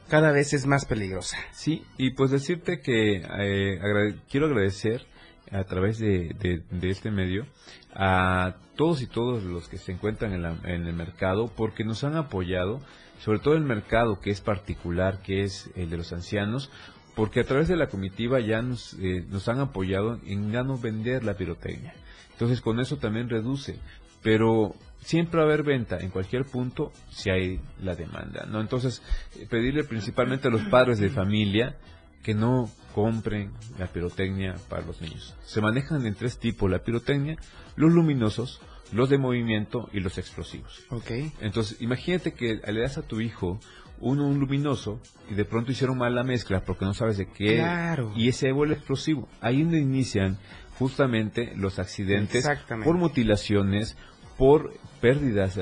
cada 0.08 0.32
vez 0.32 0.54
es 0.54 0.66
más 0.66 0.86
peligrosa. 0.86 1.38
Sí, 1.52 1.84
y 1.98 2.12
pues 2.12 2.32
decirte 2.32 2.82
que 2.82 3.24
eh, 3.40 4.16
quiero 4.30 4.48
agradecer 4.48 5.06
a 5.52 5.64
través 5.66 6.00
de, 6.00 6.64
este 6.82 7.12
medio 7.12 7.46
a 7.94 8.56
todos 8.76 9.02
y 9.02 9.08
todos 9.08 9.44
los 9.44 9.68
que 9.68 9.78
se 9.78 9.92
encuentran 9.92 10.34
en, 10.34 10.88
el 10.88 10.94
mercado 10.94 11.52
porque 11.56 11.84
nos 11.84 12.04
han 12.04 12.16
apoyado, 12.16 12.80
sobre 13.20 13.40
todo 13.40 13.56
el 13.56 13.64
mercado 13.64 14.20
que 14.22 14.30
es 14.30 14.42
particular, 14.42 15.22
que 15.22 15.44
es 15.44 15.70
el 15.76 15.90
de 15.90 15.98
los 15.98 16.14
ancianos, 16.14 16.72
porque 17.16 17.42
a 17.42 17.44
través 17.44 17.68
de 17.68 17.76
la 17.76 17.88
comitiva 17.88 18.40
ya 18.40 18.62
nos, 18.62 18.94
eh, 18.94 19.26
nos 19.30 19.50
han 19.50 19.60
apoyado 19.60 20.20
en 20.26 20.52
ya 20.52 20.64
no 20.64 20.78
vender 20.78 21.26
la 21.26 21.36
pirotecnia. 21.36 21.94
Entonces 22.32 22.62
con 22.62 22.80
eso 22.80 22.98
también 22.98 23.30
reduce, 23.30 23.78
pero 24.22 24.76
siempre 25.00 25.38
va 25.38 25.44
a 25.44 25.48
haber 25.48 25.64
venta 25.64 25.98
en 25.98 26.10
cualquier 26.10 26.46
punto 26.46 26.92
si 27.10 27.30
hay 27.30 27.60
la 27.82 27.96
demanda, 27.96 28.46
¿no? 28.46 28.62
Entonces, 28.62 29.02
pedirle 29.50 29.84
principalmente 29.84 30.48
a 30.48 30.52
los 30.52 30.62
padres 30.64 31.00
de 31.00 31.10
familia 31.10 31.78
que 32.24 32.34
no 32.36 32.70
compren 32.94 33.52
la 33.80 33.88
pirotecnia 33.88 34.56
para 34.70 34.86
los 34.86 35.02
niños. 35.02 35.36
Se 35.44 35.62
manejan 35.62 36.06
en 36.06 36.14
tres 36.14 36.38
tipos 36.38 36.70
la 36.70 36.84
pirotecnia, 36.84 37.38
los 37.76 37.92
luminosos, 37.92 38.62
los 38.92 39.10
de 39.10 39.18
movimiento 39.18 39.90
y 39.92 40.02
los 40.02 40.18
explosivos. 40.18 40.84
Okay. 40.90 41.32
Entonces, 41.40 41.82
imagínate 41.82 42.34
que 42.34 42.60
le 42.66 42.82
das 42.82 42.98
a 42.98 43.02
tu 43.02 43.22
hijo 43.22 43.60
uno 44.02 44.28
un 44.28 44.40
luminoso 44.40 45.00
y 45.30 45.36
de 45.36 45.46
pronto 45.46 45.72
hicieron 45.72 45.98
mal 45.98 46.16
la 46.16 46.24
mezcla 46.24 46.64
porque 46.66 46.86
no 46.86 46.94
sabes 46.94 47.18
de 47.18 47.28
qué 47.28 47.58
claro. 47.58 48.12
y 48.16 48.30
ese 48.30 48.52
vuelve 48.52 48.74
explosivo. 48.74 49.30
Ahí 49.40 49.62
donde 49.62 49.80
inician 49.80 50.38
justamente 50.80 51.54
los 51.56 51.78
accidentes 51.78 52.50
por 52.84 52.98
mutilaciones, 52.98 53.96
por 54.42 54.74
pérdidas 55.00 55.60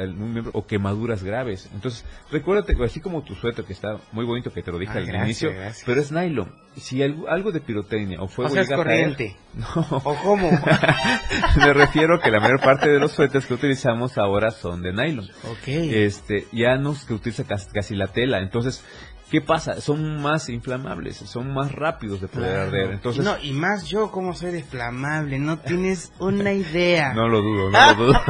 o 0.53 0.65
quemaduras 0.65 1.21
graves. 1.21 1.69
Entonces, 1.73 2.05
recuérdate, 2.31 2.77
así 2.81 3.01
como 3.01 3.23
tu 3.23 3.35
suéter 3.35 3.65
que 3.65 3.73
está 3.73 3.97
muy 4.13 4.23
bonito 4.23 4.53
que 4.53 4.63
te 4.63 4.71
lo 4.71 4.79
dije 4.79 4.97
al 4.97 5.13
inicio, 5.13 5.51
pero 5.85 5.99
es 5.99 6.13
nylon. 6.13 6.49
Si 6.77 7.03
algo, 7.03 7.51
de 7.51 7.59
pirotecnia 7.59 8.21
o 8.21 8.29
fuego 8.29 8.53
o 8.53 8.75
corriente. 8.75 9.35
no. 9.53 9.97
¿O 10.05 10.15
cómo? 10.23 10.49
Me 11.57 11.73
refiero 11.73 12.21
que 12.21 12.31
la 12.31 12.39
mayor 12.39 12.61
parte 12.61 12.89
de 12.89 12.99
los 12.99 13.11
suéteres 13.11 13.47
que 13.47 13.53
utilizamos 13.53 14.17
ahora 14.17 14.51
son 14.51 14.81
de 14.81 14.93
nylon. 14.93 15.25
Ok. 15.43 15.67
Este, 15.67 16.47
ya 16.53 16.77
no 16.77 16.95
se 16.95 17.13
utiliza 17.13 17.43
casi 17.43 17.95
la 17.95 18.07
tela. 18.07 18.39
Entonces, 18.39 18.81
¿Qué 19.29 19.41
pasa? 19.41 19.79
Son 19.79 20.21
más 20.21 20.49
inflamables, 20.49 21.17
son 21.17 21.53
más 21.53 21.71
rápidos 21.71 22.19
de 22.21 22.27
poder 22.27 22.59
arder. 22.59 22.91
Entonces, 22.91 23.23
no, 23.23 23.35
y 23.41 23.51
más 23.53 23.85
yo 23.85 24.11
como 24.11 24.33
soy 24.33 24.55
inflamable, 24.55 25.37
no 25.37 25.59
tienes 25.59 26.11
una 26.19 26.51
idea. 26.51 27.13
No 27.13 27.27
lo 27.27 27.41
dudo, 27.41 27.69
no 27.69 27.93
lo 27.93 28.05
dudo. 28.05 28.19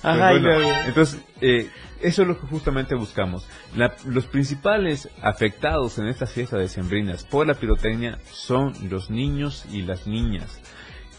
Pues 0.00 0.86
entonces, 0.86 1.20
eh, 1.40 1.70
eso 2.00 2.22
es 2.22 2.28
lo 2.28 2.40
que 2.40 2.46
justamente 2.46 2.94
buscamos. 2.94 3.48
los 4.06 4.26
principales 4.26 5.08
afectados 5.22 5.98
en 5.98 6.06
estas 6.06 6.32
fiestas 6.32 6.60
decembrinas 6.60 7.24
por 7.24 7.46
la 7.46 7.54
pirotecnia 7.54 8.18
son 8.30 8.72
los 8.88 9.10
niños 9.10 9.66
y 9.70 9.82
las 9.82 10.06
niñas. 10.06 10.60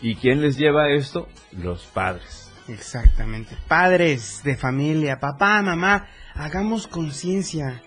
¿Y 0.01 0.15
quién 0.15 0.41
les 0.41 0.57
lleva 0.57 0.89
esto? 0.89 1.27
Los 1.51 1.85
padres. 1.85 2.48
Exactamente. 2.69 3.57
Padres 3.67 4.41
de 4.43 4.55
familia, 4.55 5.19
papá, 5.19 5.61
mamá, 5.61 6.07
hagamos 6.35 6.87
conciencia. 6.87 7.81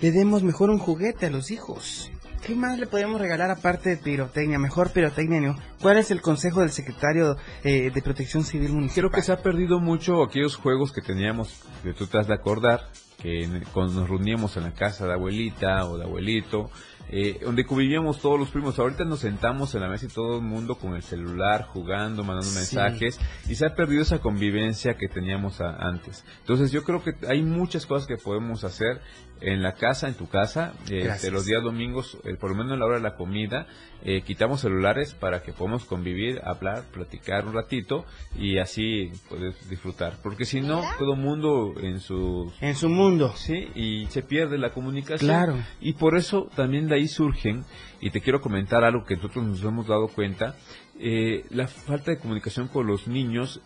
Le 0.00 0.12
demos 0.12 0.42
mejor 0.42 0.70
un 0.70 0.78
juguete 0.78 1.26
a 1.26 1.30
los 1.30 1.50
hijos. 1.50 2.10
¿Qué 2.46 2.54
más 2.54 2.78
le 2.78 2.86
podemos 2.86 3.20
regalar 3.20 3.50
aparte 3.50 3.90
de 3.90 3.96
pirotecnia? 3.96 4.58
Mejor 4.58 4.92
pirotecnia, 4.92 5.56
¿Cuál 5.82 5.98
es 5.98 6.10
el 6.10 6.20
consejo 6.20 6.60
del 6.60 6.70
secretario 6.70 7.36
eh, 7.64 7.90
de 7.92 8.02
Protección 8.02 8.44
Civil 8.44 8.70
Municipal? 8.70 8.94
Creo 8.94 9.10
que 9.10 9.22
se 9.22 9.32
ha 9.32 9.42
perdido 9.42 9.80
mucho 9.80 10.22
aquellos 10.22 10.56
juegos 10.56 10.92
que 10.92 11.02
teníamos, 11.02 11.64
que 11.82 11.92
tú 11.94 12.06
te 12.06 12.18
has 12.18 12.28
de 12.28 12.34
acordar, 12.34 12.90
que 13.20 13.62
cuando 13.72 14.00
nos 14.00 14.08
reuníamos 14.08 14.56
en 14.56 14.62
la 14.64 14.72
casa 14.72 15.06
de 15.06 15.14
abuelita 15.14 15.84
o 15.86 15.98
de 15.98 16.04
abuelito, 16.04 16.70
eh, 17.10 17.38
donde 17.42 17.64
convivíamos 17.64 18.20
todos 18.20 18.38
los 18.38 18.50
primos. 18.50 18.78
Ahorita 18.78 19.04
nos 19.04 19.20
sentamos 19.20 19.74
en 19.74 19.80
la 19.80 19.88
mesa 19.88 20.06
y 20.06 20.08
todo 20.08 20.36
el 20.36 20.42
mundo 20.42 20.76
con 20.76 20.94
el 20.94 21.02
celular, 21.02 21.66
jugando, 21.72 22.24
mandando 22.24 22.52
mensajes, 22.52 23.18
y 23.48 23.54
se 23.54 23.66
ha 23.66 23.74
perdido 23.74 24.02
esa 24.02 24.18
convivencia 24.18 24.96
que 24.96 25.08
teníamos 25.08 25.60
antes. 25.60 26.24
Entonces 26.40 26.70
yo 26.70 26.84
creo 26.84 27.02
que 27.02 27.14
hay 27.26 27.42
muchas 27.42 27.86
cosas 27.86 28.06
que 28.06 28.16
podemos 28.16 28.64
hacer 28.64 29.00
en 29.40 29.62
la 29.62 29.74
casa, 29.74 30.08
en 30.08 30.14
tu 30.14 30.28
casa, 30.28 30.74
este, 30.90 31.30
los 31.30 31.46
días 31.46 31.62
domingos, 31.62 32.18
eh, 32.24 32.36
por 32.36 32.50
lo 32.50 32.56
menos 32.56 32.72
en 32.72 32.80
la 32.80 32.86
hora 32.86 32.96
de 32.96 33.02
la 33.02 33.14
comida, 33.14 33.66
eh, 34.04 34.22
quitamos 34.22 34.60
celulares 34.60 35.14
para 35.14 35.42
que 35.42 35.52
podamos 35.52 35.84
convivir, 35.84 36.40
hablar, 36.44 36.84
platicar 36.92 37.46
un 37.46 37.54
ratito 37.54 38.04
y 38.36 38.58
así 38.58 39.10
puedes 39.28 39.68
disfrutar. 39.68 40.14
Porque 40.22 40.44
si 40.44 40.60
no, 40.60 40.82
todo 40.98 41.16
mundo 41.16 41.74
en 41.80 42.00
su... 42.00 42.52
En 42.60 42.74
su 42.74 42.88
mundo. 42.88 43.32
Sí, 43.36 43.68
y 43.74 44.06
se 44.06 44.22
pierde 44.22 44.58
la 44.58 44.70
comunicación. 44.70 45.28
Claro. 45.28 45.56
Y 45.80 45.94
por 45.94 46.16
eso 46.16 46.48
también 46.54 46.88
de 46.88 46.96
ahí 46.96 47.08
surgen, 47.08 47.64
y 48.00 48.10
te 48.10 48.20
quiero 48.20 48.40
comentar 48.40 48.84
algo 48.84 49.04
que 49.04 49.16
nosotros 49.16 49.44
nos 49.44 49.62
hemos 49.62 49.86
dado 49.86 50.08
cuenta, 50.08 50.56
eh, 51.00 51.44
la 51.50 51.68
falta 51.68 52.10
de 52.10 52.18
comunicación 52.18 52.68
con 52.68 52.86
los 52.86 53.08
niños 53.08 53.60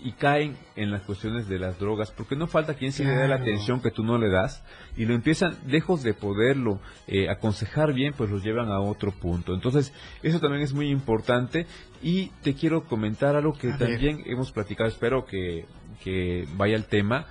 y 0.00 0.12
caen 0.12 0.56
en 0.76 0.90
las 0.90 1.02
cuestiones 1.02 1.48
de 1.48 1.58
las 1.58 1.78
drogas, 1.78 2.10
porque 2.10 2.36
no 2.36 2.46
falta 2.46 2.74
quien 2.74 2.92
se 2.92 3.04
le 3.04 3.10
dé 3.10 3.28
la 3.28 3.36
atención 3.36 3.80
que 3.80 3.90
tú 3.90 4.04
no 4.04 4.18
le 4.18 4.28
das 4.28 4.62
y 4.96 5.06
lo 5.06 5.14
empiezan, 5.14 5.56
lejos 5.66 6.02
de 6.02 6.14
poderlo 6.14 6.80
eh, 7.06 7.28
aconsejar 7.28 7.92
bien, 7.92 8.14
pues 8.16 8.30
los 8.30 8.44
llevan 8.44 8.70
a 8.70 8.80
otro 8.80 9.10
punto. 9.12 9.54
Entonces, 9.54 9.92
eso 10.22 10.40
también 10.40 10.62
es 10.62 10.72
muy 10.72 10.88
importante 10.88 11.66
y 12.02 12.28
te 12.42 12.54
quiero 12.54 12.84
comentar 12.84 13.34
algo 13.36 13.54
que 13.54 13.72
también 13.72 14.22
hemos 14.26 14.52
platicado, 14.52 14.88
espero 14.88 15.26
que, 15.26 15.66
que 16.02 16.46
vaya 16.56 16.76
el 16.76 16.84
tema. 16.84 17.26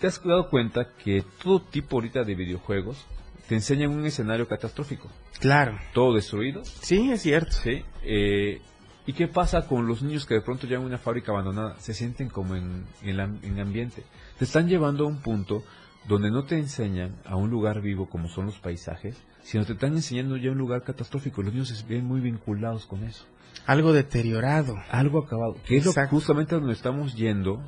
¿Te 0.00 0.06
has 0.06 0.22
dado 0.24 0.48
cuenta 0.48 0.88
que 1.04 1.22
todo 1.42 1.60
tipo 1.60 1.96
ahorita 1.96 2.24
de 2.24 2.34
videojuegos 2.34 3.06
te 3.48 3.54
enseñan 3.54 3.90
un 3.90 4.06
escenario 4.06 4.48
catastrófico? 4.48 5.08
Claro. 5.40 5.78
Todo 5.92 6.14
destruido. 6.14 6.64
Sí, 6.64 7.10
es 7.10 7.22
cierto. 7.22 7.52
Sí. 7.52 7.82
Eh, 8.02 8.60
¿Y 9.10 9.12
qué 9.12 9.26
pasa 9.26 9.66
con 9.66 9.88
los 9.88 10.02
niños 10.02 10.24
que 10.24 10.34
de 10.34 10.40
pronto 10.40 10.68
llegan 10.68 10.84
a 10.84 10.86
una 10.86 10.98
fábrica 10.98 11.32
abandonada? 11.32 11.74
Se 11.80 11.94
sienten 11.94 12.28
como 12.28 12.54
en, 12.54 12.86
en, 13.02 13.58
ambiente. 13.58 14.04
Te 14.38 14.44
están 14.44 14.68
llevando 14.68 15.02
a 15.02 15.08
un 15.08 15.20
punto 15.20 15.64
donde 16.06 16.30
no 16.30 16.44
te 16.44 16.56
enseñan 16.56 17.16
a 17.24 17.34
un 17.34 17.50
lugar 17.50 17.80
vivo 17.80 18.08
como 18.08 18.28
son 18.28 18.46
los 18.46 18.60
paisajes, 18.60 19.20
sino 19.42 19.64
te 19.64 19.72
están 19.72 19.94
enseñando 19.94 20.36
ya 20.36 20.52
un 20.52 20.58
lugar 20.58 20.84
catastrófico. 20.84 21.42
Los 21.42 21.52
niños 21.52 21.70
se 21.70 21.84
ven 21.88 22.04
muy 22.04 22.20
vinculados 22.20 22.86
con 22.86 23.02
eso. 23.02 23.24
Algo 23.66 23.92
deteriorado. 23.92 24.76
Algo 24.92 25.24
acabado. 25.24 25.56
Que 25.66 25.78
es 25.78 25.92
justamente 26.08 26.54
donde 26.54 26.72
estamos 26.72 27.16
yendo, 27.16 27.60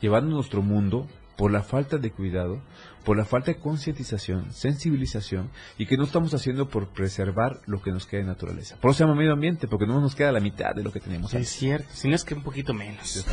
llevando 0.00 0.34
nuestro 0.34 0.62
mundo 0.62 1.06
por 1.36 1.50
la 1.50 1.62
falta 1.62 1.98
de 1.98 2.10
cuidado, 2.10 2.62
por 3.04 3.16
la 3.16 3.24
falta 3.24 3.52
de 3.52 3.58
concientización, 3.58 4.52
sensibilización 4.52 5.50
y 5.78 5.86
que 5.86 5.96
no 5.96 6.04
estamos 6.04 6.34
haciendo 6.34 6.68
por 6.68 6.88
preservar 6.88 7.60
lo 7.66 7.82
que 7.82 7.90
nos 7.90 8.06
queda 8.06 8.20
de 8.20 8.26
naturaleza. 8.26 8.76
Por 8.80 8.90
eso 8.90 8.98
se 8.98 9.04
llama 9.04 9.16
medio 9.16 9.32
ambiente, 9.32 9.68
porque 9.68 9.86
no 9.86 10.00
nos 10.00 10.14
queda 10.14 10.32
la 10.32 10.40
mitad 10.40 10.74
de 10.74 10.82
lo 10.82 10.92
que 10.92 11.00
tenemos. 11.00 11.32
Es 11.34 11.48
cierto, 11.48 11.88
si 11.92 12.08
no 12.08 12.14
es 12.14 12.24
que 12.24 12.34
un 12.34 12.42
poquito 12.42 12.74
menos. 12.74 13.24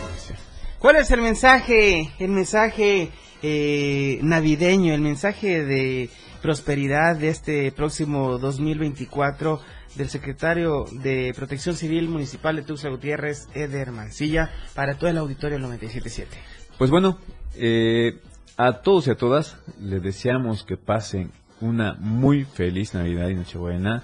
¿Cuál 0.79 0.95
es 0.95 1.11
el 1.11 1.21
mensaje, 1.21 2.11
el 2.19 2.31
mensaje 2.31 3.11
eh, 3.43 4.19
navideño, 4.21 4.93
el 4.93 5.01
mensaje 5.01 5.63
de 5.65 6.09
prosperidad 6.41 7.17
de 7.17 7.29
este 7.29 7.71
próximo 7.73 8.37
2024 8.37 9.59
del 9.95 10.09
secretario 10.09 10.85
de 11.03 11.33
Protección 11.35 11.75
Civil 11.75 12.07
Municipal 12.07 12.55
de 12.55 12.61
Tuxtla 12.61 12.91
Gutiérrez, 12.91 13.47
Eder 13.53 13.91
Mancilla, 13.91 14.51
para 14.73 14.97
todo 14.97 15.09
el 15.09 15.17
auditorio 15.17 15.59
977? 15.59 16.37
Pues 16.77 16.91
bueno, 16.91 17.19
eh, 17.55 18.19
a 18.57 18.81
todos 18.81 19.07
y 19.07 19.11
a 19.11 19.15
todas 19.15 19.57
les 19.79 20.01
deseamos 20.01 20.63
que 20.63 20.77
pasen 20.77 21.31
una 21.61 21.95
muy 21.99 22.45
feliz 22.45 22.93
Navidad 22.93 23.29
y 23.29 23.35
Nochebuena, 23.35 24.03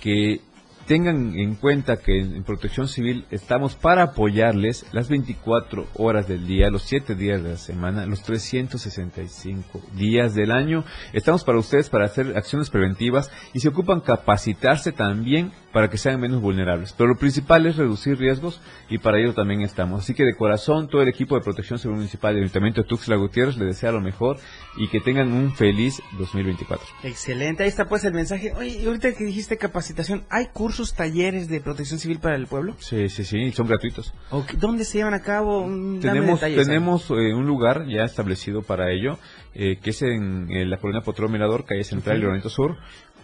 que 0.00 0.40
tengan 0.86 1.38
en 1.38 1.54
cuenta 1.54 1.96
que 1.96 2.18
en 2.18 2.42
Protección 2.42 2.88
Civil 2.88 3.24
estamos 3.30 3.74
para 3.74 4.02
apoyarles 4.02 4.86
las 4.92 5.08
24 5.08 5.86
horas 5.94 6.26
del 6.28 6.46
día, 6.46 6.70
los 6.70 6.82
7 6.82 7.14
días 7.14 7.42
de 7.42 7.50
la 7.50 7.56
semana, 7.56 8.06
los 8.06 8.22
365 8.22 9.80
días 9.94 10.34
del 10.34 10.50
año. 10.50 10.84
Estamos 11.12 11.44
para 11.44 11.58
ustedes 11.58 11.88
para 11.88 12.06
hacer 12.06 12.36
acciones 12.36 12.70
preventivas 12.70 13.30
y 13.54 13.60
se 13.60 13.68
ocupan 13.68 14.00
capacitarse 14.00 14.92
también 14.92 15.52
para 15.72 15.88
que 15.88 15.98
sean 15.98 16.20
menos 16.20 16.40
vulnerables. 16.40 16.92
Pero 16.92 17.08
lo 17.08 17.16
principal 17.16 17.66
es 17.66 17.76
reducir 17.76 18.18
riesgos 18.18 18.60
y 18.88 18.98
para 18.98 19.18
ello 19.18 19.34
también 19.34 19.62
estamos. 19.62 20.02
Así 20.02 20.14
que 20.14 20.24
de 20.24 20.34
corazón, 20.34 20.88
todo 20.88 21.02
el 21.02 21.08
equipo 21.08 21.34
de 21.34 21.42
Protección 21.42 21.78
Civil 21.78 21.96
Municipal 21.96 22.34
del 22.34 22.44
Ayuntamiento 22.44 22.82
de 22.82 22.88
Tuxtla 22.88 23.16
Gutiérrez 23.16 23.56
le 23.56 23.64
desea 23.64 23.90
lo 23.92 24.00
mejor 24.00 24.36
y 24.76 24.88
que 24.88 25.00
tengan 25.00 25.32
un 25.32 25.52
feliz 25.54 26.02
2024. 26.18 26.86
Excelente, 27.04 27.62
ahí 27.62 27.68
está 27.68 27.88
pues 27.88 28.04
el 28.04 28.12
mensaje. 28.12 28.52
Oye, 28.56 28.80
y 28.82 28.86
ahorita 28.86 29.12
que 29.14 29.24
dijiste 29.24 29.56
capacitación, 29.56 30.24
¿hay 30.28 30.46
cursos, 30.52 30.94
talleres 30.94 31.48
de 31.48 31.60
protección 31.60 31.98
civil 31.98 32.18
para 32.18 32.36
el 32.36 32.46
pueblo? 32.46 32.76
Sí, 32.78 33.08
sí, 33.08 33.24
sí, 33.24 33.52
son 33.52 33.66
gratuitos. 33.66 34.12
¿Dónde 34.58 34.84
se 34.84 34.98
llevan 34.98 35.14
a 35.14 35.20
cabo? 35.20 35.64
Tenemos, 36.00 36.40
tenemos 36.40 37.10
eh, 37.10 37.34
un 37.34 37.46
lugar 37.46 37.86
ya 37.86 38.04
establecido 38.04 38.62
para 38.62 38.90
ello, 38.92 39.18
eh, 39.54 39.78
que 39.82 39.90
es 39.90 40.02
en, 40.02 40.48
la 40.70 40.78
colonia 40.78 41.02
Potrón 41.02 41.32
Mirador, 41.32 41.64
calle 41.64 41.84
Central 41.84 42.22
y 42.22 42.48
Sur 42.48 42.76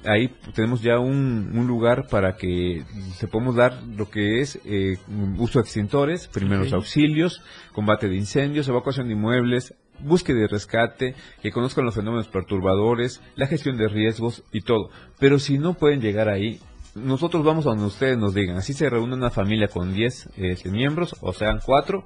ahí 0.05 0.29
tenemos 0.55 0.83
ya 0.83 0.99
un, 0.99 1.51
lugar 1.67 2.07
para 2.09 2.37
que 2.37 2.85
se 3.17 3.29
podamos 3.29 3.57
dar 3.57 3.83
lo 3.83 4.11
que 4.11 4.41
es 4.41 4.59
eh, 4.65 4.99
uso 5.39 5.59
de 5.59 5.63
extintores, 5.65 6.29
primeros 6.29 6.73
auxilios, 6.73 7.43
combate 7.73 8.09
de 8.09 8.17
incendios, 8.17 8.69
evacuación 8.69 9.09
de 9.09 9.15
inmuebles, 9.15 9.75
búsqueda 10.01 10.41
y 10.41 10.47
rescate, 10.47 11.15
que 11.43 11.51
conozcan 11.51 11.85
los 11.85 11.95
fenómenos 11.95 12.29
perturbadores, 12.29 13.21
la 13.37 13.47
gestión 13.47 13.77
de 13.77 13.89
riesgos 13.89 14.45
y 14.53 14.63
todo. 14.63 14.91
Pero 15.19 15.39
si 15.39 15.59
no 15.59 15.75
pueden 15.75 16.01
llegar 16.01 16.29
ahí, 16.29 16.61
nosotros 16.95 17.45
vamos 17.45 17.67
a 17.67 17.71
donde 17.71 17.87
ustedes 17.87 18.19
nos 18.19 18.35
digan. 18.35 18.57
Así 18.57 18.73
se 18.73 18.89
reúne 18.91 19.15
una 19.15 19.31
familia 19.31 19.69
con 19.69 19.93
10 19.93 20.31
este, 20.37 20.71
miembros, 20.71 21.17
o 21.21 21.33
sean 21.33 21.61
4. 21.65 22.05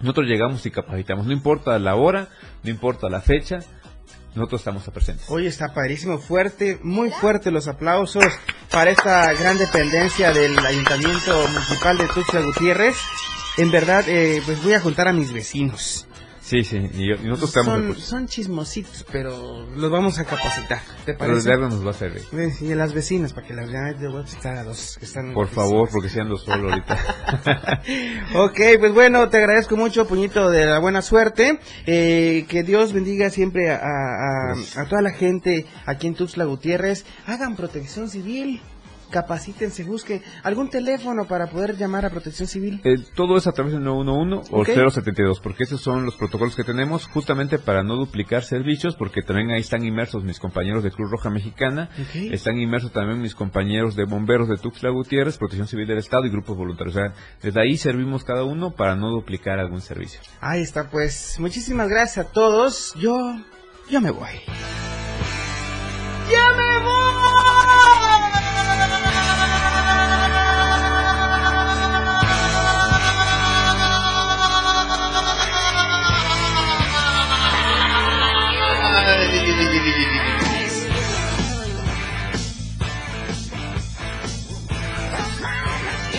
Nosotros 0.00 0.26
llegamos 0.26 0.64
y 0.66 0.70
capacitamos. 0.70 1.26
No 1.26 1.32
importa 1.32 1.78
la 1.78 1.94
hora, 1.94 2.28
no 2.62 2.70
importa 2.70 3.08
la 3.08 3.20
fecha, 3.20 3.60
nosotros 4.34 4.60
estamos 4.60 4.82
presentes. 4.84 5.26
Hoy 5.28 5.46
está 5.46 5.74
padrísimo, 5.74 6.18
fuerte, 6.18 6.78
muy 6.82 7.10
fuerte 7.10 7.50
los 7.50 7.68
aplausos 7.68 8.24
para 8.70 8.90
esta 8.90 9.32
gran 9.34 9.58
dependencia 9.58 10.32
del 10.32 10.58
Ayuntamiento 10.58 11.48
Municipal 11.48 11.98
de 11.98 12.06
Tuxtla 12.08 12.40
Gutiérrez. 12.40 12.96
En 13.58 13.70
verdad, 13.70 14.04
eh, 14.08 14.42
pues 14.44 14.62
voy 14.62 14.72
a 14.74 14.80
juntar 14.80 15.08
a 15.08 15.12
mis 15.12 15.32
vecinos. 15.32 16.06
Sí, 16.52 16.64
sí, 16.64 16.76
y, 16.76 17.08
nosotros 17.26 17.48
estamos... 17.48 17.96
Son, 17.96 17.96
son, 17.96 18.26
chismositos, 18.26 19.06
pero 19.10 19.64
los 19.74 19.90
vamos 19.90 20.18
a 20.18 20.26
capacitar, 20.26 20.82
¿te 21.06 21.14
parece? 21.14 21.48
Pero 21.48 21.70
nos 21.70 21.86
va 21.86 21.92
a 21.92 21.94
servir. 21.94 22.20
Y 22.60 22.72
a 22.72 22.76
las 22.76 22.92
vecinas, 22.92 23.32
para 23.32 23.46
que 23.46 23.54
las 23.54 23.72
vean 23.72 23.98
de 23.98 24.06
web 24.06 24.26
a 24.44 24.62
dos 24.62 24.98
que 24.98 25.06
están... 25.06 25.32
Por 25.32 25.48
favor, 25.48 25.88
porque 25.90 26.10
si 26.10 26.20
ando 26.20 26.36
solo 26.36 26.68
ahorita. 26.68 26.98
ok, 28.34 28.60
pues 28.78 28.92
bueno, 28.92 29.30
te 29.30 29.38
agradezco 29.38 29.78
mucho, 29.78 30.06
puñito 30.06 30.50
de 30.50 30.66
la 30.66 30.78
buena 30.78 31.00
suerte. 31.00 31.58
Eh, 31.86 32.44
que 32.50 32.62
Dios 32.64 32.92
bendiga 32.92 33.30
siempre 33.30 33.70
a, 33.70 33.76
a, 33.76 34.52
a 34.76 34.88
toda 34.90 35.00
la 35.00 35.12
gente 35.12 35.64
aquí 35.86 36.06
en 36.06 36.14
Tuxtla 36.14 36.44
Gutiérrez. 36.44 37.06
Hagan 37.26 37.56
protección 37.56 38.10
civil 38.10 38.60
capacítense, 39.12 39.84
busque 39.84 40.22
algún 40.42 40.70
teléfono 40.70 41.26
para 41.26 41.46
poder 41.46 41.76
llamar 41.76 42.04
a 42.04 42.10
Protección 42.10 42.48
Civil. 42.48 42.80
Eh, 42.82 42.96
todo 43.14 43.36
es 43.36 43.46
a 43.46 43.52
través 43.52 43.74
del 43.74 43.84
911 43.84 44.50
o 44.50 44.64
072, 44.64 45.38
porque 45.40 45.62
esos 45.62 45.80
son 45.80 46.04
los 46.04 46.16
protocolos 46.16 46.56
que 46.56 46.64
tenemos 46.64 47.06
justamente 47.06 47.60
para 47.60 47.84
no 47.84 47.94
duplicar 47.94 48.42
servicios, 48.42 48.96
porque 48.96 49.22
también 49.22 49.50
ahí 49.50 49.60
están 49.60 49.84
inmersos 49.84 50.24
mis 50.24 50.40
compañeros 50.40 50.82
de 50.82 50.90
Cruz 50.90 51.10
Roja 51.10 51.30
Mexicana, 51.30 51.90
están 52.14 52.58
inmersos 52.58 52.92
también 52.92 53.20
mis 53.20 53.36
compañeros 53.36 53.94
de 53.94 54.04
bomberos 54.04 54.48
de 54.48 54.56
Tuxtla 54.56 54.90
Gutiérrez, 54.90 55.38
Protección 55.38 55.68
Civil 55.68 55.86
del 55.86 55.98
Estado 55.98 56.26
y 56.26 56.30
grupos 56.30 56.56
voluntarios. 56.56 56.96
O 56.96 56.98
sea, 56.98 57.12
desde 57.42 57.60
ahí 57.60 57.76
servimos 57.76 58.24
cada 58.24 58.42
uno 58.42 58.72
para 58.72 58.96
no 58.96 59.10
duplicar 59.10 59.58
algún 59.58 59.80
servicio. 59.80 60.20
Ahí 60.40 60.62
está, 60.62 60.90
pues. 60.90 61.36
Muchísimas 61.38 61.88
gracias 61.88 62.26
a 62.26 62.32
todos. 62.32 62.94
Yo, 62.98 63.16
yo 63.90 64.00
me 64.00 64.10
voy. 64.10 64.30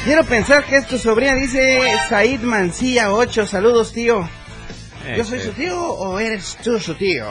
Quiero 0.03 0.25
pensar 0.25 0.65
que 0.65 0.75
es 0.75 0.87
tu 0.87 0.97
sobrina, 0.97 1.33
dice 1.33 1.81
Said 2.09 2.41
Mancilla 2.41 3.13
8. 3.13 3.47
Saludos, 3.47 3.93
tío. 3.93 4.27
¿Yo 5.15 5.23
soy 5.23 5.39
su 5.39 5.51
tío 5.51 5.81
o 5.81 6.19
eres 6.19 6.57
tú 6.61 6.77
su 6.77 6.93
tío? 6.95 7.25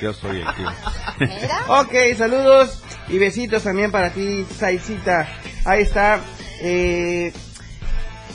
Yo 0.00 0.14
soy 0.14 0.40
el 0.40 0.46
tío. 0.54 0.68
ok, 1.68 1.92
saludos 2.16 2.82
y 3.08 3.18
besitos 3.18 3.62
también 3.62 3.90
para 3.90 4.10
ti, 4.10 4.46
Saicita. 4.58 5.28
Ahí 5.66 5.82
está. 5.82 6.20
Eh, 6.62 7.30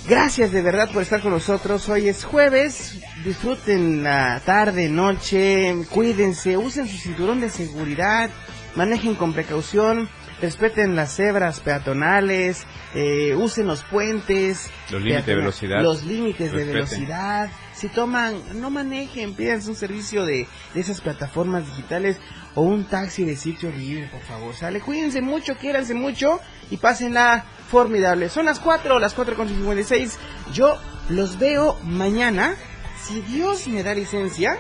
gracias 0.08 0.52
de 0.52 0.62
verdad 0.62 0.92
por 0.92 1.02
estar 1.02 1.20
con 1.22 1.32
nosotros. 1.32 1.90
Hoy 1.90 2.10
es 2.10 2.24
jueves. 2.24 3.00
Disfruten 3.26 4.04
la 4.04 4.40
tarde, 4.46 4.88
noche. 4.88 5.76
Cuídense. 5.90 6.58
Usen 6.58 6.88
su 6.88 6.96
cinturón 6.96 7.42
de 7.42 7.50
seguridad. 7.50 8.30
Manejen 8.76 9.16
con 9.16 9.34
precaución. 9.34 10.10
Respeten 10.42 10.96
las 10.96 11.16
cebras 11.16 11.60
peatonales. 11.60 12.66
Eh, 12.96 13.36
usen 13.36 13.68
los 13.68 13.84
puentes. 13.84 14.70
Los 14.90 15.02
límites 15.02 15.26
de 15.26 15.36
velocidad. 15.36 15.82
Los 15.82 16.04
límites 16.04 16.52
de 16.52 16.64
velocidad 16.64 17.50
si 17.80 17.88
toman, 17.88 18.60
no 18.60 18.70
manejen, 18.70 19.36
pídanse 19.36 19.70
un 19.70 19.76
servicio 19.76 20.26
de, 20.26 20.48
esas 20.76 21.00
plataformas 21.00 21.66
digitales 21.66 22.18
o 22.54 22.62
un 22.62 22.84
taxi 22.84 23.24
de 23.24 23.38
sitio 23.38 23.72
libre, 23.72 24.10
por 24.12 24.22
favor. 24.22 24.54
Sale, 24.54 24.82
cuídense 24.82 25.22
mucho, 25.22 25.56
quiéranse 25.56 25.94
mucho 25.94 26.42
y 26.70 26.76
pásenla 26.76 27.46
formidable. 27.70 28.28
Son 28.28 28.46
las 28.46 28.60
4, 28.60 29.00
las 29.00 29.14
4 29.14 29.38
con 29.38 29.48
56. 29.48 30.20
Yo 30.54 30.78
los 31.08 31.40
veo 31.40 31.80
mañana, 31.84 32.56
si 33.02 33.22
Dios 33.22 33.66
me 33.70 33.82
da 33.82 33.94
licencia, 33.94 34.58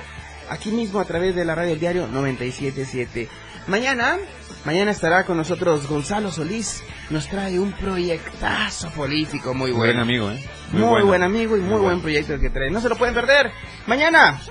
aquí 0.49 0.71
mismo 0.71 1.01
a 1.01 1.05
través 1.05 1.35
de 1.35 1.43
la 1.43 1.55
radio 1.55 1.71
del 1.71 1.79
diario 1.81 2.07
977. 2.07 3.27
Mañana, 3.69 4.17
mañana 4.65 4.89
estará 4.89 5.25
con 5.25 5.37
nosotros 5.37 5.87
Gonzalo 5.87 6.31
Solís. 6.31 6.83
Nos 7.11 7.27
trae 7.27 7.59
un 7.59 7.71
proyectazo 7.71 8.89
político 8.89 9.53
muy 9.53 9.71
bueno. 9.71 9.93
Buen 9.93 9.99
amigo, 9.99 10.31
¿eh? 10.31 10.43
Muy, 10.71 11.03
buen 11.03 11.21
amigo 11.21 11.55
y 11.55 11.61
muy, 11.61 11.79
buen 11.79 12.01
proyecto 12.01 12.33
el 12.33 12.41
que 12.41 12.49
trae. 12.49 12.71
No 12.71 12.81
se 12.81 12.89
lo 12.89 12.95
pueden 12.95 13.13
perder. 13.13 13.51
Mañana, 13.85 14.41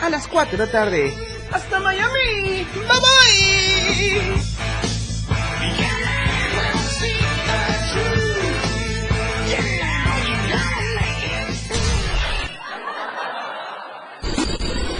a 0.00 0.08
las 0.08 0.26
4 0.26 0.56
de 0.56 0.66
la 0.66 0.72
tarde. 0.72 1.14
¡Hasta 1.52 1.80
Miami! 1.80 2.66
¡Bye 2.74 2.86
bye! 2.88 4.91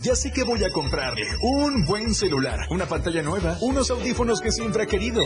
Ya 0.00 0.14
sé 0.14 0.30
que 0.30 0.44
voy 0.44 0.62
a 0.64 0.70
comprarle 0.70 1.26
un 1.42 1.84
buen 1.84 2.14
celular, 2.14 2.60
una 2.70 2.86
pantalla 2.86 3.20
nueva, 3.22 3.58
unos 3.60 3.90
audífonos 3.90 4.40
que 4.40 4.52
siempre 4.52 4.84
ha 4.84 4.86
querido. 4.86 5.22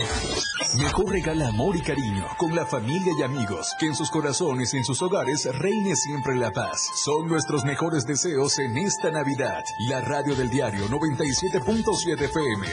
Mejor 0.79 1.11
regala 1.11 1.49
amor 1.49 1.75
y 1.75 1.81
cariño 1.81 2.25
con 2.37 2.55
la 2.55 2.65
familia 2.65 3.13
y 3.19 3.21
amigos, 3.21 3.67
que 3.79 3.85
en 3.85 3.95
sus 3.95 4.09
corazones 4.09 4.73
y 4.73 4.77
en 4.77 4.83
sus 4.83 4.99
hogares 5.03 5.47
reine 5.59 5.95
siempre 5.95 6.35
la 6.35 6.51
paz. 6.51 6.89
Son 7.05 7.27
nuestros 7.27 7.63
mejores 7.65 8.07
deseos 8.07 8.57
en 8.57 8.77
esta 8.79 9.11
Navidad. 9.11 9.63
La 9.89 10.01
radio 10.01 10.35
del 10.35 10.49
diario 10.49 10.87
97.7 10.87 12.21
FM. 12.23 12.67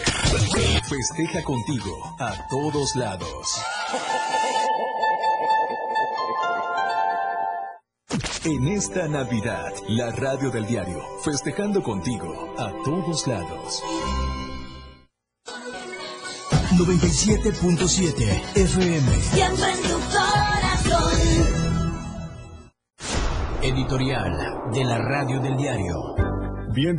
Festeja 0.88 1.42
contigo 1.42 2.16
a 2.18 2.46
todos 2.48 2.96
lados. 2.96 3.60
En 8.42 8.68
esta 8.68 9.06
Navidad, 9.06 9.70
la 9.88 10.12
radio 10.12 10.50
del 10.50 10.64
diario, 10.64 11.02
festejando 11.22 11.82
contigo 11.82 12.54
a 12.56 12.72
todos 12.82 13.26
lados. 13.26 13.82
97.7 16.78 18.56
FM. 18.56 19.20
Siempre 19.20 19.72
en 19.72 19.82
tu 19.82 19.98
corazón. 20.08 21.12
Editorial 23.60 24.72
de 24.72 24.84
la 24.84 24.96
radio 24.96 25.40
del 25.40 25.58
diario. 25.58 26.14
Bien 26.72 26.96